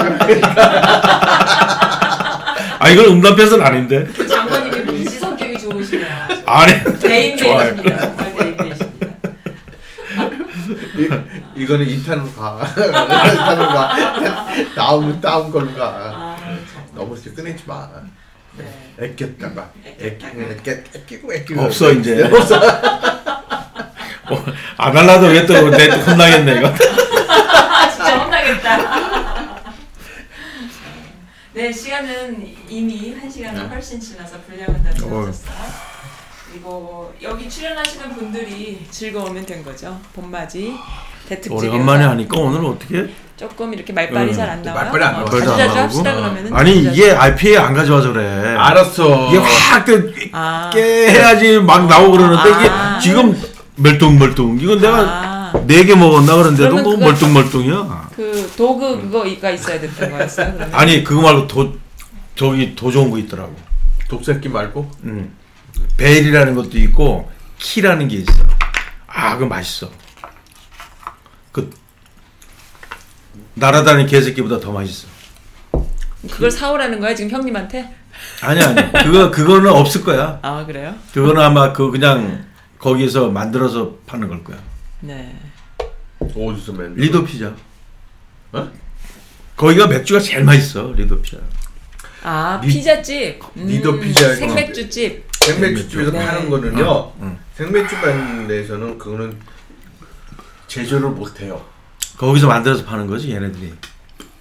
아 2.80 2.90
이건 2.90 3.06
음담 3.06 3.36
패스는 3.38 3.66
아닌데. 3.66 4.06
장모님이 4.28 4.92
민지 4.92 5.18
성격이 5.20 5.58
좋으시네요. 5.58 6.06
아니 6.46 7.00
대인 7.00 7.38
좋아요. 7.38 7.74
되십니다. 7.78 8.16
정말 8.18 8.58
대인 8.58 8.58
되십니다. 8.58 9.08
이, 10.98 11.62
이거는 11.62 11.88
인탄으로 11.88 12.30
가. 12.34 12.60
인탄으로 12.76 13.68
가. 13.70 13.96
다음 14.76 15.22
다음 15.22 15.50
걸로 15.50 15.74
가. 15.76 15.86
아, 16.14 16.36
참. 16.74 16.84
너무 16.94 17.16
이렇게 17.16 17.34
꺼내지 17.42 17.64
마. 17.66 17.88
네. 18.58 18.66
애꼈다가 19.00 19.70
애꼈다가. 19.98 20.44
애끼고 20.44 20.84
애끼고 20.96 21.34
애끼고 21.34 21.62
없어 21.62 21.90
이제. 21.94 22.22
어, 22.24 23.21
안 24.82 24.98
할라도 24.98 25.28
왜또내 25.28 25.90
혼나겠네 25.90 26.58
이거. 26.58 26.68
아, 26.68 27.88
진짜 27.94 28.18
혼나겠다. 28.18 29.12
네, 31.54 31.72
시간은 31.72 32.48
이미 32.68 33.14
한 33.14 33.30
시간을 33.30 33.70
훨씬 33.70 34.00
지나서 34.00 34.38
분량은 34.48 34.84
다 34.84 34.90
채워졌어요. 34.92 35.54
그리고 36.52 37.14
여기 37.22 37.48
출연하시는 37.48 38.16
분들이 38.16 38.84
즐거우면 38.90 39.46
된 39.46 39.64
거죠. 39.64 40.00
봄맞이 40.16 40.74
대특집 41.30 41.52
오래간만에 41.54 42.04
하니까 42.06 42.40
오늘 42.40 42.66
어떻게? 42.66 43.08
조금 43.38 43.74
이렇게 43.76 43.94
말빨이 43.94 44.30
음, 44.32 44.34
잘안 44.34 44.64
나와요. 44.64 44.92
말빨이 44.92 45.04
안 45.04 45.16
어, 45.22 45.26
나와. 45.30 45.58
나오고? 45.58 45.80
합시다 45.80 46.16
그러면은. 46.16 46.54
아니 46.56 46.84
자주자주. 46.84 46.96
이게 47.02 47.12
RPA 47.12 47.58
안 47.58 47.74
가져와서 47.76 48.14
그래. 48.14 48.56
알았어. 48.58 49.28
이게 49.30 49.38
확 49.38 49.86
깨, 49.86 50.30
아, 50.34 50.70
깨야지 50.74 51.60
막 51.60 51.86
나오고 51.86 52.12
그러는데 52.18 52.52
아. 52.70 52.98
이게 52.98 53.08
지금 53.08 53.51
멀뚱멀뚱. 53.82 54.60
이건 54.62 54.80
내가 54.80 54.98
아, 55.00 55.54
네개 55.66 55.96
먹었나 55.96 56.36
그런데 56.36 56.64
도 56.64 56.76
그러면 56.76 56.84
뭐 56.84 56.94
그거- 56.94 57.06
멀뚱멀뚱이야. 57.06 58.10
그 58.16 58.52
도구 58.58 59.02
그거가 59.02 59.50
있어야 59.52 59.80
됐던 59.80 60.12
거였어요. 60.12 60.54
그러면? 60.54 60.74
아니 60.76 61.04
그거 61.04 61.22
말고 61.22 61.48
도 61.48 61.74
저기 62.36 62.76
더 62.76 62.92
좋은 62.92 63.10
거 63.10 63.18
있더라고. 63.20 63.56
독새끼 64.10 64.50
말고 64.50 64.92
음. 65.04 65.36
벨이라는 65.98 66.56
것도 66.56 66.78
있고 66.80 67.32
키라는 67.60 68.08
게 68.08 68.18
있어. 68.18 68.32
아, 69.08 69.34
그거 69.36 69.46
맛있어. 69.48 69.90
그 71.52 71.70
날아다니는 73.56 74.08
개새끼보다 74.08 74.60
더 74.60 74.72
맛있어. 74.72 75.08
그걸 76.30 76.52
사오라는 76.52 77.00
거야 77.00 77.16
지금 77.16 77.32
형님한테? 77.32 77.90
아니 78.42 78.62
아니. 78.62 78.92
그거 79.04 79.32
그거는 79.32 79.72
없을 79.72 80.04
거야. 80.04 80.40
아 80.42 80.66
그래요? 80.66 80.94
그거는 81.14 81.42
아마 81.42 81.74
그 81.74 81.90
그냥 81.92 82.46
거기서 82.86 83.30
만들어서 83.30 83.96
파는 84.08 84.28
걸 84.28 84.44
거야. 84.44 84.58
네. 85.02 85.36
어디서 86.20 86.74
맨 86.74 86.96
Ledo 86.96 87.24
피자. 87.24 87.54
어? 88.52 88.72
거기가 89.56 89.88
맥주가 89.88 90.20
제일 90.20 90.44
맛있어. 90.44 90.92
Ledo 90.94 91.22
피자. 91.22 91.38
아 92.24 92.60
리- 92.64 92.68
피자집. 92.70 93.40
음, 93.58 93.68
Ledo 93.68 94.00
피자. 94.00 94.34
생맥주집. 94.36 95.24
생맥주집에서 95.32 96.12
네. 96.12 96.26
파는 96.26 96.50
거는요. 96.50 97.14
응. 97.22 97.38
생맥주 97.56 97.96
파는 98.02 98.48
데서는 98.48 98.98
그거는 98.98 99.38
제조를 100.68 101.10
못 101.10 101.40
해요. 101.42 101.64
거기서 102.18 102.48
만들어서 102.48 102.84
파는 102.84 103.06
거지 103.08 103.32
얘네들이. 103.32 103.74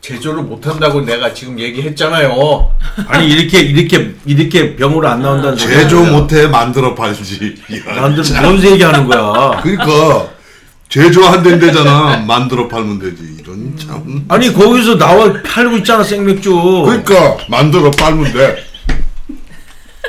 제조를 0.01 0.43
못한다고 0.45 1.03
내가 1.03 1.33
지금 1.35 1.59
얘기했잖아요. 1.59 2.71
아니 3.07 3.29
이렇게 3.29 3.61
이렇게 3.61 4.15
이렇게 4.25 4.75
병으로 4.77 5.07
안 5.09 5.21
나온다는 5.21 5.57
소리. 5.59 5.73
제조 5.75 6.03
못해 6.05 6.47
만들어 6.47 6.95
팔지. 6.95 7.57
남들 7.95 8.25
뭔 8.43 8.63
얘기하는 8.63 9.07
거야? 9.07 9.61
그러니까 9.63 10.29
제조 10.89 11.25
안 11.27 11.43
된대잖아. 11.43 12.25
만들어 12.27 12.67
팔면 12.67 12.99
되지. 12.99 13.37
이런 13.41 13.77
참. 13.79 14.25
아니 14.29 14.53
거기서 14.53 14.97
나와 14.97 15.33
팔고 15.45 15.77
있잖아 15.79 16.03
생맥주. 16.03 16.51
그러니까 16.87 17.37
만들어 17.49 17.91
팔면 17.91 18.33
돼. 18.33 18.65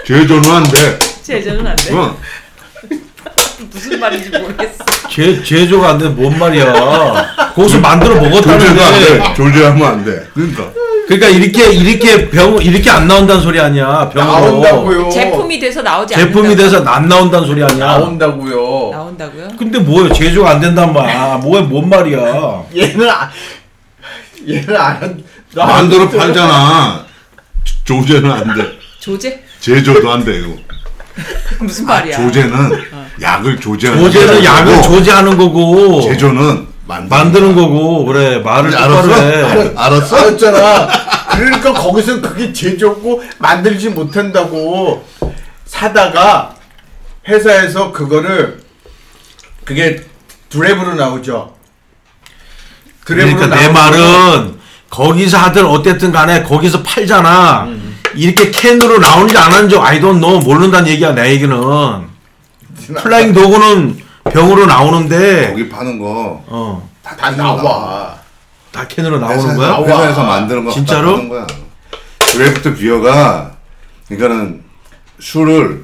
제조는 0.07 0.49
안 0.51 0.63
돼. 0.63 0.99
제조는 1.21 1.67
안 1.67 1.75
돼. 1.75 1.93
어. 1.93 2.17
무슨 3.71 3.99
말인지 3.99 4.29
모르겠어. 4.37 4.83
제 5.09 5.41
제조가 5.43 5.89
안돼뭔 5.91 6.37
말이야? 6.39 7.51
거기서 7.55 7.79
만들어 7.79 8.15
안 8.17 8.23
먹었다는데. 8.29 9.17
돼. 9.17 9.33
조제하면 9.35 9.83
안 9.87 10.05
돼. 10.05 10.27
그러니까. 10.33 10.71
그러니까 11.07 11.27
이렇게 11.29 11.71
이렇게 11.73 12.29
병 12.29 12.61
이렇게 12.61 12.89
안 12.89 13.07
나온다는 13.07 13.41
소리 13.41 13.59
아니야 13.59 14.09
병으로. 14.09 14.31
나온다고요. 14.61 15.09
제품이 15.09 15.59
돼서 15.59 15.81
나오지 15.81 16.13
제품이 16.15 16.49
않는다고. 16.49 16.69
돼서 16.69 16.83
안 16.89 17.07
나온다는 17.07 17.47
소리 17.47 17.63
아니야. 17.63 17.85
나온다고요. 17.85 18.89
나온다고요? 18.91 19.47
근데 19.57 19.79
뭐야 19.79 20.13
제조가 20.13 20.51
안 20.51 20.59
된단 20.61 20.93
말. 20.93 21.39
뭐야 21.39 21.61
뭔 21.63 21.89
말이야? 21.89 22.63
얘는 22.75 23.09
아, 23.09 23.29
얘는 24.47 24.77
안 24.77 25.23
만들어 25.55 26.09
팔잖아. 26.09 27.05
조제는 27.83 28.31
안 28.31 28.55
돼. 28.55 28.77
조제? 28.99 29.43
제조도 29.59 30.09
안 30.11 30.23
돼요. 30.23 30.53
무슨 31.59 31.85
말이야? 31.85 32.15
조제는 32.17 32.83
약을 33.19 33.59
조제하는 33.59 34.03
조제는 34.03 34.39
게 34.41 34.45
약을 34.45 34.81
조제하는 34.83 35.37
거고 35.37 36.01
제조는 36.01 36.67
만드는, 36.87 37.09
만드는 37.09 37.55
거고 37.55 38.05
그래 38.05 38.39
말을 38.39 38.75
알았어? 38.75 39.01
똑바로 39.01 39.21
해. 39.21 39.43
알- 39.43 39.73
알았어? 39.77 40.15
알았잖아. 40.17 40.87
그러니까 41.31 41.73
거기서 41.73 42.21
그게 42.21 42.51
제조고 42.51 43.23
만들지 43.39 43.89
못한다고 43.89 45.05
사다가 45.65 46.55
회사에서 47.27 47.91
그거를 47.91 48.61
그게 49.63 50.03
draft로 50.49 50.95
나오죠. 50.95 51.53
draft로 53.05 53.35
그러니까 53.37 53.47
내 53.47 53.69
말은 53.69 54.59
거기서 54.89 55.37
하든 55.37 55.65
어쨌든 55.65 56.11
간에 56.11 56.43
거기서 56.43 56.83
팔잖아. 56.83 57.67
이렇게 58.15 58.51
캔으로 58.51 58.97
나오는지 58.99 59.37
안 59.37 59.53
하는지 59.53 59.77
I 59.77 60.01
don't 60.01 60.19
know 60.19 60.39
모른다는 60.39 60.89
얘기야 60.89 61.13
내 61.13 61.31
얘기는. 61.31 62.10
Flying 62.87 63.33
Dog는 63.33 64.01
병으로 64.31 64.65
나오는데 64.65 65.49
거기 65.51 65.69
파는 65.69 65.99
거 65.99 66.43
어, 66.47 66.89
다 67.03 67.15
다 67.15 67.31
나와. 67.31 68.19
다 68.71 68.87
캔으로 68.87 69.19
나오는 69.19 69.37
회사에서, 69.37 69.57
거야? 69.57 69.67
나와. 69.69 69.85
회사에서 69.87 70.23
만드는 70.23 70.63
거 70.65 70.71
진짜로? 70.71 71.07
다 71.11 71.15
파는 71.15 71.29
거야. 71.29 71.47
draft 72.19 72.75
beer가 72.75 73.57
그러니까는 74.07 74.63
술을 75.19 75.83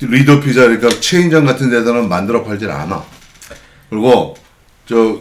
리더 0.00 0.40
피자 0.40 0.62
그러니까 0.62 0.88
체인점 1.00 1.44
같은 1.44 1.68
데서는 1.70 2.08
만들어 2.08 2.44
팔질 2.44 2.70
않아. 2.70 3.02
그리고 3.90 4.36
저 4.86 5.18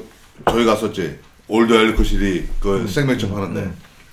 저희 0.50 0.66
갔었지 0.66 1.20
Old 1.48 1.74
Ellicott 1.74 2.23
City 2.23 2.48
그 2.60 2.78
음. 2.78 2.88
생맥주 2.88 3.30
파는데 3.30 3.72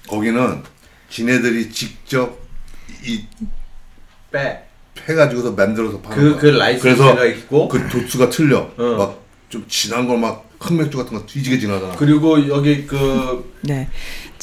거기는 0.08 0.62
지네들이 1.10 1.70
직접 1.70 2.38
이 3.04 3.24
빼. 4.32 4.64
해가지고서 5.08 5.52
만들어서 5.52 6.00
파는 6.00 6.16
그- 6.16 6.30
거야. 6.32 6.40
그 6.40 6.46
라이센스가 6.46 7.14
그래서 7.14 7.26
있고. 7.38 7.68
그 7.68 7.88
도수가 7.88 8.30
틀려. 8.30 8.70
어. 8.76 9.16
막좀 9.48 9.64
진한 9.68 10.06
걸막 10.06 10.48
흑맥주 10.60 10.96
같은 10.96 11.16
거 11.18 11.26
뒤지게 11.26 11.58
진하잖아. 11.58 11.94
그리고 11.96 12.48
여기 12.48 12.86
그 12.86 13.52
네. 13.62 13.88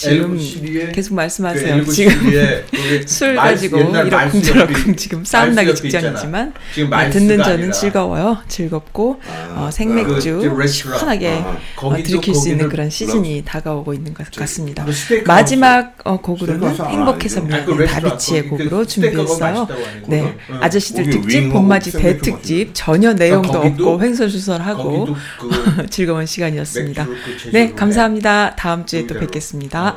지금 0.02 0.36
L912에 0.38 0.94
계속 0.96 1.14
말씀하세요. 1.14 1.84
그 1.84 1.92
L912 1.92 1.94
지금 1.94 2.62
술 3.08 3.36
가지고 3.36 3.78
이러쿵저러쿵 3.80 4.96
지금 4.96 5.24
싸움 5.24 5.54
나기 5.54 5.76
직전이지만 5.76 6.54
말스가 6.90 7.10
듣는 7.12 7.38
저는 7.38 7.54
아니라 7.54 7.72
즐거워요. 7.72 8.38
즐겁고 8.48 9.20
어, 9.56 9.66
그 9.68 9.72
생맥주 9.76 10.56
레스토랑. 10.58 10.68
시원하게 10.68 11.30
아, 11.30 11.58
어, 11.82 11.96
들이킬 11.96 12.34
수 12.34 12.50
있는 12.50 12.68
그런 12.70 12.90
시즌이 12.90 13.44
다가오고 13.46 13.94
있는 13.94 14.14
것 14.14 14.30
같습니다. 14.32 14.86
그 14.86 15.24
마지막 15.28 15.96
어, 16.04 16.20
곡으로는 16.20 16.76
행복해서 16.76 17.42
아, 17.42 17.44
그 17.44 17.48
미안해 17.48 17.66
레스토랑 17.78 17.88
다비치의 18.10 18.44
그 18.44 18.50
곡으로 18.50 18.84
스테이크가 18.86 19.26
준비했어요. 19.26 19.68
네. 20.08 20.36
응. 20.50 20.64
아저씨들 20.64 21.10
특집 21.12 21.50
봄맞이 21.50 21.92
대특집 21.92 22.72
전혀 22.74 23.14
내용도 23.14 23.52
거기도- 23.62 23.84
없고 23.92 24.02
횡설수설하고 24.02 25.16
그 25.40 25.86
즐거운 25.92 26.26
시간이었습니다. 26.26 27.06
그 27.06 27.52
네, 27.52 27.60
해. 27.62 27.72
감사합니다. 27.74 28.56
다음 28.56 28.86
주에 28.86 29.06
또. 29.06 29.20
뵙겠습니다. 29.20 29.91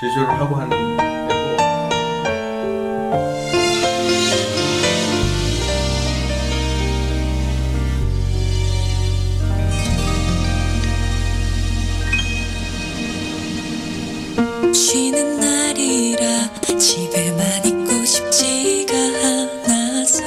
어, 0.00 0.06
제조를 0.06 0.28
하고 0.30 0.56
하는 0.56 0.70
데고. 0.70 1.00
쉬는 14.72 15.38
날이라 15.38 16.50
집에만 16.78 17.66
있고 17.66 18.04
싶지가 18.06 18.94
않아서. 19.66 20.22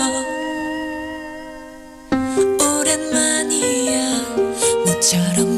오랜만이야. 2.61 4.21
모처럼 4.85 5.52